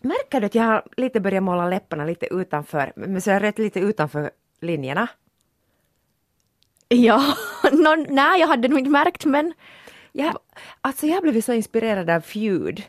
Märker 0.00 0.40
du 0.40 0.46
att 0.46 0.54
jag 0.54 0.62
har 0.62 0.82
lite 0.96 1.20
börjat 1.20 1.42
måla 1.42 1.68
läpparna 1.68 2.04
lite 2.04 2.26
utanför, 2.34 2.92
men 2.96 3.20
så 3.20 3.30
är 3.30 3.40
rätt 3.40 3.58
lite 3.58 3.80
utanför 3.80 4.30
linjerna? 4.60 5.08
Ja, 6.88 7.34
no, 7.72 8.06
nej 8.08 8.40
jag 8.40 8.48
hade 8.48 8.68
nog 8.68 8.78
inte 8.78 8.90
märkt 8.90 9.24
men 9.24 9.52
Jag, 10.12 10.36
alltså 10.80 11.06
jag 11.06 11.22
blev 11.22 11.40
så 11.40 11.52
inspirerad 11.52 12.10
av 12.10 12.20
Feud, 12.20 12.82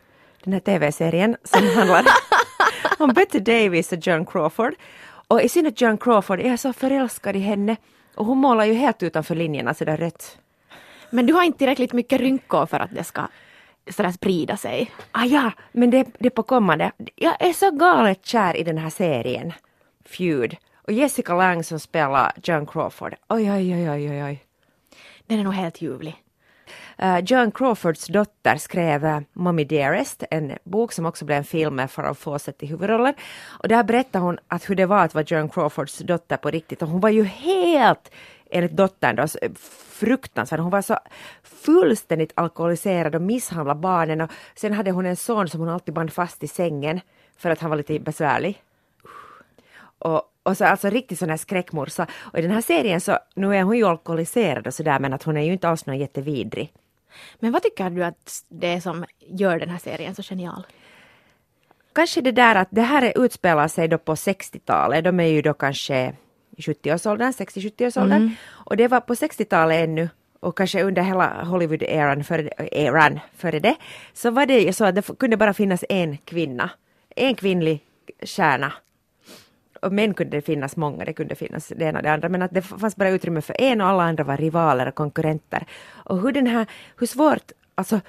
den 0.44 0.54
här 0.54 0.60
tv-serien 0.60 1.38
som 1.44 1.68
handlar 1.68 2.06
om 3.00 3.14
Betty 3.14 3.39
Davis 3.39 3.91
och 3.91 4.07
Joan 4.07 4.26
Crawford. 4.26 4.73
Och 5.28 5.41
i 5.41 5.50
synnerhet 5.50 5.82
Joan 5.82 5.98
Crawford, 5.98 6.39
jag 6.39 6.48
är 6.48 6.57
så 6.57 6.73
förälskad 6.73 7.36
i 7.36 7.39
henne. 7.39 7.76
Och 8.16 8.26
hon 8.26 8.38
målar 8.38 8.66
ju 8.66 8.73
helt 8.73 9.04
utanför 9.04 9.36
linjerna 9.36 9.73
sådär 9.73 9.98
rött. 9.98 10.38
Men 11.10 11.26
du 11.26 11.34
har 11.34 11.44
inte 11.44 11.57
tillräckligt 11.57 11.94
mycket 11.94 12.21
rynkor 12.21 12.66
för 12.66 12.80
att 12.80 12.96
det 12.96 13.04
ska 13.04 13.21
sådär 13.90 14.12
sprida 14.12 14.58
sig. 14.58 14.92
Ah 15.12 15.26
ja, 15.26 15.52
men 15.71 15.89
det, 15.89 16.08
det 16.20 16.26
är 16.26 16.30
på 16.30 16.44
kommande. 16.44 16.92
Jag 17.16 17.42
är 17.42 17.54
så 17.54 17.71
galet 17.71 18.26
kär 18.26 18.58
i 18.58 18.64
den 18.64 18.78
här 18.78 18.89
serien. 18.89 19.54
Feud. 20.06 20.56
Och 20.75 20.92
Jessica 20.92 21.36
Lange 21.36 21.64
som 21.64 21.80
spelar 21.80 22.32
Joan 22.44 22.66
Crawford. 22.66 23.16
Oj, 23.30 23.52
oj, 23.52 23.75
oj, 23.75 23.89
oj, 23.89 24.10
oj, 24.10 24.24
oj. 24.24 24.44
Den 25.28 25.39
är 25.39 25.44
nog 25.44 25.54
helt 25.54 25.82
ljuvlig. 25.82 26.24
Uh, 27.04 27.20
Joan 27.20 27.52
Crawfords 27.52 28.07
dotter 28.07 28.56
skrev 28.56 29.06
uh, 29.06 29.20
Mommy 29.33 29.64
Dearest, 29.64 30.24
en 30.32 30.58
bok 30.64 30.94
som 30.94 31.06
också 31.06 31.25
blev 31.25 31.38
en 31.38 31.44
film 31.44 31.75
med 31.75 31.92
Farrah 31.92 32.14
Fawcett 32.14 32.64
i 32.64 32.66
huvudrollen. 32.66 33.14
Och 33.47 33.67
där 33.67 33.83
berättar 33.83 34.19
hon 34.19 34.39
att 34.47 34.69
hur 34.69 34.75
det 34.75 34.86
var 34.86 35.06
att 35.06 35.14
vara 35.14 35.25
Joan 35.28 35.50
Crawfords 35.50 35.97
dotter 35.97 36.38
på 36.38 36.50
riktigt. 36.50 36.81
Och 36.81 36.88
hon 36.88 37.00
var 37.00 37.09
ju 37.09 37.23
helt, 37.23 38.11
enligt 38.50 38.72
dottern 38.72 39.16
då, 39.16 39.28
så 39.28 39.39
fruktansvärd. 40.00 40.59
Hon 40.59 40.72
var 40.72 40.81
så 40.81 40.98
fullständigt 41.44 42.31
alkoholiserad 42.36 43.16
och 43.16 43.22
misshandlade 43.22 43.80
barnen. 43.80 44.22
Och 44.22 44.31
sen 44.56 44.73
hade 44.73 44.92
hon 44.92 45.06
en 45.06 45.16
son 45.16 45.50
som 45.50 45.59
hon 45.59 45.70
alltid 45.70 45.94
band 45.94 46.14
fast 46.14 46.44
i 46.44 46.48
sängen 46.48 47.02
för 47.38 47.50
att 47.50 47.59
han 47.59 47.70
var 47.70 47.78
lite 47.78 48.00
besvärlig. 48.00 48.64
Och, 50.00 50.22
och 50.44 50.58
så 50.58 50.66
alltså 50.66 50.89
riktigt 50.89 51.19
sån 51.19 51.30
här 51.30 51.38
skräckmorsa. 51.38 52.08
Och 52.14 52.39
i 52.39 52.41
den 52.41 52.52
här 52.52 52.61
serien 52.61 53.02
så, 53.02 53.17
nu 53.36 53.56
är 53.56 53.64
hon 53.64 53.78
ju 53.78 53.86
alkoholiserad 53.86 54.67
och 54.67 54.73
sådär 54.73 55.00
men 55.00 55.13
att 55.13 55.23
hon 55.23 55.38
är 55.38 55.41
ju 55.41 55.52
inte 55.52 55.69
alls 55.69 55.86
någon 55.86 55.97
jättevidrig. 55.97 56.73
Men 57.39 57.52
vad 57.52 57.63
tycker 57.63 57.89
du 57.89 58.03
att 58.03 58.44
det 58.50 58.67
är 58.67 58.80
som 58.80 59.06
gör 59.19 59.59
den 59.59 59.69
här 59.69 59.78
serien 59.78 60.16
så 60.16 60.22
genial? 60.22 60.63
Kanske 61.94 62.22
det 62.22 62.31
där 62.31 62.56
att 62.56 62.67
det 62.72 62.81
här 62.81 63.13
utspelar 63.16 63.67
sig 63.67 63.88
då 63.88 63.97
på 63.97 64.16
60-talet, 64.16 65.03
de 65.03 65.19
är 65.19 65.23
ju 65.23 65.41
då 65.41 65.53
kanske 65.53 66.16
i 66.59 66.61
70-årsåldern, 66.61 67.31
60-70-årsåldern. 67.31 68.21
Mm. 68.21 68.31
Och 68.49 68.77
det 68.77 68.88
var 68.88 68.99
på 68.99 69.13
60-talet 69.13 69.83
ännu 69.83 70.09
och 70.39 70.57
kanske 70.57 70.83
under 70.83 71.01
hela 71.01 71.43
Hollywood-eran 71.43 72.23
före, 72.23 72.49
eran 72.71 73.19
före 73.35 73.59
det, 73.59 73.75
så 74.13 74.31
var 74.31 74.45
det 74.45 74.59
ju 74.59 74.73
så 74.73 74.85
att 74.85 74.95
det 74.95 75.17
kunde 75.19 75.38
bara 75.38 75.53
finnas 75.53 75.85
en 75.89 76.17
kvinna, 76.17 76.69
en 77.16 77.35
kvinnlig 77.35 77.79
stjärna 78.23 78.73
och 79.81 79.93
män 79.93 80.13
kunde 80.13 80.38
det 80.38 80.41
finnas 80.41 80.75
många, 80.75 81.05
det 81.05 81.13
kunde 81.13 81.35
finnas 81.35 81.67
det 81.67 81.85
ena 81.85 81.99
och 81.99 82.03
det 82.03 82.11
andra, 82.11 82.29
men 82.29 82.41
att 82.41 82.53
det 82.53 82.61
fanns 82.61 82.95
bara 82.95 83.09
utrymme 83.09 83.41
för 83.41 83.61
en 83.61 83.81
och 83.81 83.88
alla 83.88 84.03
andra 84.03 84.23
var 84.23 84.38
rivaler 84.38 84.88
och 84.88 84.95
konkurrenter. 84.95 85.66
Och 85.89 86.21
hur 86.21 86.31
den 86.31 86.47
här, 86.47 86.66
hur 86.97 87.07
svårt, 87.07 87.51
alltså 87.75 87.99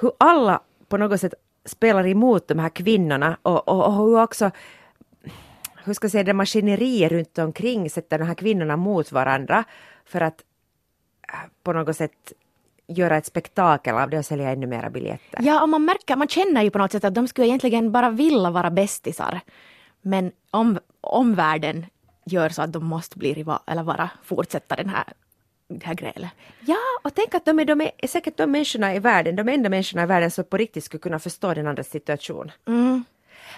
hur 0.00 0.12
alla 0.18 0.60
på 0.88 0.96
något 0.96 1.20
sätt 1.20 1.34
spelar 1.64 2.06
emot 2.06 2.48
de 2.48 2.58
här 2.58 2.68
kvinnorna 2.68 3.36
och, 3.42 3.68
och, 3.68 3.86
och 3.86 3.94
hur 3.94 4.22
också 4.22 4.50
hur 5.90 5.94
ska 5.94 6.04
jag 6.04 6.12
säga, 6.12 6.24
det 6.24 6.34
maskineriet 6.34 7.12
runt 7.12 7.38
omkring 7.38 7.90
sätter 7.90 8.18
de 8.18 8.24
här 8.24 8.34
kvinnorna 8.34 8.76
mot 8.76 9.12
varandra 9.12 9.64
för 10.04 10.20
att 10.20 10.44
äh, 11.32 11.38
på 11.62 11.72
något 11.72 11.96
sätt 11.96 12.32
göra 12.86 13.16
ett 13.16 13.26
spektakel 13.26 13.94
av 13.94 14.10
det 14.10 14.18
och 14.18 14.24
sälja 14.24 14.50
ännu 14.50 14.66
mera 14.66 14.90
biljetter. 14.90 15.40
Ja, 15.42 15.62
och 15.62 15.68
man 15.68 15.84
märker, 15.84 16.16
man 16.16 16.28
känner 16.28 16.62
ju 16.62 16.70
på 16.70 16.78
något 16.78 16.92
sätt 16.92 17.04
att 17.04 17.14
de 17.14 17.28
skulle 17.28 17.46
egentligen 17.46 17.92
bara 17.92 18.10
vilja 18.10 18.50
vara 18.50 18.70
bästisar. 18.70 19.40
Men 20.02 20.32
om, 20.50 20.78
omvärlden 21.00 21.86
gör 22.26 22.48
så 22.48 22.62
att 22.62 22.72
de 22.72 22.84
måste 22.84 23.18
bli 23.18 23.34
rival, 23.34 23.58
eller 23.66 23.84
bara 23.84 24.10
fortsätta 24.22 24.76
den 24.76 24.88
här, 24.88 25.04
det 25.68 25.86
här 25.86 25.94
grälet. 25.94 26.30
Ja, 26.60 26.78
och 27.02 27.14
tänk 27.14 27.34
att 27.34 27.44
de 27.44 27.58
är, 27.58 27.64
de 27.64 27.80
är 27.80 28.06
säkert 28.06 28.36
de 28.36 28.50
människorna 28.50 28.94
i 28.94 28.98
världen, 28.98 29.36
de 29.36 29.48
enda 29.48 29.68
människorna 29.68 30.02
i 30.02 30.06
världen 30.06 30.30
som 30.30 30.44
på 30.44 30.56
riktigt 30.56 30.84
skulle 30.84 31.00
kunna 31.00 31.18
förstå 31.18 31.54
den 31.54 31.66
andra 31.66 31.84
situation. 31.84 32.52
Mm. 32.68 33.04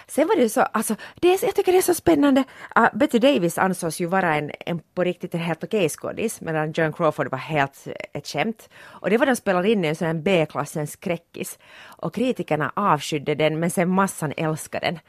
Sen 0.07 0.27
var 0.27 0.35
det 0.35 0.41
ju 0.41 0.49
så, 0.49 0.61
alltså, 0.61 0.95
det 1.15 1.33
är, 1.33 1.45
jag 1.45 1.55
tycker 1.55 1.71
det 1.71 1.77
är 1.77 1.81
så 1.81 1.93
spännande. 1.93 2.43
Uh, 2.77 2.87
Betty 2.93 3.19
Davis 3.19 3.57
ansågs 3.57 4.01
ju 4.01 4.05
vara 4.05 4.35
en, 4.35 4.51
en 4.59 4.79
på 4.79 5.03
riktigt 5.03 5.33
en 5.33 5.39
helt 5.39 5.63
okej 5.63 5.89
skådis 5.89 6.41
medan 6.41 6.71
John 6.71 6.93
Crawford 6.93 7.31
var 7.31 7.37
helt 7.37 7.87
eh, 7.87 7.93
ett 8.13 8.27
skämt. 8.27 8.69
Och 8.83 9.09
det 9.09 9.17
var 9.17 9.25
de 9.25 9.35
spelade 9.35 9.71
in 9.71 9.85
i 9.85 9.87
en 9.87 9.95
sån 9.95 10.07
här 10.07 10.13
B-klassens 10.13 10.91
skräckis. 10.91 11.59
Och 11.83 12.13
kritikerna 12.13 12.71
avskydde 12.75 13.35
den 13.35 13.59
men 13.59 13.71
sen 13.71 13.89
massan 13.89 14.33
älskade 14.37 14.85
den. 14.85 14.99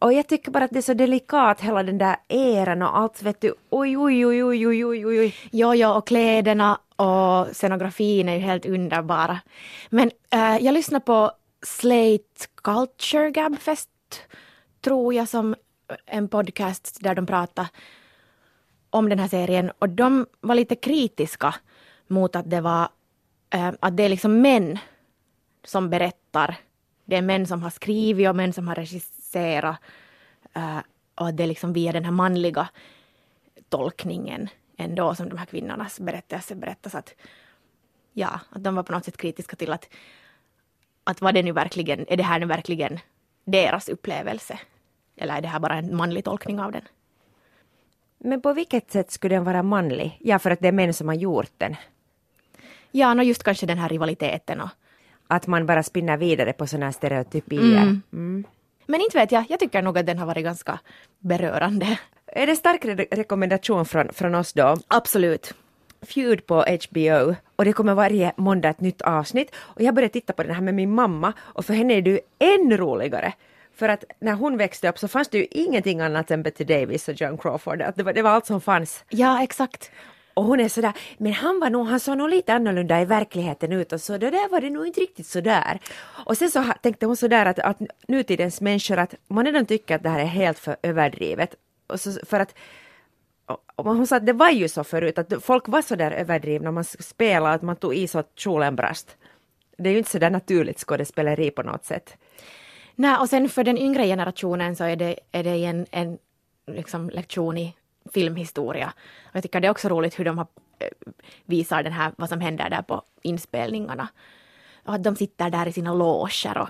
Och 0.00 0.12
jag 0.12 0.28
tycker 0.28 0.50
bara 0.50 0.64
att 0.64 0.70
det 0.70 0.78
är 0.78 0.82
så 0.82 0.94
delikat 0.94 1.60
hela 1.60 1.82
den 1.82 1.98
där 1.98 2.16
eran 2.28 2.82
och 2.82 2.98
allt 2.98 3.22
vet 3.22 3.40
du. 3.40 3.54
Oj, 3.70 3.98
oj, 3.98 4.26
oj, 4.26 4.44
oj, 4.44 4.66
oj, 4.66 4.84
oj, 4.86 5.06
oj. 5.06 5.34
Jo, 5.52 5.74
jo, 5.74 5.88
och 5.90 6.06
kläderna 6.06 6.78
och 6.96 7.56
scenografin 7.56 8.28
är 8.28 8.34
ju 8.34 8.40
helt 8.40 8.66
underbara. 8.66 9.38
Men 9.90 10.10
uh, 10.34 10.64
jag 10.64 10.74
lyssnar 10.74 11.00
på 11.00 11.32
Slate 11.62 12.46
Culture 12.62 13.30
Tror 14.80 15.14
jag, 15.14 15.28
som 15.28 15.54
en 16.06 16.28
podcast 16.28 16.98
där 17.00 17.14
de 17.14 17.26
pratade 17.26 17.68
om 18.90 19.08
den 19.08 19.18
här 19.18 19.28
serien 19.28 19.70
och 19.78 19.88
de 19.88 20.26
var 20.40 20.54
lite 20.54 20.76
kritiska 20.76 21.54
mot 22.06 22.36
att 22.36 22.50
det 22.50 22.60
var 22.60 22.88
äh, 23.50 23.72
att 23.80 23.96
det 23.96 24.02
är 24.02 24.08
liksom 24.08 24.40
män 24.40 24.78
som 25.64 25.90
berättar. 25.90 26.56
Det 27.04 27.16
är 27.16 27.22
män 27.22 27.46
som 27.46 27.62
har 27.62 27.70
skrivit 27.70 28.28
och 28.28 28.36
män 28.36 28.52
som 28.52 28.68
har 28.68 28.74
regisserat 28.74 29.76
äh, 30.52 30.78
och 31.14 31.28
att 31.28 31.36
det 31.36 31.42
är 31.42 31.46
liksom 31.46 31.72
via 31.72 31.92
den 31.92 32.04
här 32.04 32.12
manliga 32.12 32.68
tolkningen 33.68 34.48
ändå 34.76 35.14
som 35.14 35.28
de 35.28 35.38
här 35.38 35.46
kvinnornas 35.46 36.00
berättelser 36.00 36.54
berättas 36.54 36.94
att 36.94 37.14
ja, 38.12 38.40
att 38.50 38.64
de 38.64 38.74
var 38.74 38.82
på 38.82 38.92
något 38.92 39.04
sätt 39.04 39.16
kritiska 39.16 39.56
till 39.56 39.72
att 39.72 39.88
att 41.04 41.20
var 41.20 41.32
det 41.32 41.42
nu 41.42 41.52
verkligen, 41.52 42.06
är 42.08 42.16
det 42.16 42.22
här 42.22 42.40
nu 42.40 42.46
verkligen 42.46 42.98
deras 43.50 43.88
upplevelse? 43.88 44.58
Eller 45.16 45.36
är 45.36 45.40
det 45.40 45.48
här 45.48 45.60
bara 45.60 45.74
en 45.74 45.96
manlig 45.96 46.24
tolkning 46.24 46.60
av 46.60 46.72
den? 46.72 46.82
Men 48.18 48.40
på 48.40 48.52
vilket 48.52 48.90
sätt 48.90 49.10
skulle 49.10 49.34
den 49.34 49.44
vara 49.44 49.62
manlig? 49.62 50.18
Ja, 50.20 50.38
för 50.38 50.50
att 50.50 50.60
det 50.60 50.68
är 50.68 50.72
män 50.72 50.94
som 50.94 51.08
har 51.08 51.14
gjort 51.14 51.52
den. 51.58 51.76
Ja, 52.90 53.14
no 53.14 53.22
just 53.22 53.42
kanske 53.42 53.66
den 53.66 53.78
här 53.78 53.88
rivaliteten 53.88 54.60
och... 54.60 54.68
Att 55.32 55.46
man 55.46 55.66
bara 55.66 55.82
spinner 55.82 56.16
vidare 56.16 56.52
på 56.52 56.66
sådana 56.66 56.86
här 56.86 56.92
stereotypier. 56.92 57.82
Mm. 57.82 58.02
Mm. 58.12 58.44
Men 58.86 59.00
inte 59.00 59.18
vet 59.18 59.32
jag, 59.32 59.44
jag 59.48 59.60
tycker 59.60 59.82
nog 59.82 59.98
att 59.98 60.06
den 60.06 60.18
har 60.18 60.26
varit 60.26 60.44
ganska 60.44 60.80
berörande. 61.18 61.98
Är 62.26 62.46
det 62.46 62.56
stark 62.56 62.84
re 62.84 63.06
rekommendation 63.10 63.86
från, 63.86 64.12
från 64.12 64.34
oss 64.34 64.52
då? 64.52 64.76
Absolut. 64.88 65.54
Feud 66.02 66.46
på 66.46 66.64
HBO 66.88 67.34
och 67.56 67.64
det 67.64 67.72
kommer 67.72 67.94
varje 67.94 68.32
måndag 68.36 68.68
ett 68.68 68.80
nytt 68.80 69.02
avsnitt. 69.02 69.54
Och 69.56 69.82
jag 69.82 69.94
började 69.94 70.12
titta 70.12 70.32
på 70.32 70.42
den 70.42 70.54
här 70.54 70.62
med 70.62 70.74
min 70.74 70.94
mamma 70.94 71.32
och 71.40 71.64
för 71.64 71.74
henne 71.74 71.94
är 71.94 72.02
det 72.02 72.10
ju 72.10 72.20
ännu 72.38 72.76
roligare. 72.76 73.32
För 73.74 73.88
att 73.88 74.04
när 74.20 74.32
hon 74.32 74.56
växte 74.56 74.88
upp 74.88 74.98
så 74.98 75.08
fanns 75.08 75.28
det 75.28 75.38
ju 75.38 75.46
ingenting 75.50 76.00
annat 76.00 76.30
än 76.30 76.42
Betty 76.42 76.64
Davis 76.64 77.08
och 77.08 77.20
Joan 77.20 77.38
Crawford. 77.38 77.78
Det, 77.96 78.02
var, 78.02 78.12
det 78.12 78.22
var 78.22 78.30
allt 78.30 78.46
som 78.46 78.60
fanns. 78.60 79.04
Ja, 79.08 79.42
exakt. 79.42 79.90
Och 80.34 80.44
hon 80.44 80.60
är 80.60 80.68
sådär, 80.68 80.92
men 81.18 81.32
han 81.32 81.60
var 81.60 81.70
nog, 81.70 81.86
han 81.86 82.00
såg 82.00 82.18
nog 82.18 82.30
lite 82.30 82.54
annorlunda 82.54 83.00
i 83.00 83.04
verkligheten 83.04 83.72
ut 83.72 83.92
och 83.92 84.00
så 84.00 84.18
det 84.18 84.30
där 84.30 84.48
var 84.48 84.60
det 84.60 84.70
nog 84.70 84.86
inte 84.86 85.00
riktigt 85.00 85.26
sådär. 85.26 85.78
Och 86.26 86.38
sen 86.38 86.50
så 86.50 86.64
tänkte 86.82 87.06
hon 87.06 87.16
sådär 87.16 87.46
att, 87.46 87.58
att 87.58 87.78
nutidens 88.08 88.60
människor 88.60 88.98
att 88.98 89.14
man 89.28 89.46
redan 89.46 89.66
tycker 89.66 89.96
att 89.96 90.02
det 90.02 90.08
här 90.08 90.20
är 90.20 90.24
helt 90.24 90.58
för 90.58 90.76
överdrivet. 90.82 91.54
Och 91.86 92.00
så, 92.00 92.12
för 92.26 92.40
att 92.40 92.54
hon 93.76 94.06
sa 94.06 94.16
att 94.16 94.26
det 94.26 94.32
var 94.32 94.50
ju 94.50 94.68
så 94.68 94.84
förut 94.84 95.18
att 95.18 95.44
folk 95.44 95.68
var 95.68 95.82
så 95.82 95.96
där 95.96 96.10
överdrivna, 96.10 96.70
man 96.70 96.84
spelade 96.84 97.54
att 97.54 97.62
man 97.62 97.76
tog 97.76 97.94
i 97.94 98.08
så 98.08 98.18
att 98.18 98.32
kjolen 98.34 98.76
brast. 98.76 99.16
Det 99.78 99.88
är 99.88 99.92
ju 99.92 99.98
inte 99.98 100.10
så 100.10 100.18
där 100.18 100.30
naturligt 100.30 100.78
skådespeleri 100.78 101.50
på 101.50 101.62
något 101.62 101.84
sätt. 101.84 102.16
Nej, 102.94 103.16
och 103.16 103.28
sen 103.28 103.48
för 103.48 103.64
den 103.64 103.78
yngre 103.78 104.06
generationen 104.06 104.76
så 104.76 104.84
är 104.84 104.96
det, 104.96 105.18
är 105.32 105.44
det 105.44 105.64
en, 105.64 105.86
en 105.90 106.18
liksom 106.66 107.10
lektion 107.10 107.58
i 107.58 107.76
filmhistoria. 108.14 108.92
Och 109.24 109.36
jag 109.36 109.42
tycker 109.42 109.60
det 109.60 109.66
är 109.66 109.70
också 109.70 109.88
roligt 109.88 110.18
hur 110.18 110.24
de 110.24 110.38
har, 110.38 110.46
eh, 110.78 111.12
visar 111.44 111.82
den 111.82 111.92
här, 111.92 112.12
vad 112.16 112.28
som 112.28 112.40
händer 112.40 112.70
där 112.70 112.82
på 112.82 113.02
inspelningarna. 113.22 114.08
Och 114.84 114.94
att 114.94 115.04
de 115.04 115.16
sitter 115.16 115.50
där 115.50 115.68
i 115.68 115.72
sina 115.72 115.94
loger 115.94 116.58
och, 116.58 116.68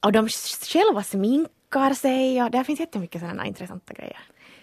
och 0.00 0.12
de 0.12 0.28
själva 0.72 1.02
sminkar 1.02 1.94
sig 1.94 2.42
och 2.42 2.50
där 2.50 2.64
finns 2.64 2.80
jättemycket 2.80 3.20
sådana 3.20 3.46
intressanta 3.46 3.94
grejer. 3.94 4.20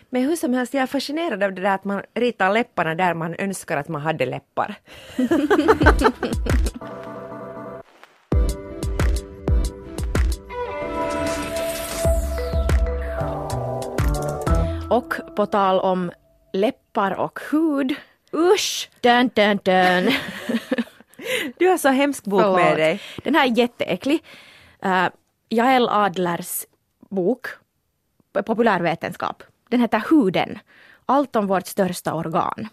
Men 0.10 0.24
hur 0.24 0.36
som 0.36 0.54
helst, 0.54 0.74
jag 0.74 0.84
är 0.84 0.88
fascinerad 0.88 1.44
av 1.44 1.54
det 1.54 1.62
där 1.62 1.76
att 1.76 1.84
man 1.84 2.02
ritar 2.14 2.54
läpparna 2.54 2.96
där 2.96 3.14
man 3.14 3.36
önskar 3.40 3.78
att 3.78 3.88
man 3.88 4.02
hade 4.02 4.26
läppar. 4.26 4.76
och 14.90 15.14
på 15.36 15.46
tal 15.46 15.80
om 15.80 16.12
läppar 16.54 17.20
och 17.20 17.40
hud, 17.52 17.96
usch! 18.34 18.90
Dun, 19.02 19.30
dun, 19.34 19.60
dun. 19.64 20.08
du 21.58 21.68
har 21.68 21.78
så 21.78 21.90
hemsk 21.90 22.26
bok 22.26 22.42
Förlåt. 22.42 22.60
med 22.60 22.78
dig. 22.78 23.02
Den 23.24 23.36
här 23.36 23.48
är 23.48 23.58
jätteäcklig. 23.58 24.24
Uh, 24.86 25.08
Jael 25.50 25.90
Adlers 25.90 26.66
bok, 27.10 27.48
populärvetenskap. 28.46 29.44
Den 29.70 29.80
heter 29.80 30.04
Huden, 30.10 30.60
allt 31.06 31.36
om 31.36 31.48
vårt 31.48 31.68
största 31.68 32.14
organ. 32.14 32.68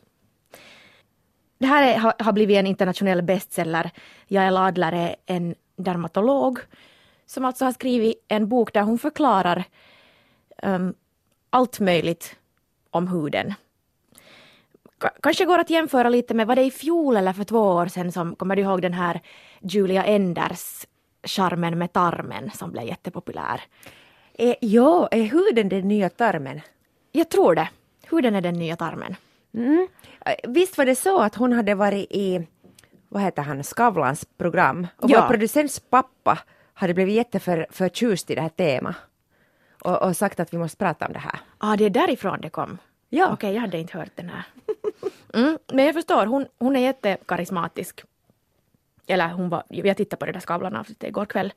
Det 1.59 1.67
här 1.67 1.95
är, 1.95 1.99
har, 1.99 2.15
har 2.19 2.33
blivit 2.33 2.57
en 2.57 2.67
internationell 2.67 3.23
bestseller. 3.23 3.91
Jael 4.27 4.57
Adler 4.57 4.93
är 4.93 5.17
en 5.27 5.55
dermatolog 5.77 6.59
som 7.27 7.45
alltså 7.45 7.65
har 7.65 7.73
skrivit 7.73 8.25
en 8.29 8.49
bok 8.49 8.73
där 8.73 8.83
hon 8.83 8.99
förklarar 8.99 9.65
um, 10.63 10.95
allt 11.51 11.81
möjligt 11.81 12.37
om 12.91 13.09
huden. 13.09 13.55
K 14.99 15.09
kanske 15.23 15.45
går 15.45 15.59
att 15.59 15.71
jämföra 15.71 16.09
lite 16.09 16.35
med 16.35 16.47
vad 16.47 16.57
det 16.59 16.63
är 16.63 16.67
i 16.67 16.71
fjol 16.71 17.17
eller 17.17 17.33
för 17.33 17.45
två 17.45 17.59
år 17.59 17.87
sedan 17.87 18.13
som, 18.13 18.37
kommer 18.37 18.57
du 18.57 18.63
ihåg 18.63 18.83
den 18.83 18.93
här 18.93 19.21
Julia 19.61 20.05
Enders 20.05 20.87
charmen 21.23 21.79
med 21.79 21.93
tarmen 21.93 22.51
som 22.51 22.73
blev 22.73 22.85
jättepopulär? 22.85 23.61
Eh, 24.35 24.55
ja, 24.61 25.09
är 25.11 25.23
huden 25.23 25.69
den 25.69 25.89
nya 25.89 26.09
tarmen? 26.09 26.61
Jag 27.17 27.29
tror 27.29 27.55
det. 27.55 27.69
Huden 28.11 28.35
är 28.35 28.41
den 28.41 28.55
nya 28.55 28.77
tarmen. 28.77 29.17
Mm. 29.55 29.89
Visst 30.45 30.79
var 30.79 30.85
det 30.87 30.95
så 30.97 31.21
att 31.21 31.35
hon 31.35 31.53
hade 31.53 31.75
varit 31.75 32.07
i, 32.11 32.47
vad 33.09 33.23
heter 33.23 33.43
han, 33.43 33.65
Skavlans 33.65 34.25
program 34.39 34.87
och 34.97 35.11
Ja. 35.11 35.21
vår 35.21 35.29
producents 35.29 35.81
pappa 35.81 36.39
hade 36.75 36.95
blivit 36.95 37.15
jätteförtjust 37.15 38.31
i 38.31 38.35
det 38.35 38.41
här 38.41 38.49
temat 38.49 38.97
och, 39.83 40.03
och 40.03 40.17
sagt 40.17 40.41
att 40.41 40.53
vi 40.55 40.59
måste 40.59 40.77
prata 40.77 41.07
om 41.07 41.13
det 41.13 41.19
här. 41.19 41.41
Ah, 41.59 41.77
det 41.77 41.85
är 41.85 41.91
därifrån 41.91 42.41
det 42.41 42.51
kom? 42.51 42.79
Ja. 43.09 43.33
Okej, 43.33 43.55
jag 43.55 43.61
hade 43.61 43.79
inte 43.79 43.99
hört 43.99 44.11
den 44.15 44.29
här. 44.29 44.43
Mm, 45.35 45.59
men 45.73 45.85
jag 45.85 45.95
förstår, 45.95 46.27
hon, 46.27 46.47
hon 46.59 46.77
är 46.77 46.81
jättekarismatisk. 46.81 48.03
Eller 49.07 49.29
hon 49.29 49.49
var, 49.49 49.63
jag 49.69 49.97
tittade 49.97 50.21
på 50.21 50.27
det 50.27 50.33
där 50.33 50.41
Skavlan-avsnittet 50.41 51.09
igår 51.09 51.25
kväll. 51.27 51.53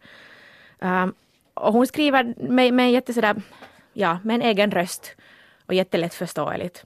Um, 0.79 1.13
och 1.53 1.73
hon 1.73 1.87
skriver 1.87 2.33
med, 2.49 2.73
med 2.73 2.91
jätte 2.91 3.13
sådär, 3.13 3.41
ja, 3.93 4.19
med 4.23 4.35
en 4.35 4.41
egen 4.41 4.71
röst 4.71 5.15
och 5.67 5.73
jättelättförståeligt. 5.73 6.85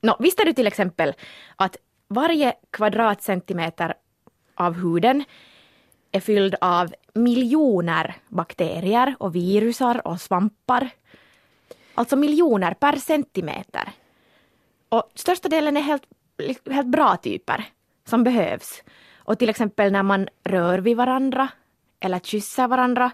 Nå, 0.00 0.16
visste 0.18 0.44
du 0.44 0.52
till 0.52 0.66
exempel 0.66 1.14
att 1.56 1.76
varje 2.08 2.54
kvadratcentimeter 2.70 3.94
av 4.54 4.74
huden 4.74 5.24
är 6.12 6.20
fylld 6.20 6.54
av 6.60 6.94
miljoner 7.14 8.14
bakterier 8.28 9.14
och 9.18 9.34
virusar 9.34 10.06
och 10.06 10.20
svampar. 10.20 10.90
Alltså 11.94 12.16
miljoner 12.16 12.74
per 12.74 12.96
centimeter. 12.96 13.92
Och 14.88 15.10
största 15.14 15.48
delen 15.48 15.76
är 15.76 15.80
helt, 15.80 16.02
helt 16.70 16.88
bra 16.88 17.16
typer 17.16 17.64
som 18.04 18.24
behövs. 18.24 18.82
Och 19.16 19.38
till 19.38 19.48
exempel 19.48 19.92
när 19.92 20.02
man 20.02 20.28
rör 20.44 20.78
vid 20.78 20.96
varandra 20.96 21.48
eller 22.00 22.18
kysser 22.18 22.68
varandra 22.68 23.10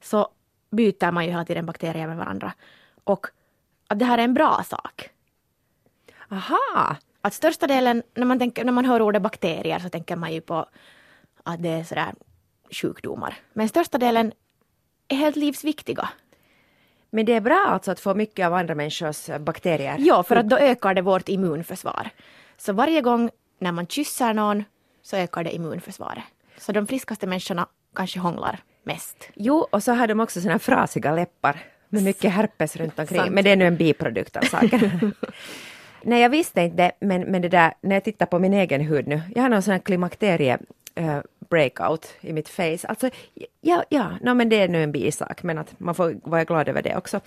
så 0.00 0.28
byter 0.70 1.12
man 1.12 1.24
ju 1.24 1.30
hela 1.30 1.44
tiden 1.44 1.66
bakterier 1.66 2.06
med 2.06 2.16
varandra. 2.16 2.52
Och 3.04 3.26
att 3.88 3.98
det 3.98 4.04
här 4.04 4.18
är 4.18 4.22
en 4.22 4.34
bra 4.34 4.62
sak. 4.64 5.10
Aha! 6.30 6.96
Att 7.20 7.34
största 7.34 7.66
delen, 7.66 8.02
när 8.14 8.26
man, 8.26 8.38
tänker, 8.38 8.64
när 8.64 8.72
man 8.72 8.84
hör 8.84 9.02
ordet 9.02 9.22
bakterier 9.22 9.78
så 9.78 9.88
tänker 9.88 10.16
man 10.16 10.32
ju 10.32 10.40
på 10.40 10.66
att 11.42 11.62
det 11.62 11.68
är 11.68 11.84
sådär 11.84 12.14
sjukdomar. 12.70 13.34
Men 13.52 13.68
största 13.68 13.98
delen 13.98 14.32
är 15.08 15.16
helt 15.16 15.36
livsviktiga. 15.36 16.08
Men 17.10 17.26
det 17.26 17.32
är 17.32 17.40
bra 17.40 17.66
alltså 17.68 17.90
att 17.90 18.00
få 18.00 18.14
mycket 18.14 18.46
av 18.46 18.54
andra 18.54 18.74
människors 18.74 19.28
eh, 19.28 19.38
bakterier. 19.38 19.96
Ja, 19.98 20.22
för 20.22 20.36
att 20.36 20.48
då 20.48 20.56
ökar 20.56 20.94
det 20.94 21.02
vårt 21.02 21.28
immunförsvar. 21.28 22.10
Så 22.56 22.72
varje 22.72 23.00
gång 23.00 23.30
när 23.58 23.72
man 23.72 23.86
kysser 23.86 24.34
någon 24.34 24.64
så 25.02 25.16
ökar 25.16 25.44
det 25.44 25.54
immunförsvaret. 25.54 26.24
Så 26.58 26.72
de 26.72 26.86
friskaste 26.86 27.26
människorna 27.26 27.66
kanske 27.94 28.20
hånglar 28.20 28.60
mest. 28.82 29.28
Jo, 29.34 29.66
och 29.70 29.82
så 29.82 29.92
har 29.92 30.06
de 30.06 30.20
också 30.20 30.40
såna 30.40 30.52
här 30.52 30.58
frasiga 30.58 31.12
läppar 31.12 31.64
med 31.88 32.02
mycket 32.02 32.32
herpes 32.32 32.76
runt 32.76 32.98
omkring. 32.98 33.18
Sant. 33.20 33.32
Men 33.32 33.44
det 33.44 33.50
är 33.50 33.56
nu 33.56 33.66
en 33.66 33.76
biprodukt 33.76 34.36
av 34.36 34.40
saken. 34.42 35.12
Nej, 36.02 36.22
jag 36.22 36.30
visste 36.30 36.60
inte 36.60 36.92
men, 37.00 37.20
men 37.22 37.42
det 37.42 37.48
där, 37.48 37.72
när 37.80 37.96
jag 37.96 38.04
tittar 38.04 38.26
på 38.26 38.38
min 38.38 38.54
egen 38.54 38.80
hud 38.80 39.06
nu, 39.08 39.20
jag 39.34 39.42
har 39.42 39.48
någon 39.48 39.62
sån 39.62 39.72
här 39.72 39.78
klimakterie 39.78 40.58
eh, 40.94 41.18
breakout 41.50 42.14
i 42.20 42.32
mitt 42.32 42.48
face. 42.48 42.78
Alltså, 42.88 43.10
ja, 43.60 43.84
ja, 43.88 44.10
no, 44.20 44.34
men 44.34 44.48
det 44.48 44.56
är 44.56 44.68
nu 44.68 44.82
en 44.82 44.92
bisak, 44.92 45.42
men 45.42 45.58
att 45.58 45.74
man 45.80 45.94
får 45.94 46.16
vara 46.22 46.44
glad 46.44 46.68
över 46.68 46.82
det 46.82 46.96
också. 46.96 47.20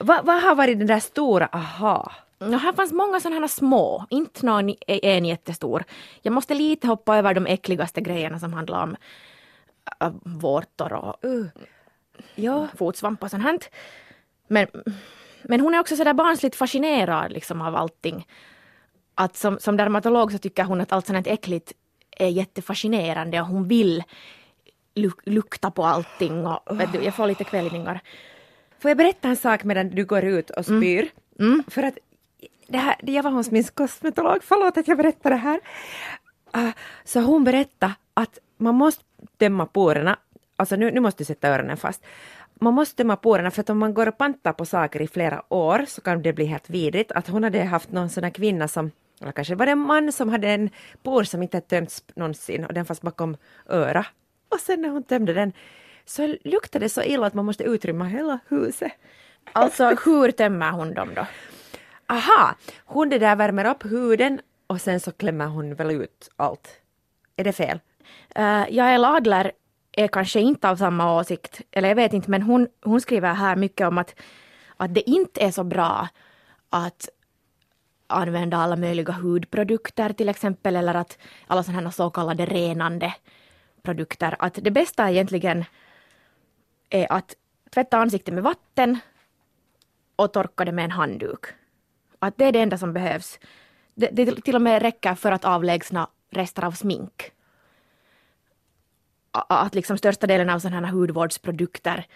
Va- 0.00 0.20
Vad 0.24 0.42
har 0.42 0.54
varit 0.54 0.78
den 0.78 0.86
där 0.86 1.00
stora 1.00 1.46
aha? 1.46 2.12
Och 2.38 2.60
här 2.60 2.72
fanns 2.72 2.92
många 2.92 3.20
sådana 3.20 3.40
här 3.40 3.48
små, 3.48 4.06
inte 4.10 4.46
någon 4.46 4.74
en 4.86 5.24
jättestor. 5.24 5.84
Jag 6.22 6.32
måste 6.32 6.54
lite 6.54 6.86
hoppa 6.86 7.16
över 7.16 7.34
de 7.34 7.46
äckligaste 7.46 8.00
grejerna 8.00 8.38
som 8.38 8.52
handlar 8.52 8.82
om 8.82 8.96
äh, 10.00 10.10
vårtor 10.24 10.92
och 10.92 11.24
Uh. 11.24 11.46
Ja, 12.34 12.68
fotsvamp 12.76 13.22
och 13.22 13.30
sånt 13.30 13.42
här. 13.42 13.58
Men, 14.48 14.66
men 15.42 15.60
hon 15.60 15.74
är 15.74 15.80
också 15.80 15.96
sådär 15.96 16.14
barnsligt 16.14 16.56
fascinerad 16.56 17.32
liksom 17.32 17.60
av 17.60 17.76
allting. 17.76 18.26
Att 19.14 19.36
som, 19.36 19.58
som 19.58 19.76
dermatolog 19.76 20.32
så 20.32 20.38
tycker 20.38 20.64
hon 20.64 20.80
att 20.80 20.92
allt 20.92 21.06
sånt 21.06 21.26
här 21.26 21.32
äckligt 21.32 21.72
är 22.10 22.28
jättefascinerande 22.28 23.40
och 23.40 23.46
hon 23.46 23.68
vill 23.68 24.02
luk, 24.94 25.18
lukta 25.24 25.70
på 25.70 25.84
allting 25.84 26.46
och 26.46 26.80
vet 26.80 26.92
du, 26.92 27.02
jag 27.02 27.14
får 27.14 27.26
lite 27.26 27.44
kvällningar. 27.44 28.00
Får 28.78 28.90
jag 28.90 28.98
berätta 28.98 29.28
en 29.28 29.36
sak 29.36 29.64
medan 29.64 29.88
du 29.90 30.04
går 30.04 30.24
ut 30.24 30.50
och 30.50 30.64
spyr? 30.64 31.10
För 31.68 31.82
att 31.82 31.98
det 32.66 32.78
här, 32.78 32.96
jag 33.02 33.22
var 33.22 33.30
hos 33.30 33.50
min 33.50 33.64
kosmetolog, 33.64 34.44
förlåt 34.44 34.76
att 34.76 34.88
jag 34.88 34.96
berättar 34.96 35.30
det 35.30 35.36
här. 35.36 35.60
Ah, 36.50 36.72
så 37.04 37.20
hon 37.20 37.44
berättade 37.44 37.94
att 38.14 38.38
man 38.56 38.74
måste 38.74 39.04
tömma 39.38 39.66
porerna, 39.66 40.16
alltså 40.56 40.76
nu, 40.76 40.90
nu 40.90 41.00
måste 41.00 41.20
du 41.20 41.24
sätta 41.24 41.48
öronen 41.48 41.76
fast. 41.76 42.04
Man 42.60 42.74
måste 42.74 42.96
tömma 42.96 43.16
porerna 43.16 43.50
för 43.50 43.60
att 43.60 43.70
om 43.70 43.78
man 43.78 43.94
går 43.94 44.06
och 44.06 44.18
pantar 44.18 44.52
på 44.52 44.64
saker 44.64 45.02
i 45.02 45.08
flera 45.08 45.42
år 45.48 45.84
så 45.88 46.00
kan 46.00 46.22
det 46.22 46.32
bli 46.32 46.44
helt 46.44 46.70
vidrigt. 46.70 47.12
Att 47.12 47.28
hon 47.28 47.44
hade 47.44 47.62
haft 47.64 47.92
någon 47.92 48.10
sån 48.10 48.24
här 48.24 48.30
kvinna 48.30 48.68
som, 48.68 48.90
eller 49.20 49.32
kanske 49.32 49.54
var 49.54 49.66
det 49.66 49.72
en 49.72 49.78
man 49.78 50.12
som 50.12 50.28
hade 50.28 50.48
en 50.48 50.70
por 51.02 51.24
som 51.24 51.42
inte 51.42 51.60
tömts 51.60 52.04
någonsin 52.16 52.64
och 52.64 52.74
den 52.74 52.84
fanns 52.84 53.02
bakom 53.02 53.36
öra. 53.66 54.06
Och 54.48 54.60
sen 54.60 54.82
när 54.82 54.88
hon 54.88 55.02
tömde 55.02 55.32
den 55.32 55.52
så 56.04 56.36
luktade 56.44 56.84
det 56.84 56.88
så 56.88 57.02
illa 57.02 57.26
att 57.26 57.34
man 57.34 57.44
måste 57.44 57.64
utrymma 57.64 58.04
hela 58.04 58.38
huset. 58.48 58.92
Alltså 59.52 59.96
hur 60.04 60.30
tömmer 60.30 60.70
hon 60.70 60.94
dem 60.94 61.08
då? 61.14 61.26
Aha, 62.06 62.54
hon 62.84 63.08
det 63.08 63.18
där 63.18 63.36
värmer 63.36 63.64
upp 63.64 63.84
huden 63.84 64.40
och 64.66 64.80
sen 64.80 65.00
så 65.00 65.12
klämmer 65.12 65.46
hon 65.46 65.74
väl 65.74 65.90
ut 65.90 66.30
allt. 66.36 66.68
Är 67.36 67.44
det 67.44 67.52
fel? 67.52 67.80
Uh, 68.38 68.64
Jael 68.70 69.04
Adler 69.04 69.52
är 69.96 70.08
kanske 70.08 70.40
inte 70.40 70.70
av 70.70 70.76
samma 70.76 71.16
åsikt, 71.20 71.60
eller 71.70 71.88
jag 71.88 71.96
vet 71.96 72.12
inte, 72.12 72.30
men 72.30 72.42
hon, 72.42 72.68
hon 72.82 73.00
skriver 73.00 73.34
här 73.34 73.56
mycket 73.56 73.88
om 73.88 73.98
att, 73.98 74.14
att 74.76 74.94
det 74.94 75.10
inte 75.10 75.40
är 75.44 75.50
så 75.50 75.64
bra 75.64 76.08
att 76.70 77.08
använda 78.06 78.56
alla 78.56 78.76
möjliga 78.76 79.12
hudprodukter 79.12 80.12
till 80.12 80.28
exempel, 80.28 80.76
eller 80.76 80.94
att 80.94 81.18
alla 81.46 81.62
sådana 81.62 81.82
här 81.82 81.90
så 81.90 82.10
kallade 82.10 82.46
renande 82.46 83.14
produkter. 83.82 84.36
Att 84.38 84.58
det 84.62 84.70
bästa 84.70 85.10
egentligen 85.10 85.64
är 86.90 87.12
att 87.12 87.34
tvätta 87.70 87.98
ansiktet 87.98 88.34
med 88.34 88.42
vatten 88.42 88.98
och 90.16 90.32
torka 90.32 90.64
det 90.64 90.72
med 90.72 90.84
en 90.84 90.90
handduk. 90.90 91.44
Att 92.18 92.38
det 92.38 92.44
är 92.44 92.52
det 92.52 92.60
enda 92.60 92.78
som 92.78 92.92
behövs. 92.92 93.38
Det, 93.94 94.08
det 94.12 94.42
till 94.42 94.56
och 94.56 94.62
med 94.62 94.82
räcker 94.82 95.14
för 95.14 95.32
att 95.32 95.44
avlägsna 95.44 96.08
rester 96.30 96.64
av 96.64 96.72
smink. 96.72 97.33
Att 99.34 99.74
liksom 99.74 99.98
största 99.98 100.26
delen 100.26 100.50
av 100.50 100.58
sådana 100.58 100.86
här 100.86 100.94
hudvårdsprodukter 100.94 102.06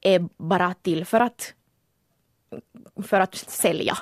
är 0.00 0.28
bara 0.36 0.74
till 0.74 1.04
för 1.04 1.20
att, 1.20 1.54
för 3.02 3.20
att 3.20 3.34
sälja. 3.34 3.98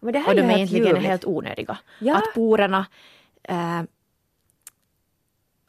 Men 0.00 0.12
det 0.12 0.18
här 0.18 0.28
Och 0.28 0.34
de 0.36 0.42
är 0.42 0.56
egentligen 0.56 0.86
ljuvligt. 0.86 1.06
helt 1.06 1.24
onödiga. 1.24 1.78
Ja. 1.98 2.16
Att 2.16 2.34
porerna 2.34 2.86
eh, 3.42 3.82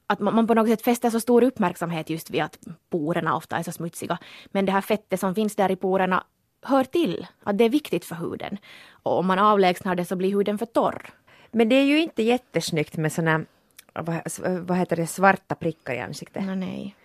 att 0.07 0.19
man, 0.19 0.36
man 0.36 0.48
på 0.48 0.53
något 0.53 0.69
sätt 0.69 0.81
fäster 0.81 1.10
så 1.10 1.19
stor 1.19 1.43
uppmärksamhet 1.43 2.10
just 2.10 2.29
vid 2.29 2.41
att 2.41 2.60
porerna 2.89 3.36
ofta 3.36 3.57
är 3.57 3.63
så 3.63 3.72
smutsiga. 3.72 4.17
Men 4.45 4.65
det 4.65 4.72
här 4.72 4.81
fettet 4.81 5.19
som 5.19 5.36
finns 5.36 5.55
där 5.55 5.72
i 5.72 5.75
porerna 5.75 6.24
hör 6.62 6.83
till. 6.83 7.27
Att 7.43 7.57
det 7.57 7.63
är 7.63 7.69
viktigt 7.69 8.05
för 8.05 8.15
huden. 8.15 8.57
Och 9.03 9.17
om 9.17 9.27
man 9.27 9.39
avlägsnar 9.39 9.95
det 9.95 10.05
så 10.05 10.15
blir 10.15 10.31
huden 10.31 10.57
för 10.57 10.65
torr. 10.65 11.10
Men 11.51 11.69
det 11.69 11.75
är 11.75 11.83
ju 11.83 12.00
inte 12.01 12.24
jättesnyggt 12.24 12.98
med 12.98 13.12
såna, 13.12 13.45
vad, 13.93 14.21
vad 14.67 14.77
heter 14.77 14.95
det, 14.95 15.07
svarta 15.07 15.55
prickar 15.55 15.93
i 15.93 16.00
ansiktet. 16.00 16.43
Nå, 16.43 16.55
nej. 16.55 16.95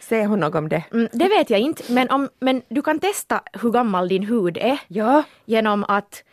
Säger 0.00 0.26
hon 0.26 0.40
något 0.40 0.54
om 0.54 0.68
det? 0.68 0.84
Mm, 0.92 1.08
det 1.12 1.28
vet 1.28 1.50
jag 1.50 1.60
inte, 1.60 1.92
men, 1.92 2.10
om, 2.10 2.28
men 2.40 2.62
du 2.68 2.82
kan 2.82 3.00
testa 3.00 3.42
hur 3.52 3.70
gammal 3.70 4.08
din 4.08 4.24
hud 4.24 4.56
är 4.56 4.80
Ja, 4.88 5.22
genom 5.44 5.84
att 5.88 6.24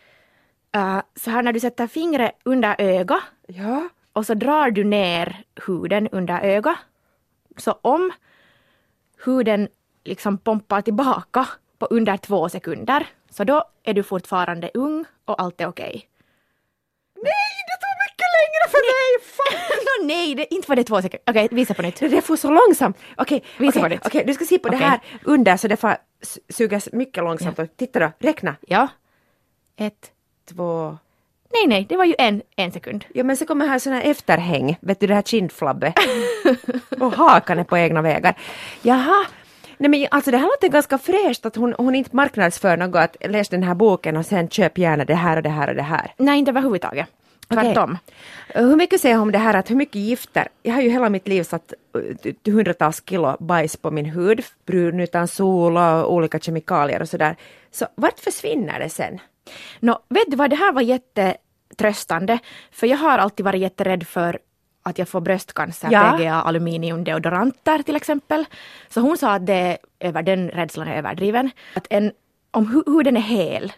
eh, 0.74 1.00
så 1.14 1.30
här 1.30 1.42
när 1.42 1.52
du 1.52 1.60
sätter 1.60 1.86
fingret 1.86 2.32
under 2.42 2.76
ögat 2.78 3.22
ja. 3.46 3.88
och 4.12 4.26
så 4.26 4.34
drar 4.34 4.70
du 4.70 4.84
ner 4.84 5.44
huden 5.66 6.08
under 6.08 6.40
ögat. 6.40 6.76
Så 7.56 7.78
om 7.82 8.12
huden 9.24 9.68
liksom 10.04 10.38
pompar 10.38 10.80
tillbaka 10.80 11.46
på 11.78 11.86
under 11.86 12.16
två 12.16 12.48
sekunder, 12.48 13.06
så 13.30 13.44
då 13.44 13.64
är 13.82 13.94
du 13.94 14.02
fortfarande 14.02 14.70
ung 14.74 15.04
och 15.24 15.42
allt 15.42 15.60
är 15.60 15.66
okej. 15.66 16.08
Nej, 17.14 17.54
det 17.68 17.76
tog 17.77 17.77
mycket 18.18 18.48
svängde 18.48 18.70
för 18.70 18.82
mig! 18.88 19.24
Fan. 19.36 19.78
no, 19.84 20.06
nej, 20.06 20.34
det, 20.34 20.54
inte 20.54 20.68
var 20.68 20.76
det 20.76 20.84
två 20.84 21.02
sekunder. 21.02 21.22
Okej, 21.30 21.48
visa 21.50 21.74
på 21.74 21.82
nytt. 21.82 22.00
Det 22.00 22.22
får 22.22 22.36
så 22.36 22.50
långsamt. 22.50 22.98
Okej, 23.16 23.42
Visa 23.58 23.70
okej, 23.70 23.82
på 23.82 23.88
ditt. 23.88 24.06
okej, 24.06 24.24
du 24.26 24.34
ska 24.34 24.44
se 24.44 24.58
på 24.58 24.68
det 24.68 24.76
här 24.76 25.00
under 25.24 25.56
så 25.56 25.68
det 25.68 25.76
får 25.76 25.96
sugas 26.48 26.88
mycket 26.92 27.24
långsamt. 27.24 27.58
Och 27.58 27.66
titta 27.76 27.98
då, 27.98 28.12
räkna. 28.18 28.56
Ja. 28.66 28.88
Ett. 29.76 30.10
Två. 30.48 30.98
Nej, 31.52 31.66
nej, 31.66 31.86
det 31.88 31.96
var 31.96 32.04
ju 32.04 32.14
en, 32.18 32.42
en 32.56 32.72
sekund. 32.72 33.04
Ja 33.14 33.24
men 33.24 33.36
så 33.36 33.46
kommer 33.46 33.66
här 33.66 33.90
här 33.90 34.02
efterhäng, 34.02 34.78
vet 34.80 35.00
du 35.00 35.06
det 35.06 35.14
här 35.14 35.22
kindflabbet. 35.22 35.94
och 37.00 37.12
hakan 37.12 37.58
är 37.58 37.64
på 37.64 37.78
egna 37.78 38.02
vägar. 38.02 38.34
Jaha. 38.82 39.26
Nej 39.78 39.90
men 39.90 40.06
alltså 40.10 40.30
det 40.30 40.36
här 40.38 40.46
låter 40.46 40.68
ganska 40.68 40.98
fräscht 40.98 41.46
att 41.46 41.56
hon, 41.56 41.74
hon 41.78 41.94
inte 41.94 42.16
marknadsför 42.16 42.76
något 42.76 42.96
att 42.96 43.16
läs 43.30 43.48
den 43.48 43.62
här 43.62 43.74
boken 43.74 44.16
och 44.16 44.26
sen 44.26 44.48
köp 44.48 44.78
gärna 44.78 45.04
det 45.04 45.14
här 45.14 45.36
och 45.36 45.42
det 45.42 45.48
här 45.48 45.68
och 45.68 45.74
det 45.74 45.82
här. 45.82 46.12
Nej, 46.16 46.38
inte 46.38 46.50
överhuvudtaget. 46.50 47.06
Tvärtom. 47.48 47.98
Hur 48.48 48.76
mycket 48.76 49.00
säger 49.00 49.20
om 49.20 49.32
det 49.32 49.38
här 49.38 49.54
att 49.54 49.70
hur 49.70 49.76
mycket 49.76 49.94
gifter, 49.94 50.48
jag 50.62 50.74
har 50.74 50.80
ju 50.82 50.90
hela 50.90 51.08
mitt 51.08 51.28
liv 51.28 51.42
satt 51.42 51.72
uh, 51.96 52.52
hundratals 52.52 53.02
kilo 53.08 53.36
bajs 53.40 53.76
på 53.76 53.90
min 53.90 54.04
hud, 54.06 54.44
brun 54.66 55.00
utan 55.00 55.28
sol 55.28 55.76
och 55.76 56.12
olika 56.12 56.38
kemikalier 56.38 57.02
och 57.02 57.08
sådär. 57.08 57.36
Så 57.70 57.86
vart 57.94 58.18
försvinner 58.20 58.80
det 58.80 58.88
sen? 58.88 59.18
Nå, 59.80 59.98
vet 60.08 60.30
du 60.30 60.36
vad, 60.36 60.50
det 60.50 60.56
här 60.56 60.72
var 60.72 60.82
jättetröstande. 60.82 62.38
För 62.70 62.86
jag 62.86 62.96
har 62.96 63.18
alltid 63.18 63.44
varit 63.44 63.60
jätterädd 63.60 64.06
för 64.06 64.38
att 64.82 64.98
jag 64.98 65.08
får 65.08 65.20
bröstcancer, 65.20 65.88
Ja. 65.92 66.16
PGA, 66.18 66.34
aluminiumdeodoranter 66.34 67.82
till 67.82 67.96
exempel. 67.96 68.44
Så 68.88 69.00
hon 69.00 69.18
sa 69.18 69.32
att 69.34 69.46
det 69.46 69.78
över, 70.00 70.22
den 70.22 70.48
rädslan 70.50 70.88
är 70.88 70.96
överdriven. 70.96 71.50
Att 71.74 71.86
en, 71.90 72.12
om 72.50 72.66
hu- 72.66 72.92
huden 72.96 73.16
är 73.16 73.20
hel 73.20 73.72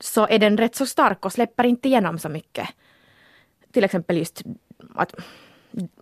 så 0.00 0.26
är 0.26 0.38
den 0.38 0.56
rätt 0.56 0.74
så 0.74 0.86
stark 0.86 1.24
och 1.24 1.32
släpper 1.32 1.64
inte 1.64 1.88
igenom 1.88 2.18
så 2.18 2.28
mycket. 2.28 2.68
Till 3.72 3.84
exempel 3.84 4.16
just 4.16 4.42
att 4.94 5.14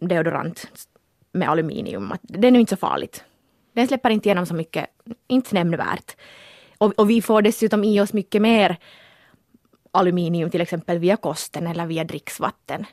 deodorant 0.00 0.88
med 1.32 1.48
aluminium, 1.48 2.12
att 2.12 2.20
det 2.22 2.48
är 2.48 2.56
inte 2.56 2.70
så 2.70 2.76
farligt. 2.76 3.24
Den 3.72 3.88
släpper 3.88 4.10
inte 4.10 4.28
igenom 4.28 4.46
så 4.46 4.54
mycket, 4.54 4.86
inte 5.26 5.54
nämnvärt. 5.54 6.16
Och, 6.78 6.92
och 6.98 7.10
vi 7.10 7.22
får 7.22 7.42
dessutom 7.42 7.84
i 7.84 8.00
oss 8.00 8.12
mycket 8.12 8.42
mer 8.42 8.76
aluminium 9.90 10.50
till 10.50 10.60
exempel 10.60 10.98
via 10.98 11.16
kosten 11.16 11.66
eller 11.66 11.86
via 11.86 12.04
dricksvatten. 12.04 12.86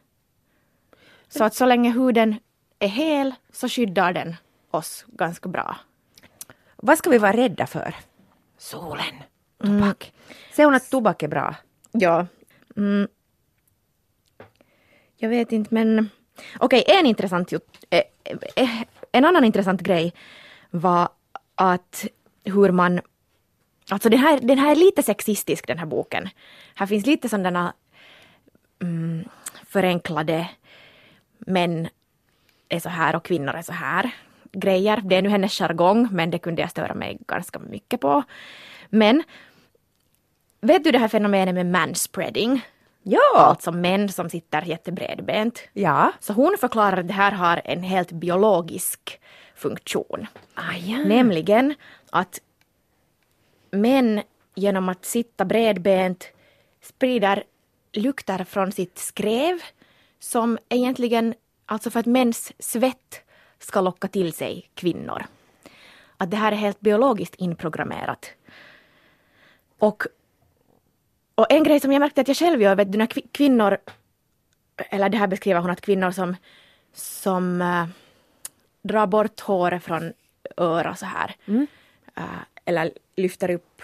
Så 1.28 1.44
att 1.44 1.56
så 1.56 1.66
länge 1.66 1.92
huden 1.92 2.36
är 2.80 2.88
hel 2.88 3.34
så 3.52 3.70
skyddar 3.70 4.14
den 4.14 4.36
oss 4.72 5.06
ganska 5.08 5.50
bra. 5.50 5.78
Vad 6.76 6.98
ska 6.98 7.10
vi 7.10 7.18
vara 7.18 7.38
rädda 7.38 7.68
för? 7.68 7.96
Solen. 8.58 9.24
Tobak. 9.64 10.14
Säger 10.52 10.66
hon 10.68 10.76
att 10.76 10.90
tobak 10.90 11.24
är 11.24 11.28
bra? 11.28 11.56
Ja. 11.92 12.28
Mm. 12.78 13.08
Jag 15.18 15.30
vet 15.30 15.52
inte 15.52 15.74
men 15.74 16.10
okej, 16.60 16.84
en 16.88 17.06
intressant 17.06 17.52
ju- 17.52 17.60
eh, 17.90 18.02
eh, 18.56 18.70
en 19.12 19.26
annan 19.26 19.44
intressant 19.44 19.82
grej 19.82 20.14
var 20.70 21.10
att 21.56 22.06
hur 22.44 22.72
man 22.72 23.02
Alltså 23.90 24.10
den 24.10 24.20
här, 24.20 24.40
den 24.40 24.58
här 24.60 24.72
är 24.72 24.76
lite 24.76 25.04
sexistisk 25.04 25.68
den 25.68 25.78
här 25.78 25.86
boken. 25.86 26.30
Här 26.76 26.86
finns 26.86 27.06
lite 27.06 27.30
sådana 27.30 27.74
mm, 28.82 29.26
förenklade 29.68 30.50
män 31.40 31.88
är 32.70 32.80
så 32.80 32.90
här 32.90 33.16
och 33.16 33.26
kvinnor 33.26 33.54
är 33.54 33.62
så 33.62 33.74
här 33.74 34.12
grejer. 34.52 35.02
Det 35.06 35.16
är 35.16 35.22
nu 35.22 35.30
hennes 35.30 35.54
jargong 35.60 36.08
men 36.12 36.32
det 36.32 36.40
kunde 36.40 36.62
jag 36.62 36.72
störa 36.72 36.94
mig 36.94 37.18
ganska 37.28 37.60
mycket 37.60 38.00
på. 38.02 38.24
Men 38.90 39.24
vet 40.62 40.84
du 40.84 40.92
det 40.92 41.00
här 41.00 41.08
fenomenet 41.08 41.56
med 41.56 41.66
manspreading? 41.66 42.62
Ja. 43.04 43.36
Alltså 43.36 43.72
män 43.72 44.10
som 44.10 44.30
sitter 44.30 44.62
jättebredbent. 44.62 45.64
Ja. 45.74 46.12
Så 46.20 46.34
hon 46.34 46.58
förklarar 46.60 46.98
att 46.98 47.08
det 47.08 47.14
här 47.14 47.32
har 47.32 47.62
en 47.66 47.84
helt 47.84 48.12
biologisk 48.12 49.20
funktion. 49.56 50.28
Ah, 50.56 50.76
ja. 50.86 50.98
Nämligen 50.98 51.76
att 52.10 52.40
män 53.72 54.22
genom 54.56 54.90
att 54.90 55.06
sitta 55.06 55.46
bredbent 55.46 56.28
sprider 56.82 57.44
lukter 57.94 58.44
från 58.44 58.72
sitt 58.72 58.98
skrev 58.98 59.60
som 60.20 60.58
egentligen, 60.70 61.34
alltså 61.66 61.90
för 61.90 62.00
att 62.00 62.06
mäns 62.06 62.54
svett 62.60 63.22
ska 63.60 63.82
locka 63.82 64.08
till 64.08 64.34
sig 64.34 64.70
kvinnor. 64.74 65.26
Att 66.18 66.32
det 66.32 66.38
här 66.38 66.52
är 66.52 66.56
helt 66.56 66.80
biologiskt 66.80 67.36
inprogrammerat. 67.36 68.32
Och, 69.80 70.04
och 71.36 71.52
en 71.52 71.64
grej 71.64 71.80
som 71.80 71.92
jag 71.92 72.00
märkte 72.00 72.22
att 72.22 72.28
jag 72.28 72.38
själv 72.38 72.62
gör, 72.62 72.76
vet 72.76 72.92
du, 72.92 72.98
när 72.98 73.06
kvi- 73.08 73.28
kvinnor, 73.32 73.78
eller 74.78 75.10
det 75.10 75.18
här 75.18 75.28
beskriver 75.28 75.60
hon 75.60 75.70
att 75.70 75.82
kvinnor 75.82 76.12
som, 76.12 76.36
som 76.94 77.62
äh, 77.62 77.86
drar 78.82 79.08
bort 79.08 79.40
håret 79.40 79.84
från 79.84 80.14
öra 80.58 80.96
så 80.96 81.06
här. 81.06 81.36
Äh, 82.16 82.24
eller 82.66 82.92
lyfter 83.16 83.50
upp 83.52 83.82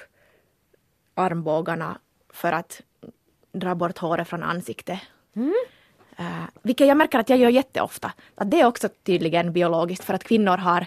armbågarna 1.13 1.97
för 2.29 2.51
att 2.51 2.81
dra 3.51 3.75
bort 3.75 3.97
håret 3.97 4.27
från 4.27 4.43
ansiktet. 4.43 4.99
Äh, 6.17 6.43
vilket 6.61 6.87
jag 6.87 6.97
märker 6.97 7.19
att 7.19 7.29
jag 7.29 7.39
gör 7.39 7.49
jätteofta. 7.49 8.11
Att 8.35 8.51
det 8.51 8.61
är 8.61 8.65
också 8.65 8.89
tydligen 9.03 9.53
biologiskt 9.53 10.03
för 10.03 10.13
att 10.13 10.23
kvinnor 10.23 10.57
har 10.57 10.85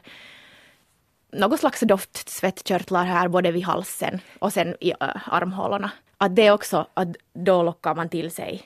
något 1.33 1.61
slags 1.61 1.81
doftsvettkörtlar 1.81 3.05
här 3.05 3.29
både 3.29 3.53
vid 3.53 3.65
halsen 3.65 4.21
och 4.39 4.53
sen 4.53 4.77
i 4.81 4.91
äh, 4.91 5.29
armhålorna. 5.29 5.91
Att 6.23 6.37
det 6.37 6.51
också, 6.51 6.87
att 6.95 7.09
då 7.33 7.63
lockar 7.63 7.95
man 7.95 8.09
till 8.09 8.31
sig 8.31 8.63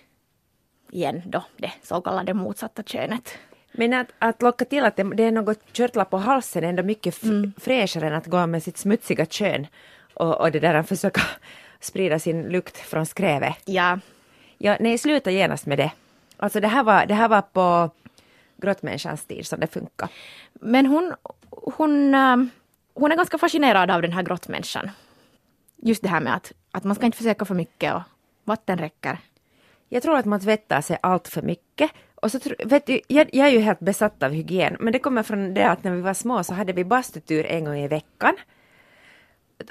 igen 0.91 1.23
då 1.27 1.45
det 1.57 1.73
så 1.83 2.01
kallade 2.01 2.35
motsatta 2.35 2.83
könet. 2.83 3.39
Men 3.73 3.93
att, 3.93 4.07
att 4.19 4.43
locka 4.43 4.65
till 4.65 4.85
att 4.85 4.97
det, 4.97 5.15
det 5.17 5.23
är 5.23 5.33
något 5.33 5.73
körtlar 5.73 6.05
på 6.05 6.17
halsen 6.17 6.65
är 6.65 6.69
ändå 6.69 6.83
mycket 6.83 7.15
f- 7.23 7.31
fräschare 7.59 8.07
än 8.07 8.15
att 8.15 8.27
gå 8.27 8.47
med 8.47 8.63
sitt 8.63 8.77
smutsiga 8.77 9.27
kön 9.27 9.67
och, 10.15 10.41
och 10.41 10.51
det 10.53 10.61
där 10.61 10.75
att 10.75 10.89
försöka 10.89 11.21
sprida 11.81 12.19
sin 12.19 12.43
lukt 12.43 12.77
från 12.77 13.07
skrävet. 13.07 13.63
Ja, 13.65 13.99
Ja, 14.59 14.77
nej, 14.81 14.99
sluta 14.99 15.31
genast 15.31 15.67
med 15.67 15.79
det. 15.79 15.93
Alltså 16.37 16.61
det 16.61 16.69
här 16.69 16.83
var, 16.85 17.07
det 17.07 17.15
här 17.15 17.29
var 17.29 17.43
på 17.43 17.91
grottmänniskans 18.57 19.25
tid 19.25 19.47
som 19.47 19.61
det 19.61 19.67
funkar. 19.67 20.09
Men 20.53 20.87
hon, 20.87 21.15
hon, 21.51 22.15
äh, 22.15 22.37
hon 22.95 23.13
är 23.13 23.17
ganska 23.17 23.39
fascinerad 23.39 23.91
av 23.91 24.03
den 24.03 24.13
här 24.13 24.23
grottmänniskan. 24.23 24.91
Just 25.77 26.03
det 26.03 26.09
här 26.09 26.21
med 26.21 26.35
att, 26.35 26.53
att 26.75 26.85
man 26.85 26.95
ska 26.95 27.07
inte 27.07 27.19
försöka 27.19 27.45
för 27.45 27.55
mycket 27.55 27.95
och 27.95 28.03
vatten 28.45 28.79
räcker. 28.79 29.19
Jag 29.89 30.03
tror 30.03 30.17
att 30.17 30.25
man 30.25 30.41
tvättar 30.41 30.81
sig 30.81 30.99
allt 31.03 31.29
för 31.29 31.43
mycket. 31.43 31.91
Och 32.15 32.33
så 32.33 32.39
vet 32.65 32.87
du, 32.87 33.01
jag, 33.09 33.29
jag 33.33 33.47
är 33.47 33.51
ju 33.51 33.59
helt 33.59 33.81
besatt 33.81 34.23
av 34.23 34.33
hygien, 34.33 34.77
men 34.81 34.93
det 34.93 34.99
kommer 34.99 35.23
från 35.23 35.55
det 35.55 35.69
att 35.71 35.85
när 35.85 35.91
vi 35.91 36.01
var 36.01 36.15
små 36.15 36.45
så 36.45 36.55
hade 36.55 36.73
vi 36.73 36.85
bastutur 36.85 37.47
en 37.47 37.65
gång 37.65 37.79
i 37.79 37.89
veckan. 37.89 38.37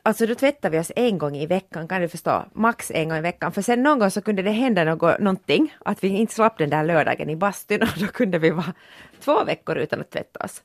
Alltså 0.04 0.26
då 0.26 0.36
tvättade 0.36 0.78
vi 0.78 0.80
oss 0.82 0.92
en 0.96 1.18
gång 1.18 1.36
i 1.36 1.46
veckan, 1.46 1.88
kan 1.88 2.02
du 2.02 2.08
förstå? 2.08 2.46
Max 2.54 2.92
en 2.92 3.10
gång 3.10 3.18
i 3.18 3.22
veckan. 3.22 3.52
För 3.52 3.62
sen 3.62 3.84
någon 3.84 4.00
gång 4.00 4.12
så 4.12 4.22
kunde 4.22 4.42
det 4.42 4.52
hända 4.52 4.84
något, 4.84 5.20
någonting, 5.20 5.76
att 5.86 6.04
vi 6.04 6.08
inte 6.08 6.34
slapp 6.34 6.58
den 6.58 6.70
där 6.70 6.84
lördagen 6.84 7.30
i 7.30 7.36
bastun 7.36 7.82
och 7.96 8.00
då 8.00 8.08
kunde 8.08 8.40
vi 8.40 8.50
vara 8.50 8.74
två 9.20 9.44
veckor 9.44 9.78
utan 9.78 10.02
att 10.02 10.10
tvätta 10.10 10.46
oss. 10.46 10.64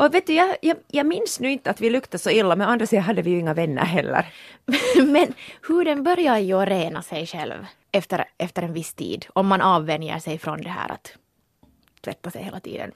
Och 0.00 0.14
vet 0.14 0.26
du, 0.26 0.32
jag, 0.32 0.56
jag, 0.62 0.76
jag 0.86 1.06
minns 1.06 1.40
nu 1.40 1.50
inte 1.50 1.70
att 1.70 1.80
vi 1.80 1.90
luktade 1.90 2.18
så 2.18 2.30
illa, 2.30 2.56
men 2.56 2.68
å 2.68 2.70
andra 2.70 2.86
sidan 2.86 3.04
hade 3.04 3.22
vi 3.22 3.30
ju 3.30 3.38
inga 3.38 3.54
vänner 3.54 3.84
heller. 3.84 4.26
Men 5.06 5.34
huden 5.68 6.02
börjar 6.02 6.38
ju 6.38 6.54
att 6.62 6.68
rena 6.68 7.02
sig 7.02 7.26
själv 7.26 7.66
efter, 7.92 8.24
efter 8.38 8.62
en 8.62 8.72
viss 8.72 8.94
tid. 8.94 9.26
Om 9.32 9.46
man 9.46 9.60
avvänjer 9.60 10.18
sig 10.18 10.38
från 10.38 10.60
det 10.60 10.68
här 10.68 10.92
att 10.92 11.12
tvätta 12.00 12.30
sig 12.30 12.42
hela 12.42 12.60
tiden. 12.60 12.92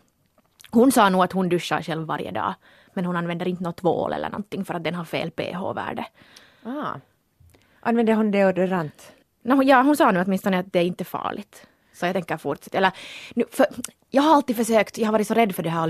Hon 0.71 0.93
sa 0.93 1.09
nog 1.09 1.25
att 1.25 1.33
hon 1.33 1.49
duschar 1.49 1.83
själv 1.83 2.07
varje 2.07 2.31
dag. 2.31 2.55
Men 2.95 3.05
hon 3.05 3.17
använder 3.17 3.49
inte 3.49 3.63
något 3.63 3.77
tvål 3.77 4.13
eller 4.13 4.31
någonting 4.31 4.65
för 4.65 4.75
att 4.75 4.85
den 4.85 4.95
har 4.95 5.05
fel 5.05 5.31
pH-värde. 5.31 6.07
Ah. 6.63 6.95
Använder 7.81 8.15
hon 8.15 8.31
deodorant? 8.31 9.13
No, 9.43 9.63
ja, 9.63 9.83
hon 9.83 9.97
sa 9.97 10.11
nu 10.11 10.21
åtminstone 10.21 10.59
att 10.59 10.73
det 10.73 10.79
är 10.79 10.85
inte 10.85 11.05
farligt. 11.05 11.67
Så 11.93 12.07
jag 12.07 12.15
tänker 12.15 12.37
fortsätta. 12.37 12.79
Eller, 12.79 12.93
nu, 13.35 13.45
för, 13.51 13.67
jag 14.11 14.23
har 14.23 14.35
alltid 14.35 14.57
försökt, 14.57 14.99
jag 14.99 15.07
har 15.07 15.13
varit 15.13 15.29
så 15.29 15.35
rädd 15.35 15.55
för 15.55 15.63
det 15.63 15.71
här 15.71 15.81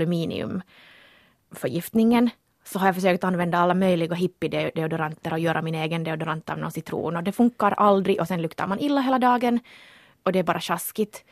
aluminiumförgiftningen. 1.55 2.29
Så 2.63 2.79
har 2.79 2.87
jag 2.87 2.95
försökt 2.95 3.23
använda 3.23 3.57
alla 3.57 3.73
möjliga 3.73 4.15
hippie-deodoranter 4.15 5.33
och 5.33 5.39
göra 5.39 5.61
min 5.61 5.75
egen 5.75 6.03
deodorant 6.03 6.49
av 6.49 6.57
någon 6.57 6.71
citron. 6.71 7.15
Och 7.15 7.23
det 7.23 7.31
funkar 7.31 7.71
aldrig 7.71 8.19
och 8.19 8.27
sen 8.27 8.41
luktar 8.41 8.67
man 8.67 8.79
illa 8.79 9.01
hela 9.01 9.19
dagen. 9.19 9.59
Och 10.23 10.31
det 10.31 10.39
är 10.39 10.43
bara 10.43 10.59
sjaskigt. 10.59 11.23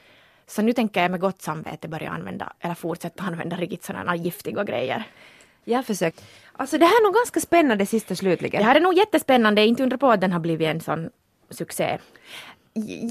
Så 0.48 0.62
nu 0.62 0.74
tänker 0.74 1.02
jag 1.02 1.12
med 1.12 1.20
gott 1.20 1.42
samvete 1.42 1.88
börja 1.88 2.10
använda, 2.10 2.54
eller 2.60 2.76
fortsätta 2.76 3.24
använda 3.24 3.56
riktigt 3.56 3.84
sådana 3.84 4.16
giftiga 4.16 4.64
grejer. 4.64 5.04
Jag 5.66 5.78
har 5.78 5.84
försökt. 5.84 6.24
Alltså 6.58 6.78
det 6.78 6.86
här 6.86 7.02
är 7.02 7.04
nog 7.04 7.14
ganska 7.14 7.40
spännande 7.40 7.86
sist 7.86 8.12
och 8.12 8.18
slutligen. 8.18 8.62
Det 8.62 8.68
här 8.68 8.76
är 8.76 8.82
nog 8.82 8.94
jättespännande, 8.94 9.66
inte 9.66 9.84
undra 9.84 9.98
på 9.98 10.12
att 10.12 10.22
den 10.22 10.32
har 10.32 10.40
blivit 10.40 10.68
en 10.68 10.82
sån 10.82 11.10
succé. 11.50 11.98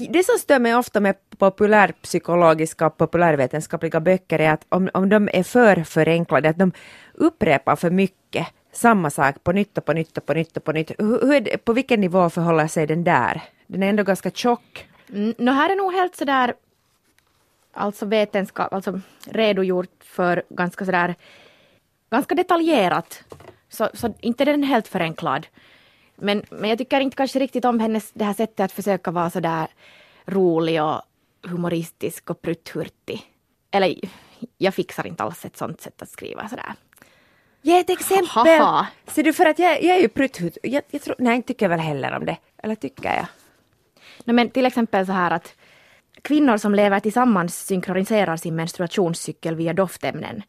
Det 0.09 0.25
som 0.25 0.37
stör 0.39 0.59
mig 0.59 0.75
ofta 0.75 0.99
med 0.99 1.15
populärpsykologiska 1.37 2.87
och 2.87 2.97
populärvetenskapliga 2.97 3.99
böcker 3.99 4.39
är 4.39 4.53
att 4.53 4.65
om, 4.69 4.89
om 4.93 5.09
de 5.09 5.29
är 5.33 5.43
för 5.43 5.83
förenklade, 5.83 6.49
att 6.49 6.57
de 6.57 6.71
upprepar 7.13 7.75
för 7.75 7.89
mycket 7.89 8.47
samma 8.71 9.09
sak 9.09 9.43
på 9.43 9.51
nytt 9.51 9.77
och 9.77 9.85
på 9.85 9.93
nytt 9.93 10.17
och 10.17 10.25
på 10.25 10.33
nytt 10.33 10.57
och 10.57 10.63
på 10.63 10.71
nytt. 10.71 10.91
Hur, 10.97 11.21
hur 11.21 11.33
är 11.33 11.41
det, 11.41 11.57
på 11.57 11.73
vilken 11.73 12.01
nivå 12.01 12.29
förhåller 12.29 12.67
sig 12.67 12.87
den 12.87 13.03
där? 13.03 13.41
Den 13.67 13.83
är 13.83 13.89
ändå 13.89 14.03
ganska 14.03 14.31
tjock. 14.31 14.87
Mm, 15.09 15.33
no, 15.37 15.51
här 15.51 15.69
är 15.69 15.75
nog 15.75 15.93
helt 15.93 16.15
sådär 16.15 16.53
alltså 17.73 18.05
vetenskap, 18.05 18.73
alltså 18.73 18.99
redogjort 19.25 20.03
för 20.03 20.43
ganska 20.49 20.85
sådär 20.85 21.15
ganska 22.09 22.35
detaljerat. 22.35 23.23
Så, 23.69 23.89
så 23.93 24.13
inte 24.19 24.45
den 24.45 24.63
helt 24.63 24.87
förenklad. 24.87 25.47
Men, 26.23 26.43
men 26.49 26.69
jag 26.69 26.77
tycker 26.77 26.99
inte 26.99 27.17
kanske 27.17 27.39
riktigt 27.39 27.65
om 27.65 27.79
hennes 27.79 28.11
det 28.11 28.25
här 28.25 28.33
sättet 28.33 28.59
att 28.59 28.71
försöka 28.71 29.11
vara 29.11 29.29
sådär 29.29 29.67
rolig 30.25 30.83
och 30.83 31.01
humoristisk 31.47 32.29
och 32.29 32.41
prutthurtig. 32.41 33.21
Eller 33.71 33.95
jag 34.57 34.73
fixar 34.73 35.07
inte 35.07 35.23
alls 35.23 35.45
ett 35.45 35.57
sånt 35.57 35.81
sätt 35.81 36.01
att 36.01 36.09
skriva 36.09 36.49
sådär. 36.49 36.73
Ge 37.61 37.79
ett 37.79 37.89
exempel! 37.89 38.27
Haha. 38.59 38.87
Ser 39.07 39.23
du, 39.23 39.33
för 39.33 39.45
att 39.45 39.59
jag, 39.59 39.83
jag 39.83 39.97
är 39.97 40.01
ju 40.01 40.07
prutthut. 40.07 40.57
Jag, 40.63 40.83
jag 40.91 41.01
tror, 41.01 41.15
nej, 41.19 41.35
inte 41.35 41.47
tycker 41.47 41.65
jag 41.65 41.69
väl 41.69 41.79
heller 41.79 42.11
om 42.11 42.25
det. 42.25 42.37
Eller 42.63 42.75
tycker 42.75 43.15
jag? 43.15 43.25
No, 44.25 44.33
men 44.33 44.49
till 44.49 44.65
exempel 44.65 45.05
så 45.05 45.11
här 45.11 45.31
att 45.31 45.55
kvinnor 46.21 46.57
som 46.57 46.75
lever 46.75 46.99
tillsammans 46.99 47.65
synkroniserar 47.65 48.37
sin 48.37 48.55
menstruationscykel 48.55 49.55
via 49.55 49.73
doftämnen. 49.73 50.43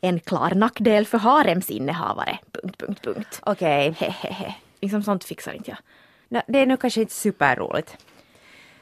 En 0.00 0.20
klar 0.20 0.50
nackdel 0.54 1.06
för 1.06 1.18
haremsinnehavare. 1.18 2.38
Punkt, 2.52 2.78
punkt, 2.78 3.02
punkt. 3.02 3.40
Okej. 3.42 3.94
Hehehe. 3.98 4.54
Liksom 4.80 5.02
sånt 5.02 5.24
fixar 5.24 5.52
inte 5.52 5.70
jag. 5.70 6.42
Det 6.46 6.58
är 6.58 6.66
nog 6.66 6.80
kanske 6.80 7.00
inte 7.00 7.14
superroligt. 7.14 7.96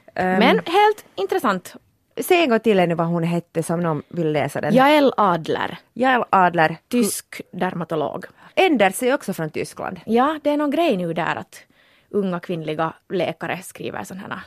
Um, 0.07 0.13
Men 0.15 0.61
helt 0.67 1.05
intressant. 1.15 1.75
Säg 2.21 2.43
en 2.43 2.49
gång 2.49 2.61
till 2.61 2.79
ännu 2.79 2.95
vad 2.95 3.07
hon 3.07 3.23
hette 3.23 3.63
som 3.63 3.81
någon 3.81 4.03
vill 4.09 4.33
läsa 4.33 4.61
den. 4.61 4.75
Jael 4.75 5.13
Adler, 5.17 5.79
Jael 5.93 6.25
Adler. 6.31 6.77
tysk 6.89 7.41
dermatolog. 7.53 8.25
Enders 8.55 9.03
är 9.03 9.15
också 9.15 9.33
från 9.33 9.51
Tyskland. 9.51 10.01
Ja, 10.07 10.41
det 10.43 10.51
är 10.51 10.57
någon 10.57 10.71
grej 10.71 10.97
nu 10.97 11.13
där 11.13 11.37
att 11.37 11.63
unga 12.11 12.41
kvinnliga 12.41 12.93
läkare 13.09 13.63
skriver 13.63 14.05
sådana 14.05 14.35
här... 14.35 14.41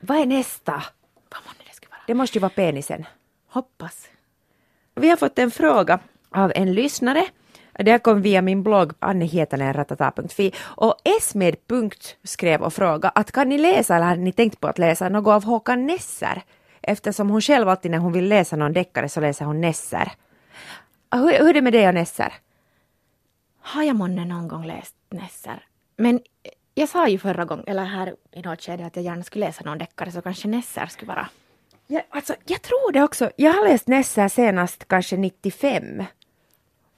Vad 0.00 0.18
är 0.18 0.26
nästa? 0.26 0.72
Vad 1.30 1.40
månne 1.46 1.58
det 1.68 1.74
skulle 1.74 1.90
vara? 1.90 2.00
Det 2.06 2.14
måste 2.14 2.38
ju 2.38 2.40
vara 2.40 2.50
penisen. 2.50 3.04
Hoppas. 3.48 4.08
Vi 4.94 5.08
har 5.08 5.16
fått 5.16 5.38
en 5.38 5.50
fråga 5.50 5.98
av 6.30 6.52
en 6.54 6.74
lyssnare. 6.74 7.26
Det 7.78 7.90
här 7.90 7.98
kom 7.98 8.22
via 8.22 8.42
min 8.42 8.62
blogg 8.62 8.92
annehietanen.ratata.fi 8.98 10.52
och 10.60 10.94
Esmed. 11.04 11.56
skrev 12.24 12.62
och 12.62 12.72
frågade 12.72 13.12
att 13.14 13.32
kan 13.32 13.48
ni 13.48 13.58
läsa 13.58 13.96
eller 13.96 14.06
har 14.06 14.16
ni 14.16 14.32
tänkt 14.32 14.60
på 14.60 14.68
att 14.68 14.78
läsa 14.78 15.08
något 15.08 15.32
av 15.32 15.44
Håkan 15.44 15.86
Nesser? 15.86 16.42
Eftersom 16.82 17.30
hon 17.30 17.40
själv 17.40 17.68
alltid 17.68 17.90
när 17.90 17.98
hon 17.98 18.12
vill 18.12 18.28
läsa 18.28 18.56
någon 18.56 18.72
deckare 18.72 19.08
så 19.08 19.20
läser 19.20 19.44
hon 19.44 19.60
Nesser. 19.60 20.12
Hur, 21.14 21.38
hur 21.38 21.48
är 21.48 21.54
det 21.54 21.62
med 21.62 21.72
dig 21.72 21.88
och 21.88 21.94
Nesser? 21.94 22.32
Har 23.60 23.82
jag 23.82 23.96
månne 23.96 24.24
någon 24.24 24.48
gång 24.48 24.66
läst 24.66 24.94
Nesser? 25.10 25.64
Men 25.96 26.20
jag 26.74 26.88
sa 26.88 27.08
ju 27.08 27.18
förra 27.18 27.44
gången, 27.44 27.64
eller 27.66 27.84
här 27.84 28.14
i 28.32 28.42
något 28.42 28.62
skede, 28.62 28.86
att 28.86 28.96
jag 28.96 29.04
gärna 29.04 29.22
skulle 29.22 29.46
läsa 29.46 29.64
någon 29.64 29.78
deckare 29.78 30.12
så 30.12 30.22
kanske 30.22 30.48
Nesser 30.48 30.86
skulle 30.86 31.08
vara... 31.08 31.28
Ja, 31.86 32.00
alltså, 32.10 32.34
jag 32.46 32.62
tror 32.62 32.92
det 32.92 33.02
också. 33.02 33.30
Jag 33.36 33.52
har 33.52 33.68
läst 33.68 33.88
Nesser 33.88 34.28
senast 34.28 34.88
kanske 34.88 35.16
95. 35.16 36.04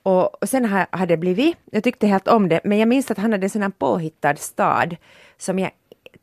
Och, 0.02 0.42
och 0.42 0.48
sen 0.48 0.64
har, 0.64 0.86
har 0.90 1.06
det 1.06 1.16
blivit, 1.16 1.56
jag 1.70 1.84
tyckte 1.84 2.06
helt 2.06 2.28
om 2.28 2.48
det, 2.48 2.60
men 2.64 2.78
jag 2.78 2.88
minns 2.88 3.10
att 3.10 3.18
han 3.18 3.32
hade 3.32 3.46
en 3.46 3.50
sån 3.50 3.62
här 3.62 3.72
påhittad 3.78 4.36
stad 4.36 4.96
som 5.36 5.58
jag, 5.58 5.70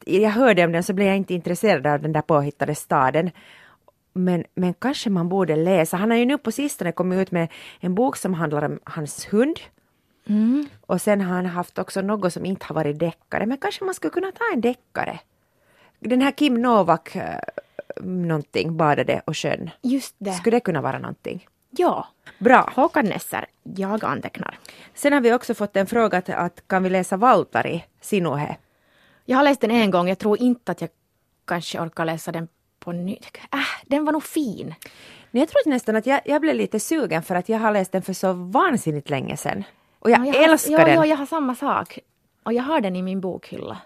jag 0.06 0.30
hörde 0.30 0.66
om 0.66 0.72
den 0.72 0.84
så 0.84 0.94
blev 0.94 1.08
jag 1.08 1.18
inte 1.18 1.34
intresserad 1.34 1.88
av 1.88 2.02
den 2.02 2.14
där 2.14 2.22
påhittade 2.22 2.76
staden. 2.76 3.32
Men, 4.14 4.44
men 4.56 4.74
kanske 4.74 5.10
man 5.10 5.30
borde 5.30 5.56
läsa. 5.56 5.98
Han 5.98 6.12
har 6.12 6.18
ju 6.18 6.26
nu 6.26 6.38
på 6.38 6.52
sistone 6.52 6.92
kommit 6.92 7.20
ut 7.20 7.32
med 7.32 7.48
en 7.80 7.96
bok 7.96 8.18
som 8.18 8.34
handlar 8.34 8.64
om 8.66 8.80
hans 8.84 9.26
hund. 9.26 9.60
Och 10.82 11.02
sen 11.02 11.22
har 11.22 11.36
han 11.36 11.46
haft 11.46 11.80
också 11.80 12.02
något 12.02 12.34
som 12.34 12.46
inte 12.46 12.66
har 12.66 12.76
varit 12.76 13.00
deckare, 13.00 13.46
men 13.46 13.58
kanske 13.58 13.86
man 13.86 13.94
skulle 13.94 14.12
kunna 14.12 14.32
ta 14.32 14.44
en 14.54 14.62
deckare. 14.62 15.20
Den 16.00 16.22
här 16.22 16.32
Kim 16.32 16.62
Novak 16.62 17.16
eh, 17.16 17.40
någonting, 18.02 18.78
badade 18.78 19.22
och 19.26 19.38
sjön. 19.38 19.70
Just 19.82 20.16
det. 20.18 20.32
Skulle 20.32 20.58
det 20.58 20.62
kunna 20.62 20.82
vara 20.82 21.00
någonting? 21.00 21.48
Ja. 21.78 22.08
Bra. 22.40 22.72
Håkan 22.76 23.06
Nesser, 23.06 23.46
jag 23.64 24.06
antecknar. 24.06 24.60
Sen 24.94 25.14
har 25.14 25.22
vi 25.22 25.34
också 25.34 25.54
fått 25.54 25.76
en 25.76 25.88
fråga 25.88 26.22
till 26.22 26.34
att 26.34 26.68
kan 26.68 26.84
vi 26.84 26.90
läsa 26.90 27.18
Valtari 27.18 27.84
Sinuhe? 28.02 28.58
Jag 29.26 29.38
har 29.38 29.44
läst 29.44 29.62
den 29.62 29.72
en 29.72 29.92
gång, 29.92 30.10
jag 30.10 30.20
tror 30.20 30.42
inte 30.42 30.72
att 30.72 30.82
jag 30.82 30.90
kanske 31.46 31.80
orkar 31.80 32.06
läsa 32.06 32.32
den 32.32 32.48
på 32.80 32.92
nytt. 32.92 33.38
Äh, 33.54 33.60
den 33.86 34.06
var 34.06 34.12
nog 34.12 34.24
fin. 34.24 34.76
Men 35.32 35.40
jag 35.40 35.50
tror 35.50 35.70
nästan 35.70 35.96
att 35.96 36.06
jag, 36.06 36.22
jag 36.26 36.42
blev 36.42 36.56
lite 36.56 36.80
sugen 36.80 37.24
för 37.24 37.36
att 37.36 37.50
jag 37.50 37.60
har 37.60 37.72
läst 37.72 37.92
den 37.92 38.02
för 38.02 38.14
så 38.14 38.34
vansinnigt 38.34 39.10
länge 39.10 39.38
sedan. 39.38 39.64
Och 40.00 40.12
jag, 40.12 40.28
Ja, 40.28 40.34
har, 40.34 40.50
älskar 40.50 40.72
ja, 40.72 40.86
den. 40.86 40.96
Ja, 40.96 41.06
jag 41.06 41.18
har 41.18 41.26
samma 41.26 41.56
sak. 41.56 42.00
Och 42.44 42.54
jag 42.54 42.64
har 42.64 42.82
den 42.82 42.96
i 42.96 43.02
min 43.02 43.22
bokhylla. 43.22 43.78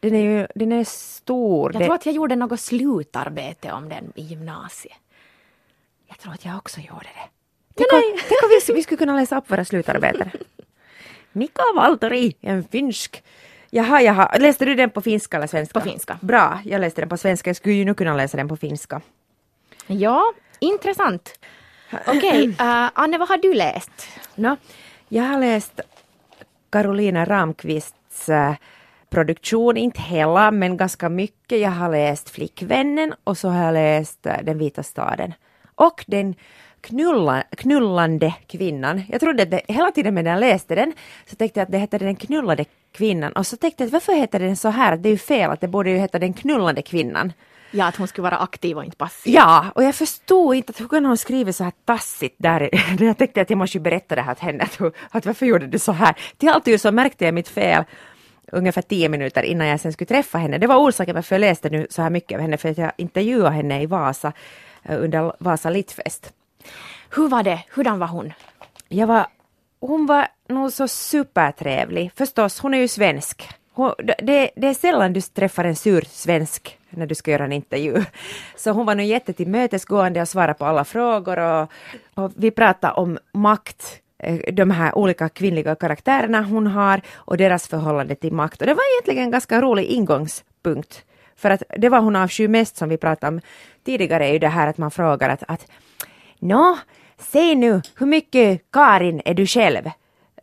Den 0.00 0.14
är 0.14 0.22
ju 0.22 0.46
den 0.54 0.72
är 0.72 0.84
stor. 0.84 1.72
Jag 1.72 1.82
det, 1.82 1.84
tror 1.84 1.94
att 1.94 2.06
jag 2.06 2.14
gjorde 2.14 2.36
något 2.36 2.60
slutarbete 2.60 3.72
om 3.72 3.88
den 3.88 4.12
i 4.14 4.22
gymnasiet. 4.22 4.96
Jag 6.08 6.18
tror 6.18 6.32
att 6.32 6.44
jag 6.44 6.56
också 6.56 6.80
gjorde 6.80 7.00
det. 7.14 7.28
Tänk 7.74 7.92
om, 7.92 7.98
nej. 7.98 8.24
tänk 8.28 8.42
om 8.42 8.50
vi, 8.66 8.72
vi 8.74 8.82
skulle 8.82 8.98
kunna 8.98 9.16
läsa 9.16 9.38
upp 9.38 9.50
våra 9.50 9.64
slutarbeten. 9.64 10.30
Mika 11.32 11.62
Valtari, 11.74 12.36
en 12.40 12.64
finsk. 12.64 13.22
Jaha, 13.70 14.02
jaha. 14.02 14.36
Läste 14.38 14.64
du 14.64 14.74
den 14.74 14.90
på 14.90 15.00
finska 15.00 15.36
eller 15.36 15.46
svenska? 15.46 15.80
På 15.80 15.86
finska. 15.86 16.18
Bra, 16.20 16.60
jag 16.64 16.80
läste 16.80 17.00
den 17.00 17.08
på 17.08 17.16
svenska. 17.16 17.50
Jag 17.50 17.56
skulle 17.56 17.74
ju 17.74 17.84
nu 17.84 17.94
kunna 17.94 18.16
läsa 18.16 18.36
den 18.36 18.48
på 18.48 18.56
finska. 18.56 19.00
Ja, 19.86 20.32
intressant. 20.58 21.38
Okej, 22.06 22.44
eh, 22.60 22.90
Anne, 22.94 23.18
vad 23.18 23.28
har 23.28 23.36
du 23.36 23.54
läst? 23.54 24.08
Nå, 24.34 24.56
jag 25.08 25.24
har 25.24 25.38
läst 25.38 25.80
Carolina 26.70 27.24
Ramqvists 27.24 28.28
äh, 28.28 28.54
produktion, 29.10 29.76
inte 29.76 30.00
hela 30.00 30.50
men 30.50 30.76
ganska 30.76 31.08
mycket. 31.08 31.60
Jag 31.60 31.70
har 31.70 31.90
läst 31.90 32.30
Flickvännen 32.30 33.14
och 33.24 33.38
så 33.38 33.48
har 33.48 33.64
jag 33.64 33.72
läst 33.72 34.26
äh, 34.26 34.36
Den 34.42 34.58
vita 34.58 34.82
staden. 34.82 35.34
Och 35.78 36.04
den 36.06 36.34
knulla, 36.80 37.42
knullande 37.56 38.34
kvinnan. 38.46 39.02
Jag 39.08 39.20
trodde 39.20 39.42
att 39.42 39.50
det, 39.50 39.60
hela 39.68 39.90
tiden 39.90 40.14
medan 40.14 40.32
jag 40.32 40.40
läste 40.40 40.74
den 40.74 40.92
så 41.26 41.36
tänkte 41.36 41.60
jag 41.60 41.64
att 41.64 41.72
det 41.72 41.78
hette 41.78 41.98
Den 41.98 42.16
knullade 42.16 42.64
kvinnan 42.92 43.32
och 43.32 43.46
så 43.46 43.56
tänkte 43.56 43.82
jag 43.82 43.86
att 43.86 43.92
varför 43.92 44.12
heter 44.12 44.38
den 44.38 44.56
så 44.56 44.68
här? 44.68 44.96
Det 44.96 45.08
är 45.08 45.10
ju 45.10 45.18
fel, 45.18 45.50
att 45.50 45.60
det 45.60 45.68
borde 45.68 45.90
ju 45.90 45.98
heta 45.98 46.18
Den 46.18 46.32
knullande 46.32 46.82
kvinnan. 46.82 47.32
Ja, 47.70 47.86
att 47.86 47.96
hon 47.96 48.08
skulle 48.08 48.22
vara 48.22 48.38
aktiv 48.38 48.76
och 48.76 48.84
inte 48.84 48.96
passiv. 48.96 49.34
Ja, 49.34 49.66
och 49.74 49.82
jag 49.84 49.94
förstod 49.94 50.54
inte 50.54 50.70
att 50.70 50.80
hur 50.80 50.88
kan 50.88 51.04
hon 51.04 51.16
skriva 51.16 51.52
så 51.52 51.64
här 51.64 51.72
tassigt 51.84 52.36
där. 52.38 52.70
Jag 53.04 53.18
tänkte 53.18 53.40
att 53.40 53.50
jag 53.50 53.58
måste 53.58 53.78
ju 53.78 53.82
berätta 53.82 54.14
det 54.14 54.22
här 54.22 54.34
till 54.34 54.44
henne, 54.44 54.68
att, 55.10 55.26
varför 55.26 55.46
gjorde 55.46 55.66
du 55.66 55.78
så 55.78 55.92
här? 55.92 56.14
Till 56.36 56.48
allt 56.48 56.80
så 56.80 56.92
märkte 56.92 57.24
jag 57.24 57.34
mitt 57.34 57.48
fel 57.48 57.84
ungefär 58.52 58.82
tio 58.82 59.08
minuter 59.08 59.42
innan 59.42 59.66
jag 59.66 59.80
sen 59.80 59.92
skulle 59.92 60.06
träffa 60.06 60.38
henne. 60.38 60.58
Det 60.58 60.66
var 60.66 60.76
orsaken 60.76 61.14
varför 61.14 61.34
jag 61.34 61.40
läste 61.40 61.70
nu 61.70 61.86
så 61.90 62.02
här 62.02 62.10
mycket 62.10 62.36
av 62.36 62.42
henne, 62.42 62.56
för 62.56 62.68
att 62.68 62.78
jag 62.78 62.92
intervjuade 62.96 63.54
henne 63.54 63.82
i 63.82 63.86
Vasa 63.86 64.32
under 64.96 65.32
Vasa 65.38 65.70
Littfest. 65.70 66.32
Hur 67.16 67.28
var 67.28 67.42
det? 67.42 67.64
Hurdan 67.70 67.98
var 67.98 68.06
hon? 68.06 68.32
Jag 68.88 69.06
var, 69.06 69.26
hon 69.80 70.06
var 70.06 70.28
nog 70.48 70.72
så 70.72 70.88
supertrevlig. 70.88 72.12
Förstås, 72.16 72.60
hon 72.60 72.74
är 72.74 72.78
ju 72.78 72.88
svensk. 72.88 73.48
Hon, 73.72 73.92
det, 73.98 74.50
det 74.56 74.66
är 74.66 74.74
sällan 74.74 75.12
du 75.12 75.20
träffar 75.20 75.64
en 75.64 75.76
sur 75.76 76.04
svensk 76.08 76.78
när 76.90 77.06
du 77.06 77.14
ska 77.14 77.30
göra 77.30 77.44
en 77.44 77.52
intervju. 77.52 78.04
Så 78.56 78.70
hon 78.70 78.86
var 78.86 78.94
nog 78.94 79.06
jättetillmötesgående 79.06 80.20
och 80.20 80.28
svarade 80.28 80.54
på 80.54 80.64
alla 80.64 80.84
frågor 80.84 81.38
och, 81.38 81.72
och 82.14 82.32
vi 82.36 82.50
pratade 82.50 82.94
om 82.94 83.18
makt, 83.32 84.00
eh, 84.18 84.38
de 84.52 84.70
här 84.70 84.98
olika 84.98 85.28
kvinnliga 85.28 85.74
karaktärerna 85.74 86.42
hon 86.42 86.66
har 86.66 87.00
och 87.14 87.36
deras 87.36 87.68
förhållande 87.68 88.14
till 88.14 88.32
makt. 88.32 88.60
Och 88.60 88.66
det 88.66 88.74
var 88.74 88.84
egentligen 88.94 89.24
en 89.24 89.30
ganska 89.30 89.60
rolig 89.60 89.84
ingångspunkt. 89.84 91.04
För 91.36 91.50
att 91.50 91.62
det 91.78 91.88
var 91.88 92.00
hon 92.00 92.16
avskyr 92.16 92.48
mest 92.48 92.76
som 92.76 92.88
vi 92.88 92.96
pratade 92.96 93.36
om 93.36 93.40
tidigare 93.88 94.26
är 94.26 94.32
ju 94.32 94.38
det 94.38 94.48
här 94.48 94.66
att 94.66 94.78
man 94.78 94.90
frågar 94.90 95.28
att, 95.28 95.42
att 95.48 95.66
Nå, 96.38 96.78
säg 97.18 97.54
nu, 97.54 97.82
hur 97.96 98.06
mycket 98.06 98.70
Karin 98.72 99.22
är 99.24 99.34
du 99.34 99.46
själv? 99.46 99.90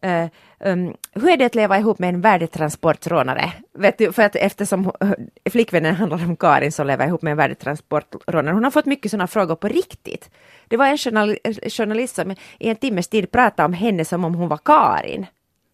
Eh, 0.01 0.27
um, 0.59 0.95
hur 1.11 1.29
är 1.29 1.37
det 1.37 1.45
att 1.45 1.55
leva 1.55 1.77
ihop 1.79 1.99
med 1.99 2.09
en 2.09 2.21
värdetransportrånare? 2.21 3.53
Vet 3.73 3.97
du, 3.97 4.11
för 4.11 4.23
att 4.23 4.35
eftersom 4.35 4.91
uh, 5.03 5.11
flickvännen 5.49 5.95
handlar 5.95 6.25
om 6.25 6.35
Karin 6.35 6.71
som 6.71 6.87
lever 6.87 7.07
ihop 7.07 7.21
med 7.21 7.31
en 7.31 7.37
värdetransportrånare. 7.37 8.53
Hon 8.53 8.63
har 8.63 8.71
fått 8.71 8.85
mycket 8.85 9.11
sådana 9.11 9.27
frågor 9.27 9.55
på 9.55 9.67
riktigt. 9.67 10.29
Det 10.67 10.77
var 10.77 10.87
en 10.87 10.97
journal 10.97 11.37
journalist 11.69 12.15
som 12.15 12.31
i 12.59 12.69
en 12.69 12.75
timmes 12.75 13.07
tid 13.07 13.31
pratade 13.31 13.65
om 13.65 13.73
henne 13.73 14.05
som 14.05 14.25
om 14.25 14.35
hon 14.35 14.47
var 14.47 14.59
Karin. 14.65 15.25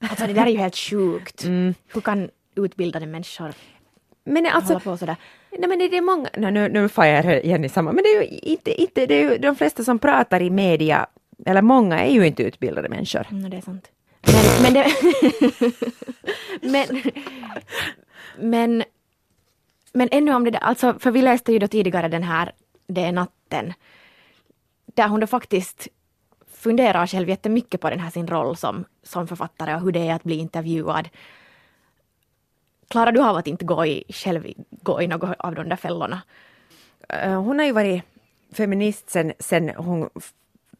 Alltså 0.10 0.28
det 0.28 0.34
där 0.34 0.46
är 0.46 0.52
ju 0.52 0.58
helt 0.58 0.78
sjukt. 0.78 1.46
Hur 1.94 2.02
kan 2.02 2.30
utbildade 2.56 3.06
människor 3.06 3.54
Men 4.24 4.46
alltså, 4.46 4.74
hålla 4.74 4.80
på 4.80 4.98
sådär? 4.98 5.16
Nej 5.52 5.70
men 5.70 5.80
det 5.80 5.98
är 5.98 6.02
många, 6.02 6.30
nej, 6.38 6.52
nu, 6.52 6.70
nu 6.70 6.90
får 6.90 7.06
jag 7.06 7.46
igen 7.46 7.66
i 7.66 7.70
samma, 7.70 7.92
men 7.92 8.04
det 8.04 8.10
är 8.10 8.22
ju 8.22 8.28
inte, 8.28 8.82
inte, 8.82 9.06
det 9.06 9.16
är 9.16 9.32
ju 9.32 9.38
de 9.38 9.56
flesta 9.56 9.84
som 9.84 10.00
pratar 10.00 10.42
i 10.42 10.50
media, 10.50 11.08
eller 11.46 11.62
många 11.62 12.06
är 12.06 12.12
ju 12.12 12.28
inte 12.28 12.44
utbildade 12.44 12.90
människor. 12.90 13.28
Mm, 13.32 13.50
det 13.50 13.58
är 13.58 13.62
sant. 13.62 13.88
Men, 14.22 14.62
men 14.62 14.74
det... 14.74 14.88
men, 16.62 17.02
men, 18.38 18.84
men 19.94 20.10
ännu 20.12 20.34
om 20.34 20.44
det 20.44 20.52
där, 20.52 20.60
alltså, 20.60 21.00
för 21.00 21.12
vi 21.12 21.22
läste 21.22 21.52
ju 21.52 21.60
då 21.60 21.68
tidigare 21.68 22.08
den 22.08 22.24
här 22.24 22.52
Det 22.88 23.02
är 23.02 23.12
natten, 23.12 23.74
där 24.86 25.08
hon 25.08 25.20
då 25.20 25.28
faktiskt 25.28 25.88
funderar 26.62 27.08
själv 27.08 27.30
jättemycket 27.30 27.82
på 27.82 27.90
den 27.90 28.00
här 28.00 28.10
sin 28.10 28.28
roll 28.28 28.58
som, 28.58 28.86
som 29.04 29.28
författare 29.28 29.76
och 29.76 29.82
hur 29.82 29.92
det 29.92 30.08
är 30.08 30.14
att 30.14 30.24
bli 30.24 30.36
intervjuad. 30.36 31.10
Klarar 32.92 33.12
du 33.12 33.22
av 33.22 33.36
att 33.36 33.48
inte 33.48 33.66
gå 33.66 33.86
i, 33.86 34.04
själv 34.10 34.54
gå 34.70 35.02
i 35.02 35.08
något 35.08 35.36
av 35.40 35.56
de 35.56 35.70
där 35.70 35.76
fällorna? 35.76 36.22
Eh, 37.10 37.42
hon 37.42 37.60
har 37.60 37.66
ju 37.66 37.72
varit 37.72 38.04
feminist 38.54 39.10
sen, 39.10 39.34
sen 39.40 39.70
hon 39.70 40.10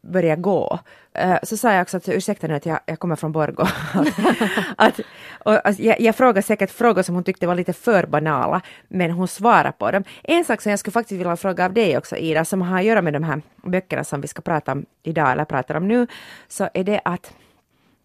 börja 0.02 0.36
gå. 0.36 0.78
Eh, 1.14 1.38
så 1.42 1.56
sa 1.56 1.72
jag 1.72 1.82
också 1.82 1.96
att 1.96 2.08
ursäkta 2.08 2.46
nu 2.46 2.54
att 2.54 2.66
jag, 2.66 2.80
jag 2.86 2.98
kommer 2.98 3.16
från 3.16 3.32
Borgå. 3.32 3.62
att, 4.76 5.00
och, 5.38 5.66
alltså, 5.66 5.82
jag, 5.82 6.00
jag 6.00 6.16
frågade 6.16 6.42
säkert 6.42 6.70
frågor 6.70 7.02
som 7.02 7.14
hon 7.14 7.24
tyckte 7.24 7.46
var 7.46 7.54
lite 7.54 7.72
för 7.72 8.06
banala, 8.06 8.60
men 8.88 9.10
hon 9.10 9.28
svarade 9.28 9.72
på 9.72 9.90
dem. 9.90 10.04
En 10.22 10.44
sak 10.44 10.62
som 10.62 10.70
jag 10.70 10.78
skulle 10.78 10.92
faktiskt 10.92 11.20
vilja 11.20 11.36
fråga 11.36 11.64
av 11.64 11.72
dig 11.72 11.98
också 11.98 12.16
Ida, 12.16 12.44
som 12.44 12.62
har 12.62 12.78
att 12.78 12.84
göra 12.84 13.02
med 13.02 13.12
de 13.12 13.24
här 13.24 13.42
böckerna 13.56 14.04
som 14.04 14.20
vi 14.20 14.28
ska 14.28 14.42
prata 14.42 14.72
om 14.72 14.86
idag, 15.02 15.32
eller 15.32 15.44
pratar 15.44 15.74
om 15.74 15.88
nu, 15.88 16.06
så 16.48 16.68
är 16.74 16.84
det 16.84 17.00
att 17.04 17.34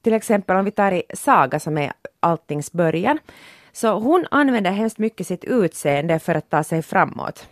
till 0.02 0.14
exempel 0.14 0.56
om 0.56 0.66
vi 0.66 0.72
tar 0.72 0.92
i 0.92 1.04
Saga 1.14 1.60
som 1.60 1.78
är 1.78 1.94
alltings 2.20 2.72
början, 2.72 3.20
så 3.78 4.00
hon 4.00 4.26
använder 4.32 4.72
hemskt 4.72 4.98
mycket 4.98 5.28
sitt 5.28 5.44
utseende 5.44 6.20
för 6.20 6.36
att 6.36 6.50
ta 6.50 6.64
sig 6.64 6.82
framåt 6.82 7.48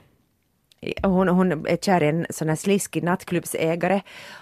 hon, 1.04 1.28
hon 1.28 1.68
är 1.68 1.78
kär 1.78 2.04
i 2.04 2.08
en 2.08 2.26
sån 2.30 2.50
här 2.50 2.56
sliskig 2.56 3.04
nattklubbsägare 3.04 4.02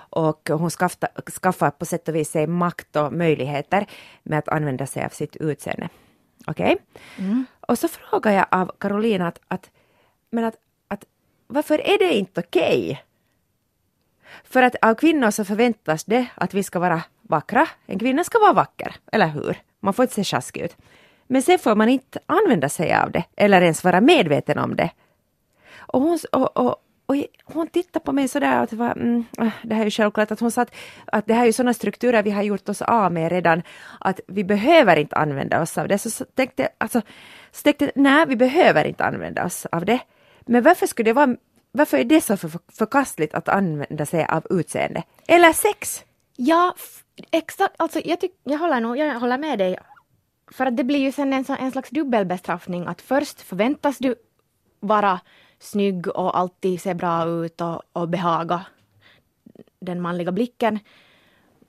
och 0.09 0.49
hon 0.49 0.69
skaffar, 0.69 1.09
skaffar 1.41 1.71
på 1.71 1.85
sätt 1.85 2.07
och 2.07 2.15
vis 2.15 2.31
sig 2.31 2.47
makt 2.47 2.95
och 2.95 3.13
möjligheter 3.13 3.85
med 4.23 4.39
att 4.39 4.49
använda 4.49 4.85
sig 4.85 5.05
av 5.05 5.09
sitt 5.09 5.35
utseende. 5.35 5.89
Okej? 6.47 6.73
Okay? 6.73 7.25
Mm. 7.25 7.45
Och 7.59 7.79
så 7.79 7.87
frågar 7.87 8.31
jag 8.31 8.45
av 8.51 8.71
Carolina 8.79 9.27
att, 9.27 9.39
att, 9.47 9.71
men 10.29 10.43
att, 10.43 10.55
att 10.87 11.05
varför 11.47 11.81
är 11.81 11.97
det 11.97 12.13
inte 12.13 12.39
okej? 12.39 12.83
Okay? 12.83 12.97
För 14.43 14.63
att 14.63 14.75
av 14.81 14.95
kvinnor 14.95 15.31
så 15.31 15.45
förväntas 15.45 16.03
det 16.03 16.25
att 16.35 16.53
vi 16.53 16.63
ska 16.63 16.79
vara 16.79 17.03
vackra. 17.21 17.67
En 17.85 17.99
kvinna 17.99 18.23
ska 18.23 18.39
vara 18.39 18.53
vacker, 18.53 18.95
eller 19.11 19.27
hur? 19.27 19.57
Man 19.79 19.93
får 19.93 20.03
inte 20.03 20.15
se 20.15 20.23
sjaskig 20.23 20.61
ut. 20.61 20.77
Men 21.33 21.41
sen 21.41 21.59
får 21.59 21.75
man 21.75 21.89
inte 21.89 22.19
använda 22.25 22.69
sig 22.69 22.93
av 22.93 23.11
det 23.11 23.23
eller 23.35 23.61
ens 23.61 23.83
vara 23.83 24.01
medveten 24.01 24.57
om 24.57 24.75
det 24.75 24.89
och 25.79 26.01
hon, 26.01 26.19
och, 26.31 26.57
och, 26.57 26.75
och 27.05 27.15
hon 27.43 27.67
tittade 27.67 28.05
på 28.05 28.11
mig 28.11 28.27
sådär 28.27 28.63
att 28.63 28.69
det, 28.69 28.75
var, 28.75 28.91
mm, 28.91 29.25
äh, 29.39 29.49
det 29.63 29.75
här 29.75 29.81
är 29.81 29.85
ju 29.85 29.91
självklart 29.91 30.31
att 30.31 30.39
hon 30.39 30.51
sa 30.51 30.61
att, 30.61 30.75
att 31.05 31.25
det 31.25 31.33
här 31.33 31.41
är 31.41 31.45
ju 31.45 31.53
sådana 31.53 31.73
strukturer 31.73 32.23
vi 32.23 32.31
har 32.31 32.43
gjort 32.43 32.69
oss 32.69 32.81
av 32.81 33.11
med 33.11 33.31
redan, 33.31 33.61
att 33.99 34.19
vi 34.27 34.43
behöver 34.43 34.97
inte 34.97 35.15
använda 35.15 35.61
oss 35.61 35.77
av 35.77 35.87
det. 35.87 35.97
Så, 35.97 36.09
så 36.09 36.25
tänkte 36.25 36.69
alltså, 36.77 37.01
så 37.51 37.63
tänkte 37.63 37.91
nej 37.95 38.25
vi 38.27 38.35
behöver 38.35 38.85
inte 38.85 39.03
använda 39.03 39.45
oss 39.45 39.65
av 39.65 39.85
det. 39.85 39.99
Men 40.41 40.63
varför 40.63 40.87
skulle 40.87 41.09
det 41.09 41.13
vara, 41.13 41.35
varför 41.71 41.97
är 41.97 42.03
det 42.03 42.21
så 42.21 42.37
för, 42.37 42.51
förkastligt 42.77 43.33
att 43.33 43.49
använda 43.49 44.05
sig 44.05 44.25
av 44.25 44.47
utseende? 44.49 45.03
Eller 45.27 45.53
sex? 45.53 46.03
Ja, 46.35 46.75
exakt, 47.31 47.75
alltså 47.77 47.99
jag, 48.05 48.19
tyck, 48.19 48.31
jag, 48.43 48.57
håller 48.57 48.79
nog, 48.79 48.97
jag 48.97 49.19
håller 49.19 49.37
med 49.37 49.59
dig. 49.59 49.77
För 50.51 50.65
att 50.65 50.77
det 50.77 50.84
blir 50.84 50.99
ju 50.99 51.12
sen 51.12 51.34
en, 51.34 51.45
en 51.60 51.71
slags 51.71 51.89
dubbelbestraffning 51.89 52.88
att 52.88 53.01
först 53.01 53.41
förväntas 53.41 53.97
du 53.97 54.15
vara 54.79 55.19
snygg 55.60 56.08
och 56.08 56.38
alltid 56.38 56.82
se 56.82 56.93
bra 56.93 57.25
ut 57.25 57.62
och, 57.62 57.82
och 57.93 58.10
behaga 58.10 58.65
den 59.79 60.01
manliga 60.01 60.32
blicken. 60.32 60.79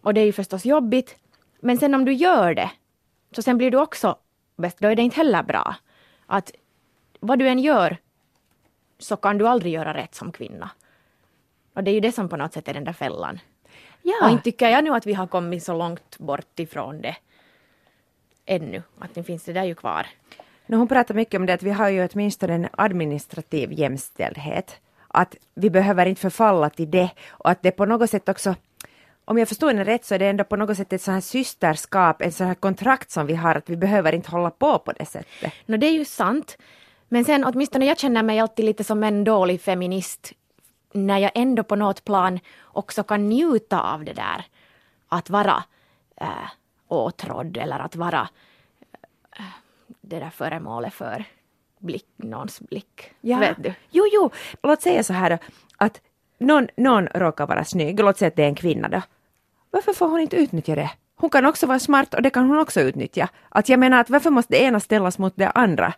Och 0.01 0.15
det 0.15 0.21
är 0.21 0.25
ju 0.25 0.33
förstås 0.33 0.65
jobbigt. 0.65 1.17
Men 1.61 1.79
sen 1.79 1.95
om 1.95 2.05
du 2.05 2.13
gör 2.13 2.55
det, 2.55 2.71
så 3.33 3.43
sen 3.43 3.59
blir 3.59 3.71
du 3.71 3.79
också 3.79 4.17
bäst, 4.57 4.79
då 4.79 4.89
är 4.89 4.97
det 4.97 5.03
inte 5.03 5.17
heller 5.17 5.43
bra. 5.43 5.75
Att 6.27 6.53
vad 7.21 7.39
du 7.39 7.49
än 7.49 7.59
gör 7.59 7.97
så 8.99 9.17
kan 9.17 9.39
du 9.39 9.49
aldrig 9.49 9.73
göra 9.73 9.95
rätt 9.95 10.15
som 10.15 10.33
kvinna. 10.33 10.71
Och 11.75 11.85
det 11.85 11.91
är 11.91 11.93
ju 11.93 12.01
det 12.01 12.13
som 12.13 12.29
på 12.29 12.37
något 12.37 12.53
sätt 12.53 12.69
är 12.69 12.75
den 12.75 12.85
där 12.85 12.93
fällan. 12.93 13.39
Ja. 14.03 14.25
Och 14.25 14.31
inte 14.31 14.45
tycker 14.45 14.69
jag 14.69 14.85
nu 14.85 14.95
att 14.95 15.07
vi 15.07 15.15
har 15.15 15.27
kommit 15.27 15.65
så 15.65 15.79
långt 15.79 16.19
bort 16.19 16.59
ifrån 16.59 17.03
det 17.03 17.17
ännu. 18.47 18.83
Att 18.99 19.17
nu 19.17 19.23
finns 19.23 19.45
det 19.45 19.53
där 19.53 19.65
ju 19.65 19.75
kvar. 19.75 20.07
No, 20.67 20.77
hon 20.77 20.89
pratar 20.89 21.15
mycket 21.15 21.41
om 21.41 21.47
det 21.47 21.53
att 21.55 21.63
vi 21.63 21.71
har 21.71 21.89
ju 21.89 22.09
åtminstone 22.13 22.55
en 22.55 22.69
administrativ 22.73 23.73
jämställdhet. 23.73 24.77
Att 25.09 25.37
vi 25.55 25.71
behöver 25.71 26.07
inte 26.07 26.21
förfalla 26.21 26.71
till 26.71 26.91
det 26.91 27.11
och 27.29 27.51
att 27.51 27.63
det 27.63 27.71
på 27.71 27.85
något 27.85 28.11
sätt 28.11 28.29
också 28.29 28.55
om 29.25 29.39
jag 29.39 29.49
förstår 29.49 29.69
henne 29.69 29.85
rätt 29.85 30.05
så 30.05 30.15
är 30.15 30.19
det 30.19 30.27
ändå 30.27 30.45
på 30.45 30.57
något 30.57 30.77
sätt 30.77 30.93
ett 30.93 31.03
sånt 31.03 31.15
här 31.15 31.21
systerskap, 31.21 32.23
ett 32.23 32.35
sånt 32.35 32.49
här 32.49 32.55
kontrakt 32.55 33.11
som 33.11 33.27
vi 33.27 33.35
har 33.35 33.55
att 33.55 33.71
vi 33.71 33.77
behöver 33.77 34.15
inte 34.15 34.31
hålla 34.31 34.51
på 34.51 34.79
på 34.79 34.93
det 34.93 35.07
sättet. 35.07 35.53
No, 35.67 35.77
det 35.77 35.87
är 35.87 35.93
ju 35.93 36.05
sant. 36.05 36.59
Men 37.09 37.25
sen 37.25 37.45
åtminstone 37.45 37.87
jag 37.87 37.99
känner 37.99 38.23
mig 38.23 38.41
alltid 38.41 38.65
lite 38.65 38.85
som 38.85 39.05
en 39.05 39.25
dålig 39.25 39.61
feminist 39.61 40.33
när 40.93 41.19
jag 41.19 41.31
ändå 41.35 41.63
på 41.63 41.77
något 41.77 42.05
plan 42.05 42.41
också 42.63 43.03
kan 43.03 43.29
njuta 43.29 43.81
av 43.81 44.05
det 44.05 44.13
där. 44.13 44.45
Att 45.09 45.31
vara 45.31 45.65
äh, 46.21 46.29
åtrådd 46.95 47.57
eller 47.57 47.79
att 47.79 47.97
vara 47.97 48.29
det 50.01 50.19
där 50.19 50.31
föremålet 50.31 50.95
för 50.95 51.25
blick, 51.79 52.07
någons 52.17 52.61
blick. 52.61 53.15
Ja. 53.21 53.39
Vet 53.39 53.63
du? 53.63 53.75
Jo, 53.91 54.05
jo, 54.13 54.31
låt 54.63 54.83
säga 54.83 55.05
så 55.05 55.13
här 55.13 55.31
då, 55.31 55.39
att 55.77 56.01
någon, 56.39 56.69
någon 56.77 57.07
råkar 57.07 57.47
vara 57.47 57.65
snygg, 57.65 58.01
låt 58.01 58.19
säga 58.19 58.29
att 58.29 58.37
det 58.37 58.43
är 58.43 58.49
en 58.49 58.55
kvinna 58.55 58.89
då. 58.89 59.03
Varför 59.71 59.93
får 59.93 60.09
hon 60.09 60.21
inte 60.21 60.37
utnyttja 60.37 60.75
det? 60.75 60.91
Hon 61.17 61.31
kan 61.31 61.47
också 61.47 61.67
vara 61.67 61.79
smart 61.79 62.15
och 62.15 62.23
det 62.23 62.31
kan 62.31 62.49
hon 62.49 62.59
också 62.59 62.81
utnyttja. 62.81 63.29
Att 63.49 63.69
jag 63.69 63.81
menar 63.81 64.01
att 64.01 64.11
varför 64.11 64.31
måste 64.31 64.53
det 64.53 64.63
ena 64.63 64.81
ställas 64.81 65.19
mot 65.19 65.37
det 65.37 65.51
andra? 65.51 65.95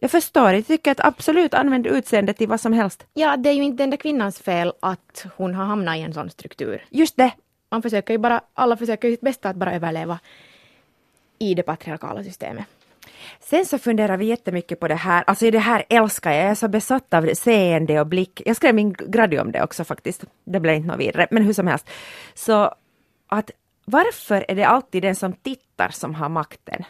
Jag 0.00 0.10
förstår 0.10 0.52
inte, 0.52 0.72
jag 0.72 0.78
tycker 0.78 0.90
att 0.90 1.00
absolut 1.00 1.54
använd 1.54 1.86
utseendet 1.86 2.36
till 2.36 2.48
vad 2.48 2.60
som 2.60 2.72
helst. 2.72 3.06
Ja, 3.14 3.36
det 3.36 3.48
är 3.48 3.52
ju 3.52 3.62
inte 3.62 3.82
den 3.82 3.90
där 3.90 3.96
kvinnans 3.96 4.38
fel 4.38 4.72
att 4.80 5.26
hon 5.36 5.54
har 5.54 5.64
hamnat 5.64 5.96
i 5.96 6.00
en 6.00 6.14
sån 6.14 6.30
struktur. 6.30 6.84
Just 6.90 7.16
det. 7.16 7.32
Man 7.70 7.82
försöker 7.82 8.14
ju 8.14 8.18
bara, 8.18 8.40
alla 8.54 8.76
försöker 8.76 9.08
ju 9.08 9.14
sitt 9.14 9.20
bästa 9.20 9.48
att 9.48 9.56
bara 9.56 9.74
överleva 9.74 10.18
i 11.38 11.54
det 11.54 11.62
patriarkala 11.62 12.24
systemet. 12.24 12.64
Sen 13.40 13.66
så 13.66 13.78
funderar 13.78 14.16
vi 14.16 14.26
jättemycket 14.26 14.80
på 14.80 14.88
det 14.88 14.94
här, 14.94 15.24
alltså 15.26 15.50
det 15.50 15.58
här 15.58 15.84
älskar 15.88 16.32
jag, 16.32 16.42
jag 16.42 16.50
är 16.50 16.54
så 16.54 16.68
besatt 16.68 17.14
av 17.14 17.34
seende 17.34 18.00
och 18.00 18.06
blick. 18.06 18.42
Jag 18.46 18.56
skrev 18.56 18.74
min 18.74 18.92
gradi 18.92 19.38
om 19.38 19.52
det 19.52 19.62
också 19.62 19.84
faktiskt, 19.84 20.24
det 20.44 20.60
blev 20.60 20.74
inte 20.74 20.88
något 20.88 21.00
vidare, 21.00 21.26
men 21.30 21.42
hur 21.42 21.52
som 21.52 21.66
helst. 21.66 21.90
Så 22.34 22.74
att 23.26 23.50
varför 23.84 24.44
är 24.48 24.54
det 24.54 24.64
alltid 24.64 25.02
den 25.02 25.16
som 25.16 25.32
tittar 25.32 25.88
som 25.88 26.14
har 26.14 26.28
makten? 26.28 26.84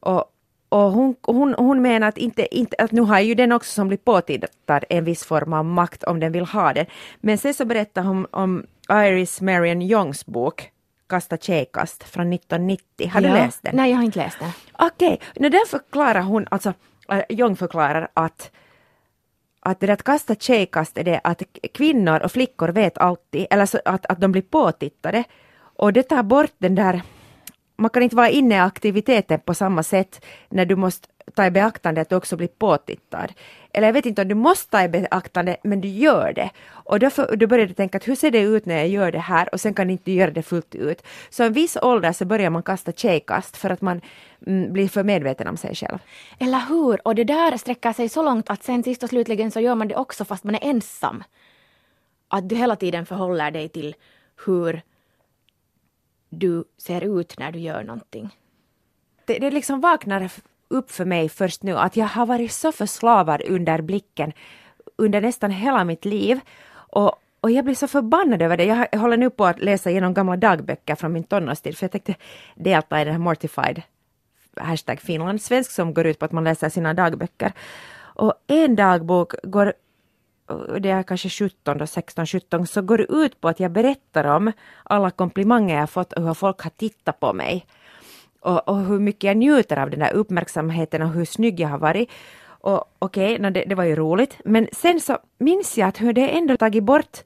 Och, 0.00 0.24
och 0.68 0.92
hon, 0.92 1.16
hon, 1.22 1.54
hon 1.58 1.82
menar 1.82 2.08
att, 2.08 2.18
inte, 2.18 2.56
inte, 2.56 2.76
att 2.78 2.92
nu 2.92 3.00
har 3.00 3.20
ju 3.20 3.34
den 3.34 3.52
också 3.52 3.72
som 3.72 3.88
blir 3.88 3.98
påtittad 3.98 4.84
en 4.88 5.04
viss 5.04 5.24
form 5.24 5.52
av 5.52 5.64
makt 5.64 6.04
om 6.04 6.20
den 6.20 6.32
vill 6.32 6.44
ha 6.44 6.72
den. 6.72 6.86
Men 7.20 7.38
sen 7.38 7.54
så 7.54 7.64
berättar 7.64 8.02
hon 8.02 8.26
om 8.30 8.66
Iris 8.90 9.40
Marion 9.40 9.82
Youngs 9.82 10.26
bok 10.26 10.70
Kasta 11.08 11.36
tjejkast 11.36 12.04
från 12.04 12.32
1990. 12.32 13.10
Har 13.12 13.20
ja. 13.20 13.28
du 13.28 13.34
läst 13.34 13.62
den? 13.62 13.76
Nej, 13.76 13.90
jag 13.90 13.96
har 13.96 14.04
inte 14.04 14.18
läst 14.18 14.38
den. 14.38 14.50
Okej, 14.72 15.20
okay. 15.36 15.50
där 15.50 15.68
förklarar 15.68 16.20
hon, 16.20 16.46
alltså 16.50 16.72
äh, 17.08 17.22
Jung 17.28 17.56
förklarar 17.56 18.08
att 18.14 18.50
att 19.60 19.80
det 19.80 19.86
där 19.86 19.94
att 19.94 20.02
kasta 20.02 20.34
tjejkast 20.34 20.98
är 20.98 21.04
det 21.04 21.20
att 21.24 21.42
kvinnor 21.74 22.20
och 22.24 22.32
flickor 22.32 22.68
vet 22.68 22.98
alltid, 22.98 23.46
eller 23.50 23.66
så 23.66 23.80
att, 23.84 24.06
att 24.06 24.20
de 24.20 24.32
blir 24.32 24.42
påtittade. 24.42 25.24
Och 25.76 25.92
det 25.92 26.02
tar 26.02 26.22
bort 26.22 26.54
den 26.58 26.74
där, 26.74 27.02
man 27.78 27.90
kan 27.90 28.02
inte 28.02 28.16
vara 28.16 28.28
inne 28.28 28.54
i 28.54 28.58
aktiviteten 28.58 29.40
på 29.40 29.54
samma 29.54 29.82
sätt 29.82 30.24
när 30.48 30.66
du 30.66 30.76
måste 30.76 31.08
ta 31.34 31.46
i 31.46 31.50
beaktande 31.50 32.00
att 32.00 32.08
du 32.08 32.16
också 32.16 32.36
blir 32.36 32.48
påtittad. 32.48 33.32
Eller 33.72 33.88
jag 33.88 33.92
vet 33.92 34.06
inte 34.06 34.22
om 34.22 34.28
du 34.28 34.34
måste 34.34 34.70
ta 34.70 34.82
i 34.82 34.88
beaktande, 34.88 35.56
men 35.62 35.80
du 35.80 35.88
gör 35.88 36.32
det. 36.32 36.50
Och 36.68 36.98
därför, 36.98 37.36
då 37.36 37.46
börjar 37.46 37.66
du 37.66 37.74
tänka 37.74 37.98
att 37.98 38.08
hur 38.08 38.14
ser 38.14 38.30
det 38.30 38.40
ut 38.40 38.66
när 38.66 38.76
jag 38.76 38.88
gör 38.88 39.12
det 39.12 39.18
här 39.18 39.48
och 39.52 39.60
sen 39.60 39.74
kan 39.74 39.86
du 39.86 39.92
inte 39.92 40.12
göra 40.12 40.30
det 40.30 40.42
fullt 40.42 40.74
ut. 40.74 41.02
Så 41.30 41.42
en 41.44 41.52
viss 41.52 41.76
ålder 41.82 42.12
så 42.12 42.24
börjar 42.24 42.50
man 42.50 42.62
kasta 42.62 42.92
tjejkast 42.92 43.56
för 43.56 43.70
att 43.70 43.80
man 43.80 44.00
mm, 44.46 44.72
blir 44.72 44.88
för 44.88 45.04
medveten 45.04 45.48
om 45.48 45.56
sig 45.56 45.74
själv. 45.74 45.98
Eller 46.38 46.62
hur? 46.68 47.06
Och 47.06 47.14
det 47.14 47.24
där 47.24 47.56
sträcker 47.56 47.92
sig 47.92 48.08
så 48.08 48.22
långt 48.22 48.50
att 48.50 48.62
sen 48.62 48.82
sist 48.82 49.02
och 49.02 49.08
slutligen 49.08 49.50
så 49.50 49.60
gör 49.60 49.74
man 49.74 49.88
det 49.88 49.96
också 49.96 50.24
fast 50.24 50.44
man 50.44 50.54
är 50.54 50.64
ensam. 50.64 51.24
Att 52.28 52.48
du 52.48 52.56
hela 52.56 52.76
tiden 52.76 53.06
förhåller 53.06 53.50
dig 53.50 53.68
till 53.68 53.94
hur 54.46 54.82
du 56.28 56.64
ser 56.78 57.20
ut 57.20 57.38
när 57.38 57.52
du 57.52 57.58
gör 57.58 57.82
någonting. 57.82 58.36
Det, 59.24 59.38
det 59.38 59.50
liksom 59.50 59.80
vaknar 59.80 60.30
upp 60.68 60.90
för 60.90 61.04
mig 61.04 61.28
först 61.28 61.62
nu 61.62 61.76
att 61.78 61.96
jag 61.96 62.06
har 62.06 62.26
varit 62.26 62.52
så 62.52 62.72
förslavad 62.72 63.42
under 63.42 63.82
blicken 63.82 64.32
under 64.96 65.20
nästan 65.20 65.50
hela 65.50 65.84
mitt 65.84 66.04
liv. 66.04 66.40
Och, 66.70 67.12
och 67.40 67.50
jag 67.50 67.64
blir 67.64 67.74
så 67.74 67.88
förbannad 67.88 68.42
över 68.42 68.56
det. 68.56 68.64
Jag 68.64 68.98
håller 68.98 69.16
nu 69.16 69.30
på 69.30 69.46
att 69.46 69.60
läsa 69.60 69.90
igenom 69.90 70.14
gamla 70.14 70.36
dagböcker 70.36 70.94
från 70.94 71.12
min 71.12 71.24
tonårstid 71.24 71.78
för 71.78 71.84
jag 71.84 71.92
tänkte 71.92 72.14
delta 72.54 73.00
i 73.00 73.04
den 73.04 73.12
här 73.12 73.20
Mortified 73.20 73.82
hashtag 74.56 75.00
Finland 75.00 75.42
svensk 75.42 75.70
som 75.70 75.94
går 75.94 76.06
ut 76.06 76.18
på 76.18 76.24
att 76.24 76.32
man 76.32 76.44
läser 76.44 76.68
sina 76.68 76.94
dagböcker. 76.94 77.52
Och 77.98 78.34
en 78.46 78.76
dagbok 78.76 79.34
går 79.42 79.72
det 80.80 80.90
är 80.90 81.02
kanske 81.02 81.28
17, 81.28 81.78
då, 81.78 81.86
16, 81.86 82.26
17, 82.26 82.66
så 82.66 82.82
går 82.82 82.98
det 82.98 83.12
ut 83.12 83.40
på 83.40 83.48
att 83.48 83.60
jag 83.60 83.70
berättar 83.70 84.24
om 84.24 84.52
alla 84.82 85.10
komplimanger 85.10 85.78
jag 85.78 85.90
fått 85.90 86.12
och 86.12 86.22
hur 86.22 86.34
folk 86.34 86.60
har 86.60 86.70
tittat 86.70 87.20
på 87.20 87.32
mig 87.32 87.66
och, 88.40 88.68
och, 88.68 88.78
hur 88.78 88.98
mycket 88.98 89.24
jag 89.24 89.36
njuter 89.36 89.78
av 89.78 89.90
den 89.90 90.00
där 90.00 90.12
uppmärksamheten 90.12 91.02
och 91.02 91.10
hur 91.10 91.24
snygg 91.24 91.60
jag 91.60 91.68
har 91.68 91.78
varit. 91.78 92.10
Och 92.60 92.84
okej, 92.98 93.34
okay, 93.34 93.42
no, 93.42 93.50
det, 93.50 93.64
det, 93.64 93.74
var 93.74 93.84
ju 93.84 93.96
roligt, 93.96 94.36
men 94.44 94.68
sen 94.72 95.00
så 95.00 95.18
minns 95.38 95.78
jag 95.78 95.88
att 95.88 96.00
hur 96.00 96.12
det 96.12 96.28
ändå 96.28 96.56
tagit 96.56 96.84
bort 96.84 97.18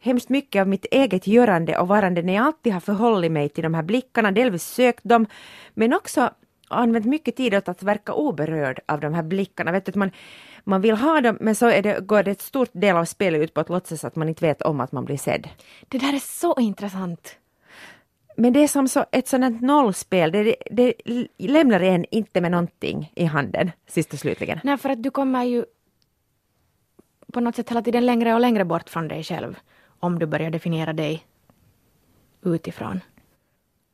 hemskt 0.00 0.28
mycket 0.28 0.60
av 0.60 0.68
mitt 0.68 0.86
eget 0.90 1.26
görande 1.26 1.78
och 1.78 1.88
varande 1.88 2.22
när 2.22 2.34
jag 2.34 2.46
alltid 2.46 2.72
har 2.72 2.80
förhållit 2.80 3.32
mig 3.32 3.48
till 3.48 3.62
de 3.62 3.74
här 3.74 3.82
blickarna, 3.82 4.30
delvis 4.30 4.62
sökt 4.62 5.04
dem, 5.04 5.26
men 5.74 5.92
också 5.92 6.30
använt 6.68 7.06
mycket 7.06 7.36
tid 7.36 7.54
åt 7.54 7.68
att 7.68 7.82
verka 7.82 8.12
oberörd 8.12 8.80
av 8.86 9.00
de 9.00 9.14
här 9.14 9.22
blickarna. 9.22 9.72
Vet 9.72 9.84
du, 9.84 9.90
att 9.90 9.96
man, 9.96 10.10
man 10.64 10.80
vill 10.80 10.96
ha 10.96 11.20
dem 11.20 11.38
men 11.40 11.54
så 11.54 11.66
är 11.66 11.82
det, 11.82 12.00
går 12.00 12.22
det 12.22 12.30
ett 12.30 12.40
stort 12.40 12.70
del 12.72 12.96
av 12.96 13.04
spelet 13.04 13.40
ut 13.40 13.54
på 13.54 13.60
att 13.60 13.68
låtsas 13.68 14.04
att 14.04 14.16
man 14.16 14.28
inte 14.28 14.46
vet 14.46 14.62
om 14.62 14.80
att 14.80 14.92
man 14.92 15.04
blir 15.04 15.16
sedd. 15.16 15.48
Det 15.88 15.98
där 15.98 16.14
är 16.14 16.18
så 16.18 16.54
intressant. 16.60 17.36
Men 18.36 18.52
det 18.52 18.60
är 18.60 18.68
som 18.68 18.88
så, 18.88 19.04
ett 19.12 19.28
sådant 19.28 19.62
nollspel, 19.62 20.32
det, 20.32 20.56
det, 20.70 20.94
det 21.04 21.26
lämnar 21.38 21.80
en 21.80 22.04
inte 22.10 22.40
med 22.40 22.50
någonting 22.50 23.12
i 23.14 23.24
handen 23.24 23.70
sist 23.86 24.12
och 24.12 24.18
slutligen. 24.18 24.60
Nej, 24.64 24.76
för 24.76 24.88
att 24.88 25.02
du 25.02 25.10
kommer 25.10 25.44
ju 25.44 25.64
på 27.32 27.40
något 27.40 27.56
sätt 27.56 27.70
hela 27.70 27.82
tiden 27.82 28.06
längre 28.06 28.34
och 28.34 28.40
längre 28.40 28.64
bort 28.64 28.90
från 28.90 29.08
dig 29.08 29.24
själv 29.24 29.58
om 30.00 30.18
du 30.18 30.26
börjar 30.26 30.50
definiera 30.50 30.92
dig 30.92 31.26
utifrån. 32.44 33.00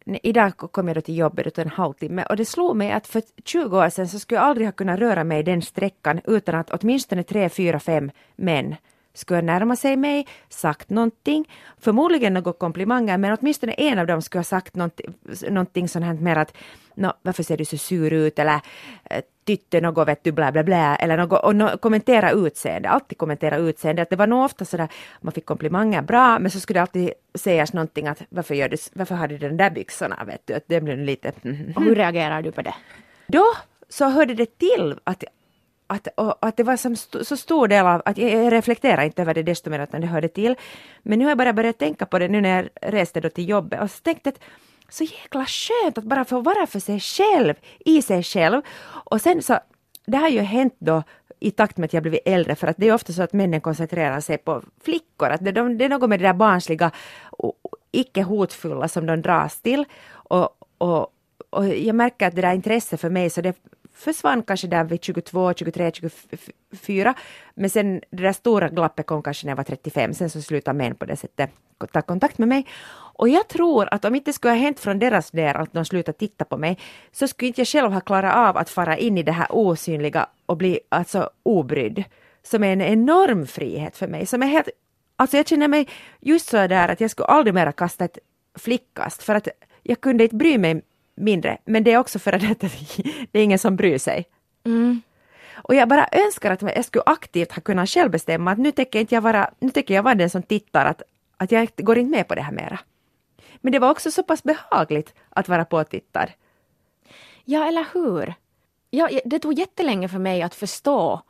Idag 0.05 0.57
kom 0.57 0.89
jag 0.89 0.97
då 0.97 1.01
till 1.01 1.17
jobbet 1.17 1.47
utan 1.47 1.65
en 1.65 1.71
halvtimme 1.71 2.25
och 2.29 2.37
det 2.37 2.45
slog 2.45 2.77
mig 2.77 2.93
att 2.93 3.07
för 3.07 3.23
20 3.45 3.79
år 3.79 3.89
sedan 3.89 4.09
så 4.09 4.19
skulle 4.19 4.41
jag 4.41 4.47
aldrig 4.47 4.67
ha 4.67 4.73
kunnat 4.73 4.99
röra 4.99 5.25
mig 5.25 5.43
den 5.43 5.63
sträckan 5.63 6.21
utan 6.25 6.55
att 6.55 6.71
åtminstone 6.71 7.23
tre, 7.23 7.49
fyra, 7.49 7.81
fem 7.81 8.11
män 8.37 8.75
skulle 9.15 9.43
närma 9.43 9.77
sig 9.77 9.97
mig, 9.97 10.27
sagt 10.49 10.91
någonting, 10.91 11.49
förmodligen 11.81 12.35
några 12.35 12.53
komplimanger, 12.53 13.19
men 13.19 13.37
åtminstone 13.41 13.73
en 13.73 13.99
av 13.99 14.07
dem 14.07 14.23
skulle 14.23 14.39
ha 14.39 14.45
sagt 14.45 14.77
någonting, 14.77 15.15
någonting 15.49 15.89
sånt 15.89 16.05
här 16.05 16.15
mer 16.15 16.37
att 16.37 16.55
Nå, 16.95 17.13
varför 17.23 17.43
ser 17.43 17.57
du 17.57 17.65
så 17.65 17.79
sur 17.79 18.13
ut 18.13 18.39
eller 18.39 18.61
eh, 19.05 19.23
tytte 19.45 19.81
något 19.81 20.09
vet 20.09 20.25
du 20.25 20.33
bla 20.33 20.53
bla 20.53 20.63
bla 20.63 20.97
eller 20.97 21.17
något 21.17 21.45
och 21.45 21.57
no, 21.57 21.79
kommentera 21.79 22.31
utseende, 22.31 22.89
alltid 22.89 23.19
kommentera 23.19 23.57
utseende. 23.57 24.03
Att 24.03 24.11
det 24.11 24.17
var 24.17 24.27
nog 24.27 24.45
ofta 24.45 24.65
sådär, 24.65 24.89
man 25.21 25.33
fick 25.33 25.47
komplimanger 25.47 26.03
bra 26.03 26.39
men 26.39 26.51
så 26.51 26.61
skulle 26.61 26.79
det 26.79 26.83
alltid 26.83 27.13
sägas 27.35 27.73
någonting 27.73 28.07
att 28.07 28.23
varför, 28.29 28.55
gör 28.55 28.69
du, 28.69 28.77
varför 28.93 29.15
har 29.15 29.29
du 29.29 29.39
den 29.39 29.57
där 29.57 29.71
byxorna 29.71 30.25
vet 30.25 30.47
du, 30.47 30.55
att 30.55 30.65
det 30.67 30.81
blev 30.81 30.99
lite... 30.99 31.33
Och 31.77 31.83
hur 31.83 31.95
reagerar 31.95 32.43
du 32.43 32.53
på 32.53 32.63
det? 32.63 32.75
Då 33.27 33.45
så 33.89 34.09
hörde 34.09 34.35
det 34.35 34.59
till 34.59 34.99
att 35.05 35.25
att, 35.93 36.09
och, 36.17 36.47
att 36.47 36.57
det 36.57 36.63
var 36.63 36.77
som 36.77 36.93
st 36.93 37.25
så 37.25 37.37
stor 37.37 37.69
del 37.69 37.87
av, 37.87 38.03
att 38.05 38.19
jag, 38.19 38.53
reflekterar 38.53 39.05
inte 39.05 39.23
över 39.23 39.35
det 39.35 39.43
desto 39.43 39.71
mer 39.71 39.83
utan 39.83 40.01
det 40.01 40.07
hörde 40.07 40.29
till. 40.29 40.57
Men 41.03 41.19
nu 41.19 41.25
har 41.25 41.31
jag 41.31 41.39
bara 41.39 41.53
börjat 41.53 41.79
tänka 41.79 42.07
på 42.07 42.19
det 42.19 42.29
nu 42.29 42.41
när 42.41 42.57
jag 42.57 42.95
reste 42.95 43.21
då 43.21 43.29
till 43.29 43.49
jobbet 43.49 43.81
och 43.81 43.91
så 43.91 44.03
tänkte 44.03 44.29
att 44.29 44.41
så 44.89 45.05
jäkla 45.05 45.47
skönt 45.47 45.99
att 45.99 46.05
bara 46.05 46.25
få 46.25 46.41
vara 46.41 46.67
för 46.67 46.81
sig 46.81 47.01
själv, 47.01 47.55
i 47.79 48.03
sig 48.03 48.23
själv. 48.23 48.63
Och 49.11 49.21
sen 49.21 49.43
så, 49.43 49.59
det 50.07 50.17
har 50.17 50.29
ju 50.29 50.41
hänt 50.41 50.75
då 50.79 51.03
i 51.41 51.51
takt 51.51 51.77
med 51.77 51.85
att 51.85 51.93
jag 51.93 52.03
blivit 52.03 52.23
äldre, 52.25 52.55
för 52.55 52.67
att 52.67 52.77
det 52.77 52.89
är 52.89 52.95
ofta 52.95 53.13
så 53.13 53.23
att 53.23 53.33
männen 53.33 53.61
koncentrerar 53.61 54.21
sig 54.21 54.39
på 54.39 54.63
flickor, 54.85 55.29
att 55.29 55.45
det, 55.45 55.53
de, 55.53 55.79
det 55.79 55.85
är 55.85 55.89
något 55.89 56.09
med 56.09 56.21
det 56.21 56.27
där 56.27 56.35
barnsliga 56.35 56.91
och 57.31 57.57
icke 57.93 58.23
hotfulla 58.23 58.89
som 58.89 59.07
de 59.07 59.23
dras 59.23 59.61
till. 59.61 59.85
Och, 60.11 60.49
och, 60.79 61.07
och 61.51 61.69
jag 61.69 61.95
märker 61.95 62.27
att 62.27 62.35
det 62.35 62.43
där 62.43 62.55
intresset 62.55 63.01
för 63.01 63.11
mig, 63.11 63.31
så 63.31 63.41
det 63.41 63.57
försvann 63.95 64.43
kanske 64.43 64.67
där 64.67 64.85
vid 64.85 65.05
22, 65.05 65.55
23, 65.55 65.93
24. 66.71 67.15
Men 67.55 67.71
sen 67.71 68.01
det 68.11 68.23
där 68.23 68.33
stora 68.33 68.69
glappet 68.69 69.07
kom 69.07 69.23
kanske 69.23 69.47
när 69.47 69.51
jag 69.51 69.57
var 69.57 69.65
35. 69.65 70.15
Sen 70.15 70.31
så 70.31 70.43
slutade 70.43 70.79
män 70.79 70.95
på 70.95 71.05
det 71.05 71.17
sättet 71.17 71.51
ta 71.87 72.03
kontakt 72.03 72.39
med 72.39 72.49
mig. 72.49 72.67
Och 73.19 73.29
jag 73.29 73.49
tror 73.49 73.89
att 73.95 74.05
om 74.05 74.15
inte 74.15 74.33
skulle 74.33 74.53
ha 74.53 74.59
hänt 74.59 74.81
från 74.81 74.99
deras 74.99 75.31
del 75.31 75.57
att 75.57 75.73
de 75.73 75.85
slutade 75.85 76.19
titta 76.19 76.45
på 76.45 76.57
mig 76.57 76.79
så 77.13 77.29
skulle 77.29 77.47
inte 77.47 77.61
jag 77.61 77.69
själv 77.69 77.93
ha 77.93 78.01
klarat 78.01 78.35
av 78.35 78.57
att 78.57 78.71
fara 78.71 78.97
in 78.97 79.19
i 79.19 79.23
det 79.23 79.33
här 79.33 79.47
osynliga 79.51 80.27
och 80.47 80.57
bli 80.57 80.81
alltså 80.89 81.31
obrydd. 81.43 82.05
Som 82.43 82.65
är 82.65 82.73
en 82.73 82.81
enorm 82.81 83.47
frihet 83.47 83.97
för 83.97 84.09
mig. 84.09 84.27
Som 84.27 84.43
är 84.43 84.47
helt, 84.47 84.69
alltså 85.17 85.37
jag 85.37 85.49
känner 85.49 85.69
mig 85.69 85.89
just 86.21 86.49
så 86.49 86.67
där 86.67 86.89
att 86.89 87.01
jag 87.01 87.11
skulle 87.11 87.27
aldrig 87.27 87.55
mera 87.55 87.73
kasta 87.73 88.05
ett 88.05 88.19
flickkast 88.55 89.23
för 89.23 89.35
att 89.35 89.49
jag 89.83 90.01
kunde 90.01 90.25
inte 90.25 90.37
bry 90.37 90.59
mig 90.59 90.83
mindre. 91.15 91.59
Men 91.65 91.85
det 91.85 91.93
är 91.93 91.99
också 91.99 92.19
för 92.19 92.33
att 92.33 92.41
det 93.31 93.39
är 93.39 93.45
ingen 93.45 93.59
som 93.59 93.77
bryr 93.77 93.99
sig. 93.99 94.25
Mm. 94.65 95.03
Och 95.55 95.75
jag 95.75 95.89
bara 95.89 96.09
önskar 96.13 96.51
att 96.51 96.63
jag 96.63 96.85
skulle 96.85 97.03
aktivt 97.07 97.53
ha 97.53 97.63
kunnat 97.63 97.89
själv 97.89 98.11
bestämma 98.11 98.51
att 98.51 98.59
nu 98.59 98.73
tänker 98.73 99.07
jag 99.11 99.21
vara, 99.21 99.51
nu 99.59 99.71
tänker 99.71 99.95
jag 99.95 100.03
vara 100.03 100.15
den 100.15 100.31
som 100.31 100.43
tittar, 100.43 100.87
att, 100.87 101.03
att 101.37 101.53
jag 101.53 101.69
går 101.77 101.99
inte 101.99 102.11
med 102.11 102.29
på 102.29 102.35
det 102.35 102.43
här 102.43 102.53
mera. 102.53 102.79
Men 103.61 103.73
det 103.73 103.79
var 103.79 103.91
också 103.91 104.11
så 104.11 104.23
pass 104.23 104.43
behagligt 104.43 105.15
att 105.31 105.49
vara 105.49 105.65
påtittad. 105.65 106.31
Ja, 107.45 107.69
eller 107.69 107.87
hur? 107.95 108.35
Ja, 108.91 109.09
det 109.25 109.39
tog 109.39 109.59
jättelänge 109.59 110.09
för 110.09 110.19
mig 110.19 110.43
att 110.43 110.55
förstå, 110.55 111.23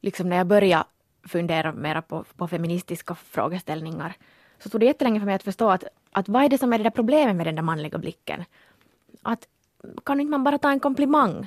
liksom 0.00 0.28
när 0.28 0.36
jag 0.36 0.46
började 0.46 0.84
fundera 1.28 1.72
mera 1.72 2.02
på, 2.02 2.24
på 2.36 2.48
feministiska 2.48 3.14
frågeställningar, 3.14 4.16
så 4.58 4.68
tog 4.68 4.80
det 4.80 4.86
jättelänge 4.86 5.20
för 5.20 5.26
mig 5.26 5.34
att 5.34 5.42
förstå 5.42 5.70
att, 5.70 5.84
att 6.10 6.28
vad 6.28 6.44
är 6.44 6.48
det 6.48 6.58
som 6.58 6.72
är 6.72 6.78
det 6.78 6.84
där 6.84 6.90
problemet 6.90 7.36
med 7.36 7.46
den 7.46 7.54
där 7.54 7.62
manliga 7.62 7.98
blicken? 7.98 8.44
Att 9.22 9.48
kan 10.04 10.20
inte 10.20 10.30
man 10.30 10.44
bara 10.44 10.58
ta 10.58 10.70
en 10.70 10.80
komplimang? 10.80 11.46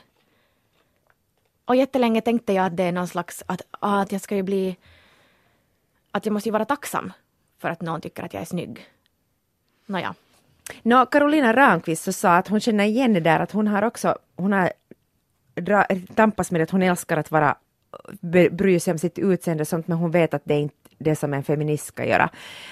Och 1.65 1.76
jättelänge 1.76 2.22
tänkte 2.22 2.54
jag 2.54 2.65
att 2.65 2.78
det 2.78 2.84
är 2.84 2.91
någon 2.91 3.08
slags, 3.08 3.43
att, 3.45 3.62
ah, 3.80 4.02
att 4.02 4.12
jag 4.12 4.22
ska 4.22 4.36
ju 4.36 4.43
bli, 4.43 4.78
att 6.12 6.26
jag 6.26 6.34
måste 6.34 6.50
ju 6.50 6.54
vara 6.54 6.65
tacksam 6.65 7.13
för 7.58 7.69
att 7.69 7.82
någon 7.82 8.02
tycker 8.02 8.24
att 8.24 8.34
jag 8.34 8.41
är 8.41 8.45
snygg. 8.45 8.86
Nåja. 9.86 10.15
Nå, 10.84 11.06
Carolina 11.06 11.54
Ramqvist 11.54 12.04
så 12.04 12.13
sa 12.13 12.36
att 12.36 12.48
hon 12.48 12.60
känner 12.60 12.84
igen 12.84 13.13
det 13.13 13.19
där 13.19 13.39
att 13.39 13.52
hon 13.52 13.67
har 13.67 13.84
också, 13.84 14.17
hon 14.36 14.54
har 14.54 14.72
tampas 16.15 16.52
med 16.52 16.62
att 16.62 16.72
hon 16.72 16.84
älskar 16.84 17.17
att 17.17 17.32
vara 17.32 17.56
bry 18.52 18.80
sig 18.80 18.91
om 18.91 18.98
sitt 18.98 19.19
utseende 19.19 19.62
och 19.62 19.67
sånt 19.67 19.88
men 19.88 19.98
hon 19.98 20.12
vet 20.12 20.34
att 20.34 20.45
det 20.45 20.60
inte 20.60 20.76
det 21.00 21.16
som 21.16 21.34
en 21.34 21.44
feminist 21.44 21.86
ska 21.86 22.06
göra. 22.06 22.30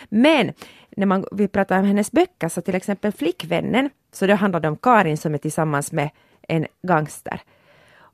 Men 0.10 0.54
när 0.98 1.06
man, 1.06 1.26
vi 1.32 1.48
pratar 1.48 1.80
om 1.80 1.86
hennes 1.86 2.12
böcker 2.12 2.50
så 2.50 2.62
till 2.62 2.76
exempel 2.76 3.12
Flickvännen, 3.12 3.90
så 4.12 4.26
det 4.28 4.68
om 4.68 4.78
Karin 4.78 5.18
som 5.18 5.34
är 5.34 5.38
tillsammans 5.38 5.92
med 5.92 6.10
en 6.48 6.68
gangster. 6.82 7.42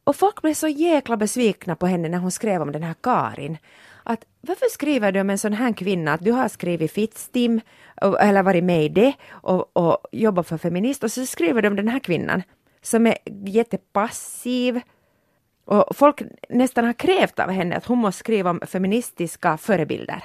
Och 0.03 0.15
folk 0.15 0.41
blev 0.41 0.53
så 0.53 0.67
jäkla 0.67 1.17
besvikna 1.17 1.75
på 1.75 1.87
henne 1.87 2.09
när 2.09 2.17
hon 2.17 2.31
skrev 2.31 2.61
om 2.61 2.71
den 2.71 2.83
här 2.83 2.95
Karin. 3.01 3.57
Att 4.03 4.25
varför 4.41 4.69
skriver 4.71 5.11
du 5.11 5.21
om 5.21 5.29
en 5.29 5.37
sån 5.37 5.53
här 5.53 5.73
kvinna 5.73 6.13
att 6.13 6.23
du 6.23 6.31
har 6.31 6.47
skrivit 6.47 6.91
Fittstim 6.91 7.61
eller 8.19 8.43
varit 8.43 8.63
med 8.63 8.85
i 8.85 8.89
det 8.89 9.13
och, 9.29 9.77
och 9.77 9.97
jobbat 10.11 10.47
för 10.47 10.57
feminist 10.57 11.03
och 11.03 11.11
så 11.11 11.25
skriver 11.25 11.61
du 11.61 11.67
om 11.67 11.75
den 11.75 11.87
här 11.87 11.99
kvinnan 11.99 12.43
som 12.81 13.07
är 13.07 13.17
jättepassiv, 13.45 14.81
och 15.65 15.95
folk 15.95 16.21
nästan 16.49 16.85
har 16.85 16.93
krävt 16.93 17.39
av 17.39 17.49
henne 17.49 17.77
att 17.77 17.85
hon 17.85 17.97
måste 17.97 18.19
skriva 18.19 18.49
om 18.49 18.61
feministiska 18.67 19.57
förebilder. 19.57 20.23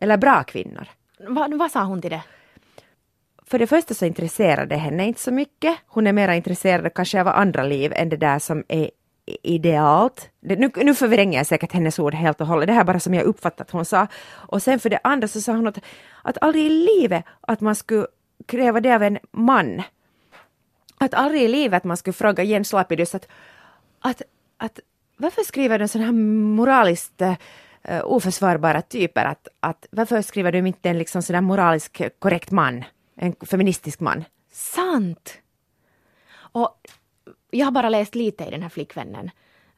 Eller 0.00 0.16
bra 0.16 0.42
kvinnor. 0.42 0.88
Va, 1.28 1.48
vad 1.52 1.70
sa 1.70 1.84
hon 1.84 2.02
till 2.02 2.10
det? 2.10 2.22
För 3.46 3.58
det 3.58 3.66
första 3.66 3.94
så 3.94 4.04
intresserade 4.04 4.76
henne 4.76 5.06
inte 5.06 5.20
så 5.20 5.32
mycket. 5.32 5.76
Hon 5.86 6.06
är 6.06 6.12
mer 6.12 6.28
intresserad 6.28 6.94
kanske 6.94 7.20
av 7.20 7.28
andra 7.28 7.62
liv 7.62 7.92
än 7.96 8.08
det 8.08 8.16
där 8.16 8.38
som 8.38 8.64
är 8.68 8.90
idealt. 9.42 10.30
Det, 10.40 10.56
nu, 10.56 10.70
nu 10.76 10.94
förvränger 10.94 11.38
jag 11.38 11.46
säkert 11.46 11.72
hennes 11.72 11.98
ord 11.98 12.14
helt 12.14 12.40
och 12.40 12.46
hållet, 12.46 12.66
det 12.66 12.72
här 12.72 12.84
bara 12.84 13.00
som 13.00 13.14
jag 13.14 13.24
uppfattat 13.24 13.70
hon 13.70 13.84
sa. 13.84 14.06
Och 14.30 14.62
sen 14.62 14.78
för 14.78 14.90
det 14.90 15.00
andra 15.04 15.28
så 15.28 15.40
sa 15.40 15.52
hon 15.52 15.66
att, 15.66 15.78
att 16.22 16.38
aldrig 16.40 16.66
i 16.66 16.68
livet 16.68 17.24
att 17.40 17.60
man 17.60 17.74
skulle 17.74 18.06
kräva 18.46 18.80
det 18.80 18.94
av 18.94 19.02
en 19.02 19.18
man. 19.30 19.82
Att 20.98 21.14
aldrig 21.14 21.42
i 21.42 21.48
livet 21.48 21.76
att 21.76 21.84
man 21.84 21.96
skulle 21.96 22.14
fråga 22.14 22.42
Jens 22.42 22.72
Lapidus 22.72 23.14
att 23.14 23.28
att, 24.02 24.22
att 24.56 24.80
varför 25.16 25.42
skriver 25.42 25.78
du 25.78 25.88
sådana 25.88 26.06
här 26.06 26.12
moraliskt 26.56 27.22
uh, 27.22 27.34
oförsvarbara 28.04 28.82
typer? 28.82 29.24
Att, 29.24 29.48
att, 29.60 29.86
varför 29.90 30.22
skriver 30.22 30.52
du 30.52 30.58
inte 30.58 30.90
en 30.90 30.98
liksom 30.98 31.22
sådär 31.22 31.40
moraliskt 31.40 32.00
korrekt 32.18 32.50
man? 32.50 32.84
En 33.14 33.34
feministisk 33.46 34.00
man? 34.00 34.24
Sant! 34.50 35.38
Och 36.34 36.80
jag 37.50 37.66
har 37.66 37.72
bara 37.72 37.88
läst 37.88 38.14
lite 38.14 38.44
i 38.44 38.50
den 38.50 38.62
här 38.62 38.68
flickvännen, 38.68 39.30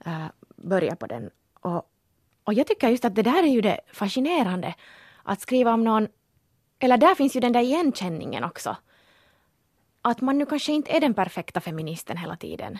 eh, 0.04 0.12
uh, 0.12 0.26
börja 0.56 0.96
på 0.96 1.06
den. 1.06 1.30
Och, 1.60 1.90
och 2.44 2.54
jag 2.54 2.66
tycker 2.66 2.88
just 2.88 3.04
att 3.04 3.14
det 3.14 3.22
där 3.22 3.42
är 3.42 3.52
ju 3.52 3.60
det 3.60 3.80
fascinerande. 3.92 4.74
Att 5.22 5.40
skriva 5.40 5.74
om 5.74 5.84
någon, 5.84 6.08
eller 6.78 6.96
där 6.96 7.14
finns 7.14 7.36
ju 7.36 7.40
den 7.40 7.52
där 7.52 7.60
igenkänningen 7.60 8.44
också. 8.44 8.76
Att 10.02 10.20
man 10.20 10.38
nu 10.38 10.46
kanske 10.46 10.72
inte 10.72 10.96
är 10.96 11.00
den 11.00 11.14
perfekta 11.14 11.60
feministen 11.60 12.16
hela 12.16 12.36
tiden. 12.36 12.78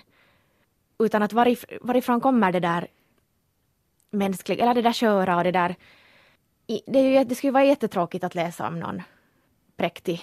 Utan 0.98 1.22
att 1.22 1.32
varif 1.32 1.64
varifrån 1.80 2.20
kommer 2.20 2.52
det 2.52 2.60
där 2.60 2.88
mänskliga, 4.10 4.62
eller 4.62 4.74
det 4.74 4.82
där 4.82 4.92
köra 4.92 5.36
och 5.36 5.44
det 5.44 5.52
där... 5.52 5.76
Det, 6.66 6.98
är 6.98 7.18
ju, 7.18 7.24
det 7.24 7.34
skulle 7.34 7.52
vara 7.52 7.64
jättetråkigt 7.64 8.24
att 8.24 8.34
läsa 8.34 8.68
om 8.68 8.80
någon 8.80 9.02
präktig 9.76 10.22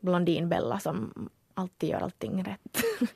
blondinbella 0.00 0.78
som 0.78 1.28
alltid 1.54 1.88
gör 1.88 2.00
allting 2.00 2.44
rätt. 2.44 2.84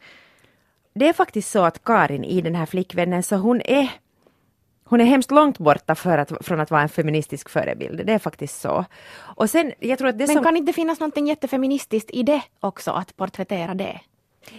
det 0.95 1.09
är 1.09 1.13
faktiskt 1.13 1.51
så 1.51 1.65
att 1.65 1.85
Karin 1.85 2.25
i 2.25 2.41
den 2.41 2.55
här 2.55 2.67
flickvännen, 2.67 3.23
så 3.23 3.37
hon 3.37 3.61
är 3.61 3.91
hon 4.85 5.01
är 5.01 5.05
hemskt 5.05 5.31
långt 5.31 5.59
borta 5.59 5.95
för 5.95 6.19
att, 6.19 6.33
från 6.41 6.61
att 6.61 6.71
vara 6.71 6.83
en 6.83 6.89
feministisk 6.89 7.49
förebild. 7.49 8.07
Det 8.07 8.13
är 8.13 8.19
faktiskt 8.19 8.61
så. 8.61 8.85
Och 9.17 9.51
sen, 9.51 9.73
jag 9.79 9.99
tror 9.99 10.09
att 10.09 10.19
det 10.19 10.27
Men 10.27 10.35
som... 10.35 10.45
kan 10.45 10.57
inte 10.57 10.73
finnas 10.73 11.01
något 11.01 11.29
jättefeministiskt 11.29 12.11
i 12.11 12.23
det 12.23 12.43
också, 12.61 12.91
att 12.91 13.17
porträttera 13.17 13.75
det? 13.75 14.01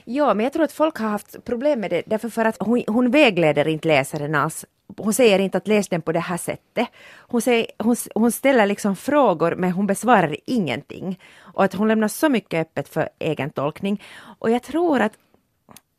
Ja, 0.06 0.34
men 0.34 0.44
jag 0.44 0.54
tror 0.54 0.64
att 0.64 0.72
folk 0.72 0.98
har 0.98 1.10
haft 1.10 1.46
problem 1.46 1.80
med 1.80 1.90
det 1.90 2.04
därför 2.06 2.30
för 2.30 2.46
att 2.46 2.58
hon, 2.60 2.84
hon 2.88 3.12
vägleder 3.12 3.68
inte 3.68 3.88
läsaren 3.88 4.36
alls. 4.36 4.66
hon 4.98 5.14
säger 5.14 5.40
inte 5.40 5.58
att 5.58 5.68
läs 5.68 5.88
den 5.88 6.02
på 6.02 6.12
det 6.12 6.20
här 6.20 6.38
sättet. 6.38 6.88
Hon, 7.18 7.42
säger, 7.42 7.68
hon, 7.78 7.96
hon 8.16 8.32
ställer 8.32 8.66
liksom 8.66 8.96
frågor 8.96 9.56
men 9.56 9.72
hon 9.72 9.88
besvarar 9.88 10.38
ingenting. 10.46 11.20
Och 11.40 11.64
att 11.64 11.74
hon 11.74 11.88
lämnar 11.88 12.08
så 12.08 12.30
mycket 12.30 12.62
öppet 12.62 12.90
för 12.90 13.10
egen 13.20 13.50
tolkning. 13.50 14.04
Och 14.40 14.52
jag 14.52 14.64
tror 14.64 15.02
att 15.02 15.14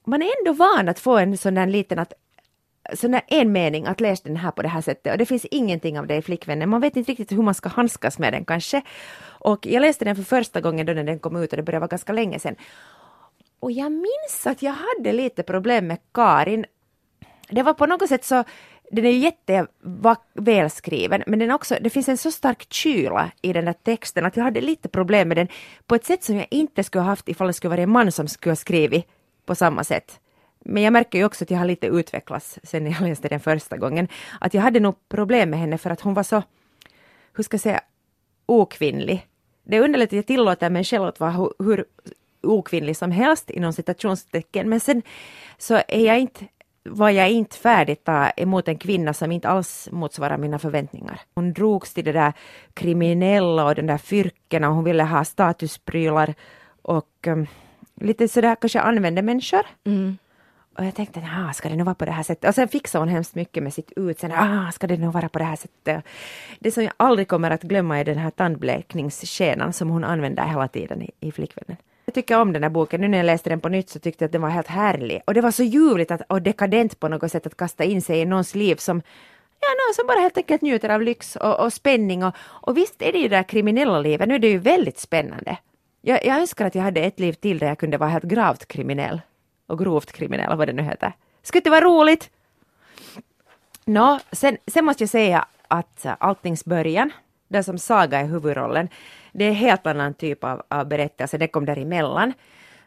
man 0.04 0.22
är 0.22 0.30
ändå 0.38 0.52
van 0.52 0.88
att 0.88 0.98
få 0.98 1.16
en 1.16 1.38
sån 1.38 1.54
där 1.54 1.66
liten 1.66 1.98
att 1.98 2.12
sån 2.94 3.10
där 3.10 3.22
en 3.26 3.52
mening 3.52 3.86
att 3.86 4.00
läsa 4.00 4.22
den 4.24 4.36
här 4.36 4.50
på 4.50 4.62
det 4.62 4.68
här 4.68 4.80
sättet 4.80 5.12
och 5.12 5.18
det 5.18 5.26
finns 5.26 5.44
ingenting 5.44 5.98
av 5.98 6.06
det 6.06 6.16
i 6.16 6.22
flickvännen. 6.22 6.68
Man 6.68 6.80
vet 6.80 6.96
inte 6.96 7.10
riktigt 7.10 7.32
hur 7.32 7.42
man 7.42 7.54
ska 7.54 7.68
handskas 7.68 8.18
med 8.18 8.32
den 8.32 8.44
kanske. 8.44 8.82
Och 9.24 9.66
jag 9.66 9.80
läste 9.80 10.04
den 10.04 10.16
för 10.16 10.22
första 10.22 10.60
gången 10.60 10.86
då 10.86 10.92
när 10.92 11.04
den 11.04 11.18
kom 11.18 11.36
ut 11.36 11.50
och 11.52 11.56
det 11.56 11.62
började 11.62 11.80
vara 11.80 11.88
ganska 11.88 12.12
länge 12.12 12.38
sedan. 12.38 12.56
Och 13.66 13.72
jag 13.72 13.92
minns 13.92 14.46
att 14.46 14.62
jag 14.62 14.72
hade 14.72 15.12
lite 15.12 15.42
problem 15.42 15.86
med 15.86 15.98
Karin. 16.14 16.64
Det 17.48 17.62
var 17.62 17.74
på 17.74 17.86
något 17.86 18.08
sätt 18.08 18.24
så 18.24 18.44
den 18.90 19.04
är 19.04 19.10
jättevälskriven 19.10 21.22
men 21.26 21.38
den 21.38 21.50
också, 21.50 21.76
det 21.80 21.90
finns 21.90 22.08
en 22.08 22.18
så 22.18 22.30
stark 22.30 22.72
kyla 22.72 23.30
i 23.42 23.52
den 23.52 23.64
där 23.64 23.72
texten 23.72 24.24
att 24.24 24.36
jag 24.36 24.44
hade 24.44 24.60
lite 24.60 24.88
problem 24.88 25.28
med 25.28 25.36
den 25.36 25.48
på 25.86 25.94
ett 25.94 26.04
sätt 26.04 26.24
som 26.24 26.36
jag 26.36 26.46
inte 26.50 26.84
skulle 26.84 27.02
ha 27.02 27.08
haft 27.08 27.28
ifall 27.28 27.46
det 27.46 27.52
skulle 27.52 27.70
vara 27.70 27.82
en 27.82 27.90
man 27.90 28.12
som 28.12 28.28
skulle 28.28 28.50
ha 28.50 28.56
skrivit 28.56 29.06
på 29.46 29.54
samma 29.54 29.84
sätt. 29.84 30.20
Men 30.64 30.82
jag 30.82 30.92
märker 30.92 31.18
ju 31.18 31.24
också 31.24 31.44
att 31.44 31.50
jag 31.50 31.58
har 31.58 31.66
lite 31.66 31.86
utvecklats 31.86 32.58
sen 32.62 32.86
jag 32.86 33.00
läste 33.00 33.28
den 33.28 33.40
första 33.40 33.76
gången. 33.76 34.08
Att 34.40 34.54
jag 34.54 34.62
hade 34.62 34.80
nog 34.80 35.08
problem 35.08 35.50
med 35.50 35.58
henne 35.58 35.78
för 35.78 35.90
att 35.90 36.00
hon 36.00 36.14
var 36.14 36.22
så, 36.22 36.42
hur 37.36 37.44
ska 37.44 37.54
jag 37.54 37.60
säga, 37.60 37.80
okvinnlig. 38.46 39.26
Det 39.64 39.76
är 39.76 39.80
underligt 39.80 40.08
att 40.08 40.16
jag 40.16 40.26
tillåter 40.26 40.70
mig 40.70 40.84
själv 40.84 41.04
att 41.04 41.20
vara 41.20 41.30
hur, 41.30 41.52
hur 41.58 41.84
okvinnlig 42.46 42.96
som 42.96 43.10
helst 43.10 43.50
inom 43.50 43.72
citationstecken 43.72 44.68
men 44.68 44.80
sen 44.80 45.02
så 45.58 45.74
är 45.88 46.06
jag 46.06 46.20
inte 46.20 46.44
var 46.90 47.10
jag 47.10 47.30
inte 47.30 47.56
färdig 47.56 48.04
ta 48.04 48.30
emot 48.30 48.68
en 48.68 48.78
kvinna 48.78 49.14
som 49.14 49.32
inte 49.32 49.48
alls 49.48 49.88
motsvarar 49.92 50.38
mina 50.38 50.58
förväntningar. 50.58 51.20
Hon 51.34 51.52
drogs 51.52 51.94
till 51.94 52.04
det 52.04 52.12
där 52.12 52.32
kriminella 52.74 53.64
och 53.64 53.74
den 53.74 53.86
där 53.86 53.98
fyrken 53.98 54.64
och 54.64 54.74
hon 54.74 54.84
ville 54.84 55.02
ha 55.02 55.24
statusprylar 55.24 56.34
och 56.82 57.26
um, 57.26 57.46
lite 58.00 58.28
sådär 58.28 58.56
kanske 58.60 58.80
använde 58.80 59.22
människor. 59.22 59.66
Mm. 59.84 60.18
Och 60.78 60.84
jag 60.84 60.94
tänkte, 60.94 61.28
ah, 61.36 61.52
ska 61.52 61.68
det 61.68 61.76
nu 61.76 61.84
vara 61.84 61.94
på 61.94 62.04
det 62.04 62.10
här 62.10 62.22
sättet? 62.22 62.48
Och 62.48 62.54
sen 62.54 62.68
fixade 62.68 63.02
hon 63.02 63.08
hemskt 63.08 63.34
mycket 63.34 63.62
med 63.62 63.74
sitt 63.74 63.92
utseende. 63.96 64.38
Ah, 64.40 64.72
ska 64.72 64.86
det 64.86 64.96
nu 64.96 65.06
vara 65.06 65.28
på 65.28 65.38
det 65.38 65.44
här 65.44 65.56
sättet? 65.56 66.04
Det 66.58 66.70
som 66.70 66.82
jag 66.82 66.92
aldrig 66.96 67.28
kommer 67.28 67.50
att 67.50 67.62
glömma 67.62 67.98
är 67.98 68.04
den 68.04 68.18
här 68.18 68.30
tandblekningsskenan 68.30 69.72
som 69.72 69.90
hon 69.90 70.04
använder 70.04 70.46
hela 70.46 70.68
tiden 70.68 71.02
i, 71.02 71.10
i 71.20 71.32
flickvännen. 71.32 71.76
Jag 72.06 72.14
tycker 72.14 72.40
om 72.40 72.52
den 72.52 72.62
här 72.62 72.70
boken. 72.70 73.00
Nu 73.00 73.08
när 73.08 73.18
jag 73.18 73.24
läste 73.24 73.50
den 73.50 73.60
på 73.60 73.68
nytt 73.68 73.90
så 73.90 73.98
tyckte 73.98 74.24
jag 74.24 74.28
att 74.28 74.32
den 74.32 74.42
var 74.42 74.48
helt 74.48 74.66
härlig. 74.66 75.22
Och 75.24 75.34
det 75.34 75.40
var 75.40 75.50
så 75.50 75.62
ljuvligt 75.62 76.10
att, 76.10 76.22
och 76.28 76.42
dekadent 76.42 77.00
på 77.00 77.08
något 77.08 77.32
sätt 77.32 77.46
att 77.46 77.56
kasta 77.56 77.84
in 77.84 78.02
sig 78.02 78.18
i 78.20 78.24
någons 78.24 78.54
liv 78.54 78.76
som 78.76 79.02
Ja, 79.60 79.68
någon 79.68 79.94
som 79.94 80.06
bara 80.06 80.20
helt 80.20 80.36
enkelt 80.36 80.62
njuter 80.62 80.88
av 80.88 81.02
lyx 81.02 81.36
och, 81.36 81.60
och 81.60 81.72
spänning. 81.72 82.24
Och, 82.24 82.34
och 82.38 82.76
visst 82.76 83.02
är 83.02 83.12
det 83.12 83.18
ju 83.18 83.28
det 83.28 83.36
där 83.36 83.42
kriminella 83.42 84.00
livet, 84.00 84.28
nu 84.28 84.34
är 84.34 84.38
det 84.38 84.48
ju 84.48 84.58
väldigt 84.58 84.98
spännande. 84.98 85.58
Jag, 86.00 86.24
jag 86.24 86.36
önskar 86.40 86.66
att 86.66 86.74
jag 86.74 86.82
hade 86.82 87.00
ett 87.00 87.20
liv 87.20 87.32
till 87.32 87.58
där 87.58 87.66
jag 87.66 87.78
kunde 87.78 87.98
vara 87.98 88.10
helt 88.10 88.24
gravt 88.24 88.66
kriminell. 88.66 89.20
Och 89.66 89.78
grovt 89.78 90.12
kriminell, 90.12 90.56
vad 90.56 90.68
det 90.68 90.72
nu 90.72 90.82
heter. 90.82 91.12
Skulle 91.42 91.58
inte 91.58 91.70
vara 91.70 91.84
roligt? 91.84 92.30
Nå, 93.84 94.18
sen, 94.32 94.56
sen 94.66 94.84
måste 94.84 95.02
jag 95.02 95.10
säga 95.10 95.46
att 95.68 96.04
eh, 96.04 96.14
alltings 96.18 96.64
början, 96.64 97.10
den 97.48 97.64
som 97.64 97.78
Saga 97.78 98.20
är 98.20 98.24
huvudrollen, 98.24 98.88
det 99.32 99.44
är 99.44 99.48
en 99.48 99.54
helt 99.54 99.86
annan 99.86 100.14
typ 100.14 100.44
av, 100.44 100.62
av 100.68 100.88
berättelse, 100.88 101.22
alltså 101.22 101.38
det 101.38 101.48
kom 101.48 101.64
däremellan. 101.64 102.32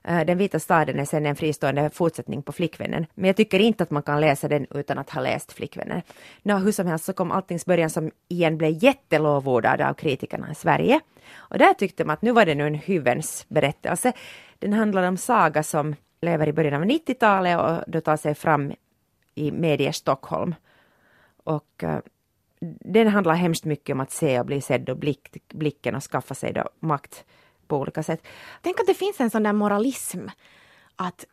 Uh, 0.09 0.25
den 0.25 0.37
vita 0.37 0.59
staden 0.59 0.99
är 0.99 1.05
sen 1.05 1.25
en 1.25 1.35
fristående 1.35 1.89
fortsättning 1.89 2.41
på 2.41 2.51
Flickvännen, 2.51 3.05
men 3.15 3.27
jag 3.27 3.35
tycker 3.35 3.59
inte 3.59 3.83
att 3.83 3.91
man 3.91 4.03
kan 4.03 4.21
läsa 4.21 4.47
den 4.47 4.67
utan 4.69 4.97
att 4.97 5.09
ha 5.09 5.21
läst 5.21 5.51
Flickvännen. 5.51 6.01
Nå, 6.43 6.57
hur 6.57 6.71
som 6.71 6.87
helst 6.87 7.05
så 7.05 7.13
kom 7.13 7.31
Alltings 7.31 7.65
början 7.65 7.89
som 7.89 8.11
igen 8.27 8.57
blev 8.57 8.83
jättelovordad 8.83 9.81
av 9.81 9.93
kritikerna 9.93 10.51
i 10.51 10.55
Sverige. 10.55 10.99
Och 11.35 11.57
där 11.57 11.73
tyckte 11.73 12.05
man 12.05 12.13
att 12.13 12.21
nu 12.21 12.31
var 12.31 12.45
det 12.45 12.55
nu 12.55 12.67
en 12.67 12.75
hyvens 12.75 13.45
berättelse. 13.47 14.13
Den 14.59 14.73
handlar 14.73 15.03
om 15.03 15.17
Saga 15.17 15.63
som 15.63 15.95
lever 16.21 16.47
i 16.47 16.53
början 16.53 16.73
av 16.73 16.89
90-talet 16.89 17.59
och 17.59 17.91
då 17.91 18.01
tar 18.01 18.17
sig 18.17 18.35
fram 18.35 18.73
i 19.35 19.51
medie 19.51 19.93
Stockholm. 19.93 20.55
Och 21.43 21.83
uh, 21.83 21.97
den 22.79 23.07
handlar 23.07 23.33
hemskt 23.33 23.65
mycket 23.65 23.93
om 23.93 23.99
att 23.99 24.11
se 24.11 24.39
och 24.39 24.45
bli 24.45 24.61
sedd 24.61 24.89
och 24.89 24.97
blick, 24.97 25.37
blicken 25.53 25.95
och 25.95 26.03
skaffa 26.03 26.35
sig 26.35 26.53
då 26.53 26.69
makt 26.79 27.25
på 27.67 27.77
olika 27.77 28.03
sätt. 28.03 28.27
Tänk 28.61 28.79
att 28.79 28.87
det 28.87 28.93
finns 28.93 29.19
en 29.19 29.29
sån 29.29 29.43
där 29.43 29.53
moralism 29.53 30.27
att, 30.95 31.25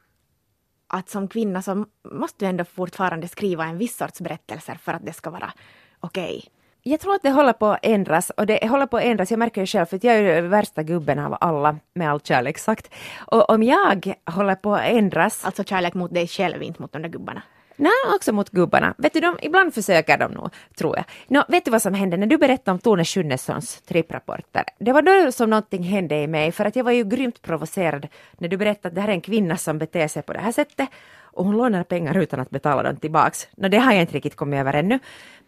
att 0.86 1.08
som 1.08 1.28
kvinna 1.28 1.62
så 1.62 1.86
måste 2.04 2.44
du 2.44 2.48
ändå 2.48 2.64
fortfarande 2.64 3.28
skriva 3.28 3.64
en 3.64 3.78
viss 3.78 3.96
sorts 3.96 4.20
berättelser 4.20 4.74
för 4.74 4.92
att 4.92 5.06
det 5.06 5.12
ska 5.12 5.30
vara 5.30 5.52
okej. 6.00 6.36
Okay. 6.38 6.50
Jag 6.82 7.00
tror 7.00 7.14
att 7.14 7.22
det 7.22 7.30
håller 7.30 7.52
på 7.52 7.66
att 7.66 7.78
ändras 7.82 8.30
och 8.30 8.46
det 8.46 8.68
håller 8.68 8.86
på 8.86 8.96
att 8.96 9.02
ändras, 9.02 9.30
jag 9.30 9.38
märker 9.38 9.60
ju 9.60 9.66
själv 9.66 9.86
för 9.86 10.00
jag 10.02 10.16
är 10.16 10.42
ju 10.42 10.48
värsta 10.48 10.82
gubben 10.82 11.18
av 11.18 11.36
alla 11.40 11.76
med 11.94 12.10
all 12.10 12.20
kärlek 12.20 12.58
sagt. 12.58 12.94
Och 13.18 13.50
om 13.50 13.62
jag 13.62 14.14
håller 14.26 14.54
på 14.54 14.74
att 14.74 14.86
ändras. 14.86 15.44
Alltså 15.44 15.64
kärlek 15.64 15.94
mot 15.94 16.14
dig 16.14 16.28
själv, 16.28 16.62
inte 16.62 16.82
mot 16.82 16.92
de 16.92 17.02
där 17.02 17.08
gubbarna. 17.08 17.42
Nej, 17.76 17.92
också 18.14 18.32
mot 18.32 18.50
gubbarna. 18.50 18.94
Vet 18.98 19.12
du, 19.12 19.20
de, 19.20 19.38
ibland 19.42 19.74
försöker 19.74 20.18
de 20.18 20.32
nog, 20.32 20.50
tror 20.78 20.96
jag. 20.96 21.04
Nå, 21.28 21.44
vet 21.48 21.64
du 21.64 21.70
vad 21.70 21.82
som 21.82 21.94
hände 21.94 22.16
när 22.16 22.26
du 22.26 22.38
berättade 22.38 22.70
om 22.70 22.78
Tone 22.78 23.04
Schunnessons 23.04 23.82
tripprapporter? 23.82 24.64
Det 24.78 24.92
var 24.92 25.02
då 25.02 25.32
som 25.32 25.50
någonting 25.50 25.82
hände 25.82 26.16
i 26.16 26.26
mig, 26.26 26.52
för 26.52 26.64
att 26.64 26.76
jag 26.76 26.84
var 26.84 26.92
ju 26.92 27.04
grymt 27.04 27.42
provocerad 27.42 28.08
när 28.38 28.48
du 28.48 28.56
berättade 28.56 28.88
att 28.88 28.94
det 28.94 29.00
här 29.00 29.08
är 29.08 29.12
en 29.12 29.20
kvinna 29.20 29.56
som 29.56 29.78
beter 29.78 30.08
sig 30.08 30.22
på 30.22 30.32
det 30.32 30.38
här 30.38 30.52
sättet 30.52 30.88
och 31.36 31.44
hon 31.44 31.56
lånar 31.56 31.84
pengar 31.84 32.18
utan 32.18 32.40
att 32.40 32.50
betala 32.50 32.82
dem 32.82 32.96
tillbaks. 32.96 33.48
Nå, 33.56 33.68
det 33.68 33.78
har 33.78 33.92
jag 33.92 34.00
inte 34.00 34.14
riktigt 34.14 34.36
kommit 34.36 34.60
över 34.60 34.74
ännu. 34.74 34.98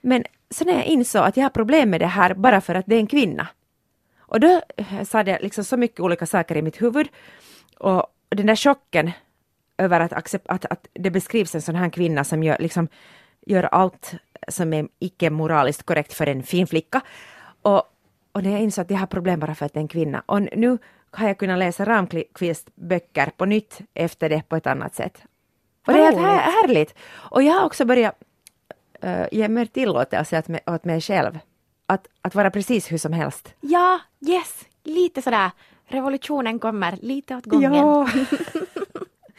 Men 0.01 0.25
så 0.51 0.64
när 0.64 0.73
jag 0.73 0.85
insåg 0.85 1.23
att 1.23 1.37
jag 1.37 1.45
har 1.45 1.51
problem 1.51 1.91
med 1.91 2.01
det 2.01 2.07
här 2.07 2.35
bara 2.35 2.61
för 2.61 2.75
att 2.75 2.87
det 2.87 2.95
är 2.95 3.01
en 3.01 3.07
kvinna. 3.07 3.49
Och 4.21 4.41
då 4.41 4.62
eh, 4.77 5.03
sa 5.05 5.23
det 5.23 5.38
liksom 5.43 5.64
så 5.64 5.77
mycket 5.77 6.01
olika 6.01 6.27
saker 6.27 6.57
i 6.57 6.62
mitt 6.62 6.83
huvud. 6.83 7.09
Och 7.79 8.07
den 8.29 8.47
där 8.47 8.57
chocken 8.57 9.11
över 9.79 10.01
att, 10.01 10.12
accept, 10.12 10.47
att, 10.49 10.64
att 10.64 10.87
det 10.93 11.11
beskrivs 11.11 11.55
en 11.55 11.62
sån 11.62 11.75
här 11.75 11.91
kvinna 11.91 12.25
som 12.25 12.43
gör, 12.43 12.57
liksom, 12.61 12.88
gör 13.47 13.62
allt 13.62 14.14
som 14.49 14.73
är 14.73 14.88
icke 14.99 15.31
moraliskt 15.31 15.83
korrekt 15.83 16.12
för 16.14 16.27
en 16.27 16.43
fin 16.43 16.67
flicka. 16.67 17.01
Och, 17.62 17.83
och 18.33 18.43
när 18.43 18.51
jag 18.51 18.61
insåg 18.61 18.83
att 18.83 18.91
jag 18.91 18.99
har 18.99 19.07
problem 19.07 19.41
bara 19.41 19.55
för 19.55 19.67
att 19.67 19.75
det 19.75 19.79
är 19.79 19.83
en 19.83 19.88
kvinna. 19.88 20.23
Och 20.27 20.43
nu 20.43 20.79
har 21.11 21.27
jag 21.27 21.38
kunnat 21.38 21.59
läsa 21.59 21.85
Ramqvist 21.85 22.69
böcker 22.75 23.31
på 23.37 23.45
nytt 23.45 23.81
efter 23.95 24.29
det 24.29 24.49
på 24.49 24.57
ett 24.57 24.67
annat 24.67 24.95
sätt. 24.95 25.23
Och 25.87 25.93
det 25.93 25.99
är 25.99 26.05
helt 26.05 26.19
här, 26.19 26.38
härligt. 26.38 26.95
Och 27.11 27.43
jag 27.43 27.55
har 27.55 27.67
också 27.67 27.85
börjat 27.85 28.14
uh, 29.05 29.27
ge 29.33 29.49
mer 29.49 29.67
tillåtelse 29.67 30.38
åt 30.38 30.49
mig, 30.49 30.61
åt 30.67 30.85
mig 30.85 31.01
själv. 31.01 31.38
Att, 31.87 32.07
att 32.23 32.35
vara 32.35 32.51
precis 32.51 32.93
hur 32.93 32.99
som 32.99 33.12
helst. 33.12 33.55
Ja, 33.61 34.01
yes, 34.21 34.64
lite 34.85 35.23
sådär 35.23 35.51
revolutionen 35.88 36.59
kommer 36.59 36.99
lite 37.03 37.37
åt 37.37 37.47
gången. 37.47 37.75
Ja. 37.75 38.09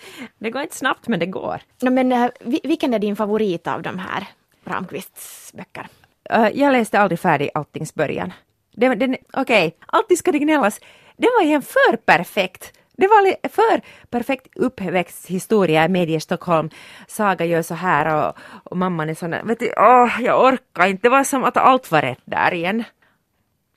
det 0.39 0.49
går 0.49 0.61
inte 0.61 0.75
snabbt 0.75 1.07
men 1.07 1.19
det 1.19 1.25
går. 1.25 1.61
No, 1.81 1.89
men 1.89 2.11
uh, 2.11 2.29
vilken 2.63 2.93
är 2.93 2.99
din 2.99 3.15
favorit 3.15 3.67
av 3.67 3.81
de 3.81 3.99
här 3.99 4.27
Ramqvists 4.63 5.53
böcker? 5.53 5.87
Uh, 6.33 6.49
jag 6.53 6.71
läste 6.71 6.99
aldrig 6.99 7.19
färdig 7.19 7.49
Alltings 7.53 7.95
början. 7.95 8.33
Okej, 8.77 9.21
okay. 9.33 9.71
alltid 9.85 10.17
ska 10.17 10.31
det 10.31 10.39
gnällas. 10.39 10.79
Den 11.17 11.29
var 11.37 11.45
igen 11.45 11.61
för 11.61 11.95
perfekt. 11.95 12.73
Det 12.99 13.07
var 13.07 13.49
för 13.49 13.81
perfekt 14.09 14.47
uppväxthistoria 14.55 15.85
i 15.85 15.89
Medie 15.89 16.19
Stockholm. 16.19 16.69
Saga 17.07 17.45
gör 17.45 17.61
så 17.61 17.73
här 17.73 18.15
och, 18.15 18.37
och 18.63 18.77
mamman 18.77 19.09
är 19.09 19.13
sån 19.13 19.35
vet 19.43 19.59
du, 19.59 19.73
åh, 19.77 20.21
jag 20.21 20.43
orkar 20.43 20.87
inte. 20.87 21.01
Det 21.01 21.09
var 21.09 21.23
som 21.23 21.43
att 21.43 21.57
allt 21.57 21.91
var 21.91 22.01
rätt 22.01 22.21
där 22.25 22.53
igen. 22.53 22.83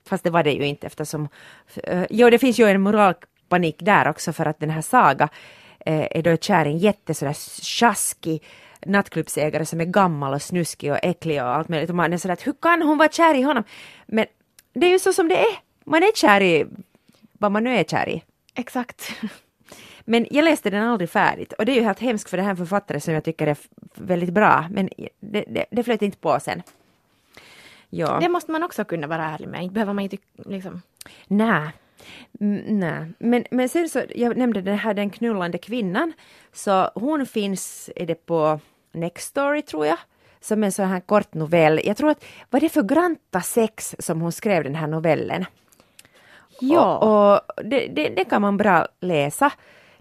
Fast 0.09 0.23
det 0.23 0.29
var 0.29 0.43
det 0.43 0.51
ju 0.51 0.65
inte 0.65 0.87
eftersom, 0.87 1.27
uh, 1.91 2.05
jo 2.09 2.29
det 2.29 2.39
finns 2.39 2.59
ju 2.59 2.65
en 2.65 2.81
moralpanik 2.81 3.75
där 3.79 4.07
också 4.09 4.33
för 4.33 4.45
att 4.45 4.59
den 4.59 4.69
här 4.69 4.81
Saga 4.81 5.29
är 5.85 6.21
då 6.21 6.37
kär 6.37 6.65
i 6.65 6.69
en 6.69 6.77
jätte 6.77 7.13
sådär 7.13 7.61
tjaskig 7.61 8.43
nattklubbsägare 8.85 9.65
som 9.65 9.81
är 9.81 9.85
gammal 9.85 10.33
och 10.33 10.41
snuskig 10.41 10.91
och 10.91 10.99
äcklig 11.03 11.41
och 11.43 11.49
allt 11.49 11.69
möjligt. 11.69 11.89
Och 11.89 11.95
man 11.95 12.13
är 12.13 12.17
sådär 12.17 12.37
hur 12.43 12.53
kan 12.53 12.81
hon 12.81 12.97
vara 12.97 13.09
kär 13.09 13.35
i 13.35 13.41
honom? 13.41 13.63
Men 14.05 14.25
det 14.73 14.85
är 14.85 14.91
ju 14.91 14.99
så 14.99 15.13
som 15.13 15.29
det 15.29 15.39
är. 15.39 15.59
Man 15.83 16.03
är 16.03 16.15
kär 16.15 16.41
i 16.41 16.65
vad 17.33 17.51
man 17.51 17.63
nu 17.63 17.77
är 17.77 17.83
kär 17.83 18.09
i. 18.09 18.23
Exakt. 18.55 19.11
Men 20.05 20.27
jag 20.31 20.45
läste 20.45 20.69
den 20.69 20.83
aldrig 20.83 21.09
färdigt 21.09 21.53
och 21.53 21.65
det 21.65 21.71
är 21.71 21.75
ju 21.75 21.83
helt 21.83 21.99
hemskt 21.99 22.29
för 22.29 22.37
det 22.37 22.43
här 22.43 22.49
en 22.49 22.57
författare 22.57 22.99
som 22.99 23.13
jag 23.13 23.23
tycker 23.23 23.47
är 23.47 23.57
väldigt 23.95 24.33
bra 24.33 24.67
men 24.71 24.89
det, 25.19 25.45
det, 25.47 25.65
det 25.71 25.83
flöt 25.83 26.01
inte 26.01 26.17
på 26.17 26.39
sen. 26.39 26.63
Ja. 27.89 28.17
Det 28.21 28.29
måste 28.29 28.51
man 28.51 28.63
också 28.63 28.85
kunna 28.85 29.07
vara 29.07 29.25
ärlig 29.25 29.47
med, 29.47 29.63
inte 29.63 29.73
behöver 29.73 29.93
man 29.93 30.03
inte 30.03 30.17
liksom... 30.45 30.81
Nej. 31.27 31.69
Nej, 32.39 33.05
men, 33.17 33.45
men 33.51 33.69
sen 33.69 33.89
så, 33.89 34.01
jag 34.15 34.37
nämnde 34.37 34.61
den 34.61 34.77
här 34.77 34.93
Den 34.93 35.09
knullande 35.09 35.57
kvinnan, 35.57 36.13
så 36.53 36.91
hon 36.95 37.25
finns, 37.25 37.89
är 37.95 38.05
det 38.05 38.25
på 38.25 38.59
Nextory 38.91 39.61
tror 39.61 39.85
jag, 39.85 39.97
som 40.41 40.63
en 40.63 40.71
sån 40.71 40.87
här 40.87 40.99
kort 40.99 41.33
novell. 41.33 41.81
Jag 41.83 41.97
tror 41.97 42.09
att, 42.09 42.25
var 42.49 42.59
det 42.59 42.69
för 42.69 42.83
Granta 42.83 43.41
sex 43.41 43.95
som 43.99 44.21
hon 44.21 44.31
skrev 44.31 44.63
den 44.63 44.75
här 44.75 44.87
novellen? 44.87 45.45
Ja. 46.59 46.97
Och, 46.97 47.33
och 47.33 47.65
det, 47.65 47.87
det, 47.87 48.09
det, 48.09 48.25
kan 48.25 48.41
man 48.41 48.57
bra 48.57 48.87
läsa. 48.99 49.51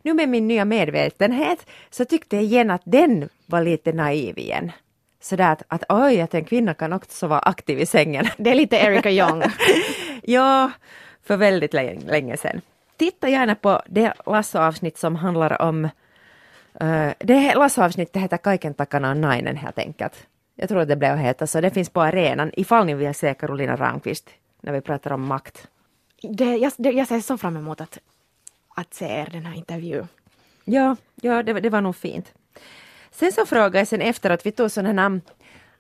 Nu 0.03 0.15
med 0.15 0.29
min 0.29 0.49
nya 0.49 0.65
medvetenhet 0.65 1.67
så 1.91 2.05
tyckte 2.05 2.37
jag 2.37 2.45
igen 2.45 2.71
att 2.71 2.83
den 2.85 3.29
var 3.47 3.63
lite 3.63 3.93
naiv 3.93 4.39
igen. 4.39 4.73
sådär 5.21 5.53
att, 5.53 5.63
att 5.69 5.85
oj, 5.89 6.21
att 6.21 6.35
en 6.35 6.45
kvinna 6.45 6.75
kan 6.75 6.93
också 6.93 7.27
vara 7.27 7.41
aktiv 7.41 7.81
i 7.81 7.87
sängen. 7.87 8.27
Det 8.39 8.51
är 8.51 8.55
lite 8.55 8.77
Erika 8.77 9.11
Young. 9.11 9.43
ja, 10.23 10.71
för 11.23 11.37
väldigt 11.37 11.73
länge, 11.73 12.37
sedan. 12.37 12.61
Titta 12.97 13.29
gärna 13.29 13.55
på 13.55 13.83
det 13.87 14.13
Lasso-avsnitt 14.27 14.99
som 14.99 15.17
handlar 15.17 15.63
om 15.63 15.85
uh, 16.83 17.11
det 17.19 17.55
Lasso-avsnittet 17.55 18.23
heter 18.23 18.37
Kaiken 18.37 18.75
takana 18.75 19.11
on 19.11 19.21
nainen 19.21 19.57
helt 19.57 19.79
enkelt. 19.79 20.27
Jag 20.55 20.69
tror 20.69 20.81
att 20.81 20.89
det 20.89 20.97
blev 20.97 21.13
att 21.13 21.19
heta 21.19 21.47
så. 21.47 21.61
Det 21.61 21.71
finns 21.71 21.91
på 21.91 22.03
arenan 22.03 22.51
ifall 22.57 22.87
ni 22.87 22.95
vill 22.95 23.15
se 23.15 23.35
Carolina 23.35 23.77
Ramqvist 23.77 24.31
när 24.61 24.73
vi 24.73 24.81
pratar 24.81 25.13
om 25.13 25.27
makt. 25.27 25.69
Det, 26.23 26.57
jag, 26.57 26.73
det, 26.77 26.91
jag 26.91 27.09
ser 27.09 27.21
så 27.21 27.39
fram 27.39 27.57
emot 27.57 27.81
att, 27.81 27.99
att 28.75 28.95
se 28.95 29.07
er 29.07 29.29
den 29.33 29.47
här 29.47 29.57
intervjun. 29.57 30.09
Ja, 30.65 30.97
ja 31.15 31.43
det, 31.43 31.53
det 31.53 31.71
var 31.71 31.81
nog 31.81 31.97
fint. 31.97 32.33
Sen 33.11 33.33
så 33.33 33.47
frågade 33.47 33.79
jag 33.79 33.89
sen 33.89 34.01
efter 34.01 34.31
att 34.31 34.47
vi 34.47 34.53
tog 34.53 34.71
sådana 34.71 35.21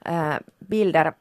äh, 0.04 0.34
bilder, 0.58 1.12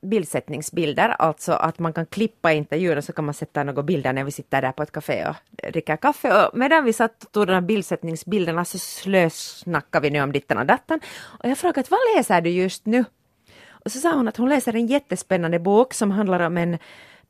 bildsättningsbilder, 0.00 1.08
alltså 1.08 1.52
att 1.52 1.78
man 1.78 1.92
kan 1.92 2.06
klippa 2.06 2.52
intervjun 2.52 2.98
och 2.98 3.04
så 3.04 3.12
kan 3.12 3.24
man 3.24 3.34
sätta 3.34 3.64
några 3.64 3.82
bilder 3.82 4.12
när 4.12 4.24
vi 4.24 4.30
sitter 4.30 4.62
där 4.62 4.72
på 4.72 4.82
ett 4.82 4.92
café 4.92 5.26
och 5.28 5.36
dricker 5.72 5.96
kaffe. 5.96 6.46
Och 6.46 6.58
medan 6.58 6.84
vi 6.84 6.92
satt 6.92 7.24
och 7.24 7.32
tog 7.32 7.46
de 7.46 7.52
här 7.52 7.60
bildsättningsbilderna 7.60 8.64
så 8.64 8.78
slösnackade 8.78 10.02
vi 10.02 10.10
nu 10.10 10.22
om 10.22 10.32
ditten 10.32 10.58
och 10.58 10.66
datten. 10.66 11.00
Och 11.20 11.48
jag 11.48 11.58
frågade 11.58 11.88
vad 11.90 12.00
läser 12.16 12.40
du 12.40 12.50
just 12.50 12.86
nu? 12.86 13.04
Och 13.84 13.92
så 13.92 13.98
sa 13.98 14.14
hon 14.14 14.28
att 14.28 14.36
hon 14.36 14.48
läser 14.48 14.76
en 14.76 14.86
jättespännande 14.86 15.58
bok 15.58 15.94
som 15.94 16.10
handlar 16.10 16.40
om 16.40 16.56
en 16.56 16.78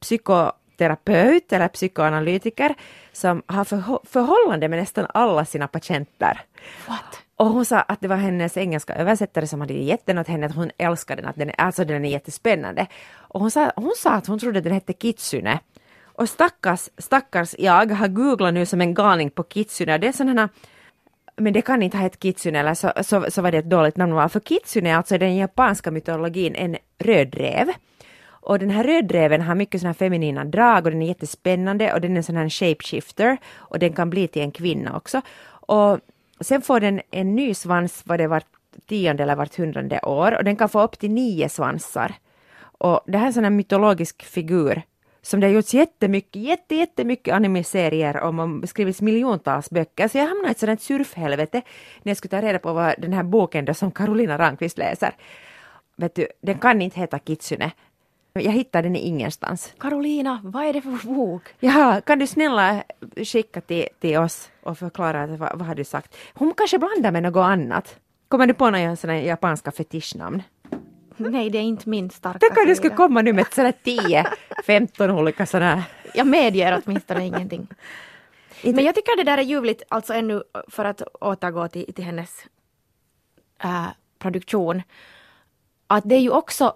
psykoterapeut 0.00 1.52
eller 1.52 1.68
psykoanalytiker 1.68 2.74
som 3.12 3.42
har 3.46 3.64
förhållande 4.06 4.68
med 4.68 4.78
nästan 4.78 5.06
alla 5.14 5.44
sina 5.44 5.68
patienter. 5.68 6.40
What? 6.86 7.22
Och 7.38 7.46
hon 7.46 7.64
sa 7.64 7.80
att 7.80 8.00
det 8.00 8.08
var 8.08 8.16
hennes 8.16 8.56
engelska 8.56 8.94
översättare 8.94 9.46
som 9.46 9.60
hade 9.60 9.74
gett 9.74 10.06
den 10.06 10.18
åt 10.18 10.28
henne, 10.28 10.46
att 10.46 10.54
hon 10.54 10.70
älskade 10.78 11.22
den, 11.22 11.30
att 11.30 11.36
den, 11.36 11.50
alltså 11.58 11.84
den 11.84 12.04
är 12.04 12.08
jättespännande. 12.08 12.86
Och 13.14 13.40
hon 13.40 13.50
sa, 13.50 13.72
hon 13.76 13.92
sa 13.96 14.10
att 14.10 14.26
hon 14.26 14.38
trodde 14.38 14.60
den 14.60 14.72
hette 14.72 14.92
Kitsune. 14.92 15.60
Och 16.04 16.28
stackars, 16.28 16.88
stackars 16.98 17.54
jag 17.58 17.92
har 17.92 18.08
googlat 18.08 18.54
nu 18.54 18.66
som 18.66 18.80
en 18.80 18.94
galning 18.94 19.30
på 19.30 19.42
Kitsune. 19.42 19.98
Det 19.98 20.08
är 20.08 20.12
sådana 20.12 20.48
men 21.36 21.52
det 21.52 21.62
kan 21.62 21.82
inte 21.82 21.96
ha 21.96 22.02
hett 22.02 22.18
kitsune 22.18 22.58
eller 22.58 22.74
så, 22.74 22.92
så, 23.02 23.30
så 23.30 23.42
var 23.42 23.52
det 23.52 23.58
ett 23.58 23.70
dåligt 23.70 23.96
namn. 23.96 24.28
För 24.28 24.40
kitsune 24.40 24.90
är 24.90 24.96
alltså 24.96 25.14
i 25.14 25.18
den 25.18 25.36
japanska 25.36 25.90
mytologin 25.90 26.54
en 26.54 26.76
rödräv. 26.98 27.68
Och 28.26 28.58
den 28.58 28.70
här 28.70 28.84
rödräven 28.84 29.40
har 29.40 29.54
mycket 29.54 29.80
sådana 29.80 29.94
feminina 29.94 30.44
drag 30.44 30.86
och 30.86 30.92
den 30.92 31.02
är 31.02 31.06
jättespännande 31.06 31.92
och 31.92 32.00
den 32.00 32.12
är 32.12 32.16
en 32.16 32.22
sån 32.22 32.36
här 32.36 32.48
shapeshifter 32.48 33.36
och 33.56 33.78
den 33.78 33.92
kan 33.92 34.10
bli 34.10 34.28
till 34.28 34.42
en 34.42 34.50
kvinna 34.50 34.96
också. 34.96 35.20
Och 35.48 35.98
sen 36.40 36.62
får 36.62 36.80
den 36.80 37.00
en 37.10 37.34
ny 37.34 37.54
svans 37.54 38.02
var 38.06 38.18
det 38.18 38.26
vart 38.26 38.46
tionde 38.86 39.22
eller 39.22 39.36
vart 39.36 39.56
hundrade 39.56 40.00
år 40.00 40.36
och 40.36 40.44
den 40.44 40.56
kan 40.56 40.68
få 40.68 40.82
upp 40.82 40.98
till 40.98 41.10
nio 41.10 41.48
svansar. 41.48 42.14
Och 42.60 43.00
det 43.06 43.18
här 43.18 43.24
är 43.24 43.26
en 43.26 43.32
sån 43.32 43.44
här 43.44 43.50
mytologisk 43.50 44.22
figur 44.22 44.82
som 45.22 45.40
det 45.40 45.46
har 45.46 45.54
gjorts 45.54 45.74
jättemycket, 45.74 46.42
jätte, 46.42 46.74
jättemycket 46.74 47.34
animeserier 47.34 48.20
om 48.20 48.62
och 48.62 48.68
skrivits 48.68 49.00
miljontals 49.00 49.70
böcker. 49.70 50.08
Så 50.08 50.18
jag 50.18 50.26
hamnade 50.26 50.48
i 50.48 50.50
ett 50.50 50.58
sådant 50.58 50.82
surfhelvete 50.82 51.62
när 52.02 52.10
jag 52.10 52.16
skulle 52.16 52.30
ta 52.30 52.46
reda 52.46 52.58
på 52.58 52.72
vad 52.72 52.94
den 52.98 53.12
här 53.12 53.22
boken 53.22 53.64
då 53.64 53.74
som 53.74 53.90
Carolina 53.90 54.38
Ramqvist 54.38 54.78
läser. 54.78 55.14
Vet 55.96 56.14
du, 56.14 56.28
den 56.42 56.58
kan 56.58 56.82
inte 56.82 57.00
heta 57.00 57.18
Kitsune. 57.18 57.70
Jag 58.40 58.52
hittade 58.52 58.88
den 58.88 58.96
ingenstans. 58.96 59.72
Carolina, 59.78 60.40
vad 60.44 60.64
är 60.64 60.72
det 60.72 60.80
för 60.80 61.06
bok? 61.06 61.42
Jaha, 61.60 62.00
kan 62.00 62.18
du 62.18 62.26
snälla 62.26 62.82
skicka 63.24 63.60
till, 63.60 63.88
till 64.00 64.18
oss 64.18 64.50
och 64.62 64.78
förklara 64.78 65.26
vad, 65.26 65.58
vad 65.58 65.66
har 65.66 65.74
du 65.74 65.84
sagt? 65.84 66.16
Hon 66.34 66.54
kanske 66.56 66.78
blandar 66.78 67.10
med 67.10 67.22
något 67.22 67.44
annat. 67.44 67.96
Kommer 68.28 68.46
du 68.46 68.54
på 68.54 68.70
några 68.70 68.96
sådana 68.96 69.20
japanska 69.20 69.70
fetischnamn? 69.70 70.42
Nej, 71.16 71.50
det 71.50 71.58
är 71.58 71.62
inte 71.62 71.88
min 71.88 72.10
starka 72.10 72.38
Tänk 72.40 72.58
om 72.58 72.66
du 72.66 72.76
skulle 72.76 72.94
komma 72.94 73.22
nu 73.22 73.32
med 73.32 73.46
sådär 73.52 73.74
10-15 73.84 75.10
olika 75.10 75.46
sådana. 75.46 75.84
Jag 76.14 76.26
medger 76.26 76.82
åtminstone 76.84 77.26
ingenting. 77.26 77.68
Men 78.62 78.84
jag 78.84 78.94
tycker 78.94 79.16
det 79.16 79.24
där 79.24 79.38
är 79.38 79.42
ljuvligt, 79.42 79.82
alltså 79.88 80.14
ännu 80.14 80.42
för 80.68 80.84
att 80.84 81.02
återgå 81.20 81.68
till, 81.68 81.94
till 81.94 82.04
hennes 82.04 82.44
äh, 83.64 83.86
produktion, 84.18 84.82
att 85.86 86.08
det 86.08 86.14
är 86.14 86.20
ju 86.20 86.30
också 86.30 86.74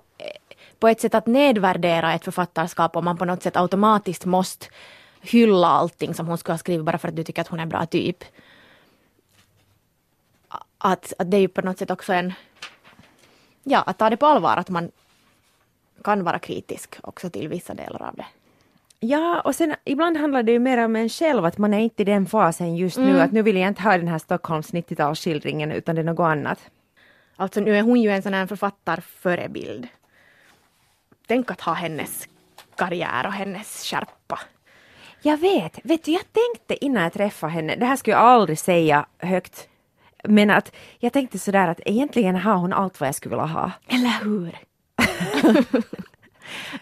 på 0.83 0.89
ett 0.89 1.01
sätt 1.01 1.15
att 1.15 1.27
nedvärdera 1.27 2.13
ett 2.13 2.25
författarskap 2.25 2.97
om 2.97 3.05
man 3.05 3.17
på 3.17 3.25
något 3.25 3.43
sätt 3.43 3.57
automatiskt 3.57 4.25
måste 4.25 4.67
hylla 5.21 5.67
allting 5.67 6.15
som 6.15 6.27
hon 6.27 6.39
skulle 6.39 6.53
ha 6.53 6.59
skrivit 6.59 6.85
bara 6.85 6.99
för 6.99 7.09
att 7.09 7.17
du 7.17 7.25
tycker 7.25 7.43
att 7.43 7.49
hon 7.49 7.59
är 7.59 7.63
en 7.63 7.69
bra 7.69 7.87
typ. 7.87 8.25
Att, 10.79 11.13
att 11.19 11.31
det 11.31 11.37
är 11.37 11.41
ju 11.41 11.49
på 11.49 11.63
något 11.63 11.79
sätt 11.79 11.91
också 11.91 12.13
en 12.13 12.33
ja, 13.63 13.83
att 13.83 13.99
ta 13.99 14.11
det 14.11 14.17
på 14.17 14.27
allvar 14.27 14.57
att 14.57 14.69
man 14.69 14.91
kan 16.05 16.25
vara 16.25 16.39
kritisk 16.39 16.99
också 17.03 17.31
till 17.31 17.49
vissa 17.49 17.75
delar 17.75 18.03
av 18.03 18.15
det. 18.17 18.27
Ja, 19.01 19.41
och 19.41 19.55
sen 19.55 19.75
ibland 19.85 20.17
handlar 20.17 20.43
det 20.43 20.53
ju 20.53 20.59
mer 20.59 20.85
om 20.85 20.97
en 20.97 21.09
själv, 21.09 21.45
att 21.45 21.59
man 21.59 21.75
är 21.75 21.81
inte 21.81 22.03
i 22.03 22.05
den 22.05 22.27
fasen 22.27 22.77
just 22.77 22.97
mm. 22.97 23.13
nu, 23.13 23.21
att 23.21 23.33
nu 23.33 23.43
vill 23.43 23.57
jag 23.57 23.69
inte 23.69 23.83
ha 23.83 23.99
den 23.99 24.09
här 24.09 24.19
Stockholms 24.19 24.73
90-talsskildringen 24.73 25.73
utan 25.73 25.95
det 25.95 26.03
är 26.03 26.05
något 26.05 26.25
annat. 26.25 26.59
Alltså 27.37 27.61
nu 27.61 27.77
är 27.77 27.83
hon 27.83 28.01
ju 28.01 28.11
en 28.11 28.23
sån 28.23 28.35
här 28.35 28.47
författarförebild. 28.47 29.89
Tänk 31.27 31.51
att 31.51 31.61
ha 31.61 31.73
hennes 31.73 32.29
karriär 32.77 33.27
och 33.27 33.33
hennes 33.33 33.85
skärpa. 33.85 34.41
Jag 35.23 35.37
vet, 35.37 35.79
vet 35.85 36.05
du, 36.05 36.13
jag 36.13 36.25
tänkte 36.33 36.85
innan 36.85 37.03
jag 37.03 37.13
träffade 37.13 37.53
henne, 37.53 37.77
det 37.77 37.87
här 37.87 37.97
skulle 37.97 38.17
jag 38.17 38.25
aldrig 38.25 38.59
säga 38.59 39.07
högt, 39.19 39.69
men 40.25 40.51
att 40.51 40.73
jag 40.99 41.13
tänkte 41.13 41.39
sådär 41.39 41.69
att 41.69 41.81
egentligen 41.85 42.37
har 42.37 42.55
hon 42.55 42.73
allt 42.73 43.01
vad 43.01 43.09
jag 43.09 43.15
skulle 43.15 43.35
vilja 43.35 43.47
ha. 43.47 43.71
Eller 43.89 44.25
hur? 44.25 44.59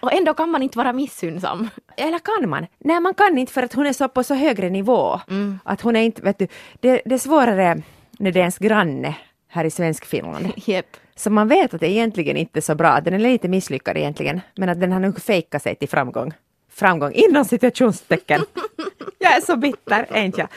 Och 0.00 0.12
ändå 0.12 0.34
kan 0.34 0.50
man 0.50 0.62
inte 0.62 0.78
vara 0.78 0.92
missunnsam. 0.92 1.68
Eller 1.96 2.18
kan 2.18 2.50
man? 2.50 2.66
Nej, 2.78 3.00
man 3.00 3.14
kan 3.14 3.38
inte 3.38 3.52
för 3.52 3.62
att 3.62 3.72
hon 3.72 3.86
är 3.86 3.92
så 3.92 4.08
på 4.08 4.24
så 4.24 4.34
högre 4.34 4.70
nivå. 4.70 5.20
Mm. 5.28 5.58
Att 5.64 5.80
hon 5.80 5.96
är 5.96 6.00
inte, 6.00 6.22
vet 6.22 6.38
du, 6.38 6.46
det, 6.80 7.02
det 7.04 7.14
är 7.14 7.18
svårare 7.18 7.82
när 8.18 8.32
det 8.32 8.38
är 8.38 8.40
ens 8.40 8.58
granne 8.58 9.16
här 9.48 9.64
i 9.64 9.70
svensk 9.70 10.04
Finland. 10.04 10.52
Yep. 10.66 10.96
Så 11.20 11.30
man 11.30 11.48
vet 11.48 11.74
att 11.74 11.80
det 11.80 11.88
egentligen 11.88 12.36
inte 12.36 12.58
är 12.58 12.60
så 12.60 12.74
bra. 12.74 13.00
Den 13.00 13.14
är 13.14 13.18
lite 13.18 13.48
misslyckad 13.48 13.96
egentligen. 13.96 14.40
Men 14.56 14.68
att 14.68 14.80
den 14.80 14.92
har 14.92 15.00
nog 15.00 15.22
fejkat 15.22 15.62
sig 15.62 15.74
till 15.74 15.88
framgång. 15.88 16.32
Framgång 16.70 17.12
inom 17.12 17.44
situationstecken. 17.44 18.40
jag 19.18 19.36
är 19.36 19.40
så 19.40 19.56
bitter, 19.56 20.06
är 20.10 20.22
inte 20.22 20.40
jag? 20.40 20.48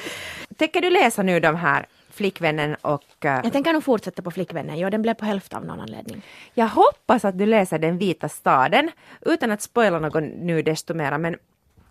Tänker 0.57 0.81
du 0.81 0.89
läsa 0.89 1.23
nu 1.23 1.39
de 1.39 1.55
här 1.55 1.85
Flickvännen 2.09 2.75
och... 2.81 3.03
Uh, 3.25 3.31
jag 3.43 3.51
tänker 3.51 3.73
nog 3.73 3.83
fortsätta 3.83 4.21
på 4.21 4.31
Flickvännen, 4.31 4.79
ja 4.79 4.89
den 4.89 5.01
blev 5.01 5.13
på 5.13 5.25
hälften 5.25 5.59
av 5.59 5.65
någon 5.65 5.79
anledning. 5.79 6.21
Jag 6.53 6.67
hoppas 6.67 7.25
att 7.25 7.37
du 7.37 7.45
läser 7.45 7.79
Den 7.79 7.97
vita 7.97 8.29
staden, 8.29 8.91
utan 9.21 9.51
att 9.51 9.61
spoila 9.61 9.99
något 9.99 10.23
nu 10.23 10.61
desto 10.61 10.93
mera, 10.93 11.17
men, 11.17 11.35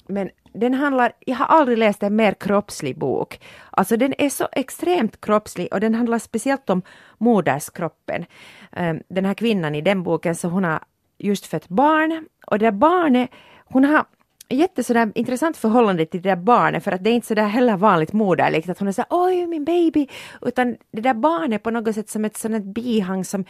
men 0.07 0.31
den 0.55 0.75
handlar, 0.75 1.13
jag 1.21 1.37
har 1.37 1.47
aldrig 1.47 1.79
läst 1.79 2.03
en 2.03 2.17
mer 2.17 2.33
kroppslig 2.33 2.99
bok. 2.99 3.41
Alltså 3.71 3.97
den 3.97 4.15
är 4.19 4.29
så 4.29 4.49
extremt 4.53 5.21
kroppslig 5.21 5.69
och 5.73 5.81
den 5.81 5.95
handlar 5.95 6.19
speciellt 6.19 6.71
om 6.71 6.83
moderskroppen. 7.19 8.25
Ehm, 8.73 9.03
den 9.09 9.25
här 9.25 9.35
kvinnan 9.35 9.75
i 9.75 9.81
den 9.81 10.03
boken, 10.03 10.35
så 10.35 10.49
hon 10.49 10.65
har 10.65 10.81
just 11.19 11.47
fött 11.47 11.69
barn 11.69 12.27
och 12.47 12.59
det 12.59 12.73
barnet, 12.73 13.31
hon 13.65 13.85
har 13.85 14.05
jättesådär 14.49 15.13
intressant 15.15 15.57
förhållande 15.57 16.07
till 16.07 16.23
det 16.23 16.29
där 16.29 16.37
barnet 16.37 16.85
för 16.85 16.93
att 16.93 17.05
det 17.05 17.11
är 17.11 17.15
inte 17.15 17.27
sådär 17.27 17.47
heller 17.47 17.77
vanligt 17.77 18.13
moderligt 18.13 18.69
att 18.69 18.79
hon 18.79 18.89
är 18.89 18.93
såhär 18.93 19.09
oj 19.11 19.47
min 19.47 19.65
baby 19.65 20.09
utan 20.43 20.77
det 20.91 21.01
där 21.01 21.15
barnet 21.15 21.63
på 21.63 21.71
något 21.71 21.95
sätt 21.95 22.09
som 22.09 22.25
ett 22.25 22.37
sådant 22.37 22.65
bihang 22.65 23.25
som, 23.25 23.45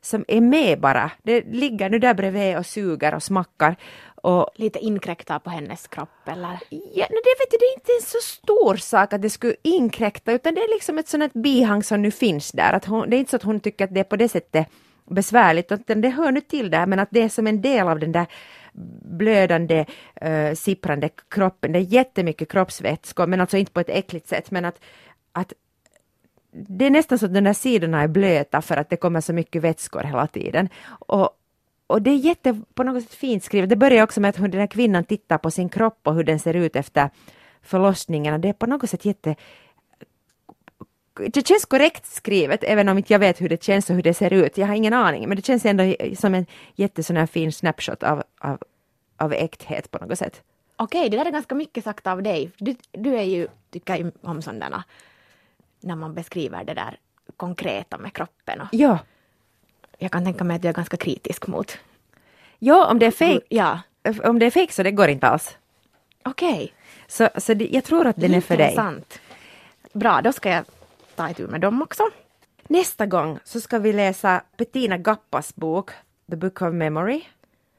som 0.00 0.24
är 0.28 0.40
med 0.40 0.80
bara. 0.80 1.10
Det 1.22 1.42
ligger 1.46 1.90
nu 1.90 1.98
där 1.98 2.14
bredvid 2.14 2.58
och 2.58 2.66
suger 2.66 3.14
och 3.14 3.22
smackar. 3.22 3.76
Och, 4.22 4.50
Lite 4.54 4.78
inkräktar 4.78 5.38
på 5.38 5.50
hennes 5.50 5.86
kropp 5.88 6.28
eller? 6.28 6.58
Ja, 6.70 7.06
det, 7.08 7.34
vet 7.38 7.50
du, 7.50 7.56
det 7.58 7.64
är 7.64 7.74
inte 7.74 7.92
en 7.98 8.06
så 8.06 8.18
stor 8.20 8.76
sak 8.76 9.12
att 9.12 9.22
det 9.22 9.30
skulle 9.30 9.56
inkräkta 9.62 10.32
utan 10.32 10.54
det 10.54 10.60
är 10.60 10.74
liksom 10.74 10.98
ett 10.98 11.08
sådant 11.08 11.32
bihang 11.32 11.82
som 11.82 12.02
nu 12.02 12.10
finns 12.10 12.52
där. 12.52 12.72
Att 12.72 12.84
hon, 12.84 13.10
det 13.10 13.16
är 13.16 13.18
inte 13.18 13.30
så 13.30 13.36
att 13.36 13.42
hon 13.42 13.60
tycker 13.60 13.84
att 13.84 13.94
det 13.94 14.00
är 14.00 14.04
på 14.04 14.16
det 14.16 14.28
sättet 14.28 14.66
besvärligt 15.10 15.72
utan 15.72 16.00
det 16.00 16.08
hör 16.08 16.32
nu 16.32 16.40
till 16.40 16.70
där 16.70 16.86
men 16.86 16.98
att 16.98 17.08
det 17.10 17.22
är 17.22 17.28
som 17.28 17.46
en 17.46 17.62
del 17.62 17.88
av 17.88 17.98
den 17.98 18.12
där 18.12 18.26
blödande, 19.02 19.86
äh, 20.14 20.54
sipprande 20.54 21.08
kroppen. 21.28 21.72
Det 21.72 21.78
är 21.78 21.82
jättemycket 21.82 22.52
kroppsvätskor, 22.52 23.26
men 23.26 23.40
alltså 23.40 23.56
inte 23.56 23.72
på 23.72 23.80
ett 23.80 23.88
äckligt 23.88 24.28
sätt, 24.28 24.50
men 24.50 24.64
att, 24.64 24.80
att 25.32 25.52
det 26.52 26.86
är 26.86 26.90
nästan 26.90 27.18
så 27.18 27.26
att 27.26 27.34
de 27.34 27.40
där 27.40 27.52
sidorna 27.52 28.02
är 28.02 28.08
blöta 28.08 28.62
för 28.62 28.76
att 28.76 28.90
det 28.90 28.96
kommer 28.96 29.20
så 29.20 29.32
mycket 29.32 29.62
vätskor 29.62 30.02
hela 30.02 30.26
tiden. 30.26 30.68
Och, 30.88 31.30
och 31.86 32.02
det 32.02 32.10
är 32.10 32.16
jätte, 32.16 32.60
på 32.74 32.82
något 32.82 33.02
sätt 33.02 33.14
fint 33.14 33.44
skrivet. 33.44 33.70
Det 33.70 33.76
börjar 33.76 34.04
också 34.04 34.20
med 34.20 34.28
att 34.28 34.36
den 34.36 34.60
här 34.60 34.66
kvinnan 34.66 35.04
tittar 35.04 35.38
på 35.38 35.50
sin 35.50 35.68
kropp 35.68 35.98
och 36.02 36.14
hur 36.14 36.24
den 36.24 36.38
ser 36.38 36.54
ut 36.54 36.76
efter 36.76 37.10
förlossningen. 37.62 38.40
Det 38.40 38.48
är 38.48 38.52
på 38.52 38.66
något 38.66 38.90
sätt 38.90 39.04
jätte 39.04 39.36
det 41.28 41.48
känns 41.48 41.64
korrekt 41.64 42.06
skrivet, 42.06 42.64
även 42.64 42.88
om 42.88 42.98
inte 42.98 43.12
jag 43.12 43.18
vet 43.18 43.40
hur 43.40 43.48
det 43.48 43.62
känns 43.62 43.90
och 43.90 43.96
hur 43.96 44.02
det 44.02 44.14
ser 44.14 44.32
ut. 44.32 44.58
Jag 44.58 44.66
har 44.66 44.74
ingen 44.74 44.92
aning, 44.92 45.28
men 45.28 45.36
det 45.36 45.46
känns 45.46 45.66
ändå 45.66 45.94
som 46.16 46.34
en 46.34 46.46
jättesån 46.74 47.26
fin 47.26 47.52
snapshot 47.52 48.02
av, 48.02 48.22
av, 48.38 48.58
av 49.16 49.32
äkthet 49.32 49.90
på 49.90 49.98
något 49.98 50.18
sätt. 50.18 50.42
Okej, 50.76 51.08
det 51.10 51.16
där 51.16 51.24
är 51.26 51.30
ganska 51.30 51.54
mycket 51.54 51.84
sagt 51.84 52.06
av 52.06 52.22
dig. 52.22 52.50
Du, 52.58 52.74
du 52.92 53.16
är 53.16 53.22
ju, 53.22 53.48
tycker 53.70 53.96
ju 53.96 54.12
om 54.22 54.42
sådana, 54.42 54.84
när 55.80 55.96
man 55.96 56.14
beskriver 56.14 56.64
det 56.64 56.74
där 56.74 56.98
konkreta 57.36 57.98
med 57.98 58.12
kroppen. 58.12 58.60
Och... 58.60 58.68
Ja. 58.72 58.98
jag 59.98 60.10
kan 60.10 60.24
tänka 60.24 60.44
mig 60.44 60.56
att 60.56 60.62
du 60.62 60.68
är 60.68 60.72
ganska 60.72 60.96
kritisk 60.96 61.46
mot. 61.46 61.78
Ja, 62.58 62.86
om 62.90 62.98
det 62.98 63.06
är 63.06 63.10
fake, 63.10 63.40
Ja, 63.48 63.80
om 64.24 64.38
det 64.38 64.46
är 64.46 64.50
fake 64.50 64.72
så 64.72 64.82
det 64.82 64.90
går 64.90 65.08
inte 65.08 65.26
alls. 65.28 65.56
okej. 66.24 66.72
Så, 67.06 67.28
så 67.36 67.54
det, 67.54 67.68
jag 67.72 67.84
tror 67.84 68.06
att 68.06 68.16
den 68.16 68.34
är 68.34 68.40
för 68.40 68.56
dig. 68.56 68.66
Intressant. 68.70 69.20
Bra, 69.92 70.20
då 70.22 70.32
ska 70.32 70.50
jag 70.50 70.64
ta 71.14 71.30
itu 71.30 71.46
med 71.46 71.60
dem 71.60 71.82
också. 71.82 72.02
Nästa 72.68 73.06
gång 73.06 73.38
så 73.44 73.60
ska 73.60 73.78
vi 73.78 73.92
läsa 73.92 74.42
Bettina 74.56 74.98
Gappas 74.98 75.56
bok 75.56 75.90
The 76.30 76.36
Book 76.36 76.62
of 76.62 76.72
Memory. 76.74 77.22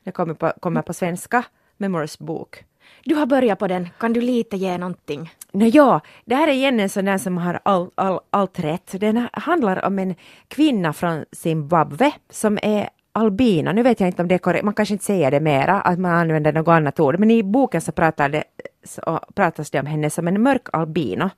Det 0.03 0.11
kommer 0.11 0.33
på, 0.33 0.53
kommer 0.59 0.81
på 0.81 0.93
svenska, 0.93 1.43
Memories 1.77 2.19
bok. 2.19 2.63
Du 3.03 3.15
har 3.15 3.25
börjat 3.25 3.59
på 3.59 3.67
den, 3.67 3.89
kan 3.99 4.13
du 4.13 4.21
lite 4.21 4.57
ge 4.57 4.77
någonting? 4.77 5.33
Nå 5.51 5.65
ja, 5.65 6.01
det 6.25 6.35
här 6.35 6.47
är 6.47 6.51
igen 6.51 6.79
en 6.79 6.89
sån 6.89 7.05
där 7.05 7.17
som 7.17 7.37
har 7.37 7.59
all, 7.63 7.89
all, 7.95 8.19
allt 8.29 8.59
rätt. 8.59 8.99
Den 8.99 9.27
handlar 9.33 9.85
om 9.85 9.99
en 9.99 10.15
kvinna 10.47 10.93
från 10.93 11.25
Zimbabwe 11.31 12.11
som 12.29 12.59
är 12.61 12.89
albino. 13.13 13.71
Nu 13.71 13.83
vet 13.83 13.99
jag 13.99 14.09
inte 14.09 14.21
om 14.21 14.27
det 14.27 14.35
är 14.35 14.39
korrekt, 14.39 14.65
man 14.65 14.73
kanske 14.73 14.93
inte 14.93 15.05
säger 15.05 15.31
det 15.31 15.39
mera, 15.39 15.81
att 15.81 15.99
man 15.99 16.11
använder 16.11 16.53
något 16.53 16.67
annat 16.67 16.99
ord, 16.99 17.19
men 17.19 17.31
i 17.31 17.43
boken 17.43 17.81
så, 17.81 17.91
pratar 17.91 18.29
det, 18.29 18.43
så 18.83 19.19
pratas 19.35 19.71
det 19.71 19.79
om 19.79 19.85
henne 19.85 20.09
som 20.09 20.27
en 20.27 20.41
mörk 20.41 20.67
albino. 20.73 21.29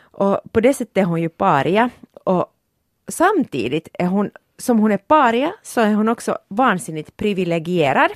Och 0.00 0.40
på 0.52 0.60
det 0.60 0.74
sättet 0.74 0.96
är 0.96 1.04
hon 1.04 1.22
ju 1.22 1.28
paria 1.28 1.90
och 2.24 2.46
samtidigt 3.08 3.88
är 3.92 4.06
hon, 4.06 4.30
som 4.58 4.78
hon 4.78 4.92
är 4.92 4.96
paria, 4.98 5.52
så 5.62 5.80
är 5.80 5.94
hon 5.94 6.08
också 6.08 6.38
vansinnigt 6.48 7.16
privilegierad. 7.16 8.10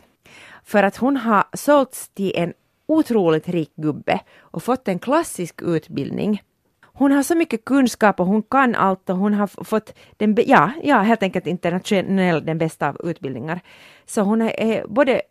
För 0.69 0.83
att 0.83 0.97
hon 0.97 1.17
har 1.17 1.45
sålts 1.53 2.09
till 2.09 2.33
en 2.35 2.53
otroligt 2.87 3.49
rik 3.49 3.73
gubbe 3.77 4.21
och 4.39 4.63
fått 4.63 4.89
en 4.89 4.99
klassisk 4.99 5.63
utbildning. 5.63 6.43
Hon 6.83 7.13
har 7.13 7.23
så 7.23 7.35
mycket 7.35 7.65
kunskap 7.65 8.21
och 8.21 8.27
hon 8.27 8.43
kan 8.43 8.75
allt 8.75 9.11
och 9.11 9.17
hon 9.17 9.35
har 9.35 9.65
fått 9.65 9.95
den, 10.17 10.37
ja, 10.47 10.73
ja, 10.83 10.99
helt 10.99 11.23
enkelt 11.23 11.47
internationell 11.47 12.47
den 12.47 12.59
bästa 12.59 12.89
av 12.89 12.97
utbildningar. 13.05 13.61
Så 14.07 14.21
hon 14.21 14.43
är, 14.43 14.61
är 14.61 14.87
både 14.87 15.23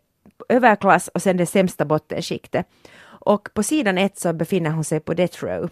överklass 0.48 1.08
och 1.08 1.22
sen 1.22 1.36
det 1.36 1.46
sämsta 1.46 1.84
bottenskiktet. 1.84 2.66
Och 3.04 3.48
på 3.54 3.62
sidan 3.62 3.98
ett 3.98 4.18
så 4.18 4.32
befinner 4.32 4.70
hon 4.70 4.84
sig 4.84 5.00
på 5.00 5.14
death 5.14 5.44
row. 5.44 5.70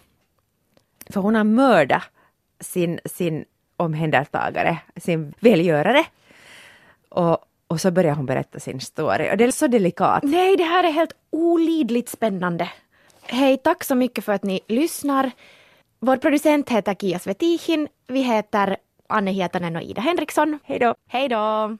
För 1.09 1.21
hon 1.21 1.35
har 1.35 1.43
mördat 1.43 2.03
sin, 2.59 2.99
sin 3.05 3.45
omhändertagare, 3.77 4.77
sin 4.95 5.33
välgörare. 5.39 6.05
Och, 7.09 7.46
och 7.67 7.81
så 7.81 7.91
börjar 7.91 8.15
hon 8.15 8.25
berätta 8.25 8.59
sin 8.59 8.79
story. 8.81 9.31
Och 9.31 9.37
det 9.37 9.43
är 9.43 9.51
så 9.51 9.67
delikat. 9.67 10.23
Nej, 10.23 10.57
det 10.57 10.63
här 10.63 10.83
är 10.83 10.91
helt 10.91 11.13
olidligt 11.29 12.09
spännande. 12.09 12.69
Hej, 13.21 13.57
tack 13.57 13.83
så 13.83 13.95
mycket 13.95 14.23
för 14.23 14.33
att 14.33 14.43
ni 14.43 14.59
lyssnar. 14.67 15.31
Vår 15.99 16.17
producent 16.17 16.69
heter 16.69 16.93
Kia 16.93 17.19
Svetihin. 17.19 17.87
Vi 18.07 18.21
heter 18.21 18.77
Anne 19.09 19.31
Hietanen 19.31 19.75
och 19.75 19.81
Ida 19.81 20.01
Henriksson. 20.01 20.59
Hej 20.63 20.79
då! 20.79 20.95
Hej 21.07 21.29
då! 21.29 21.75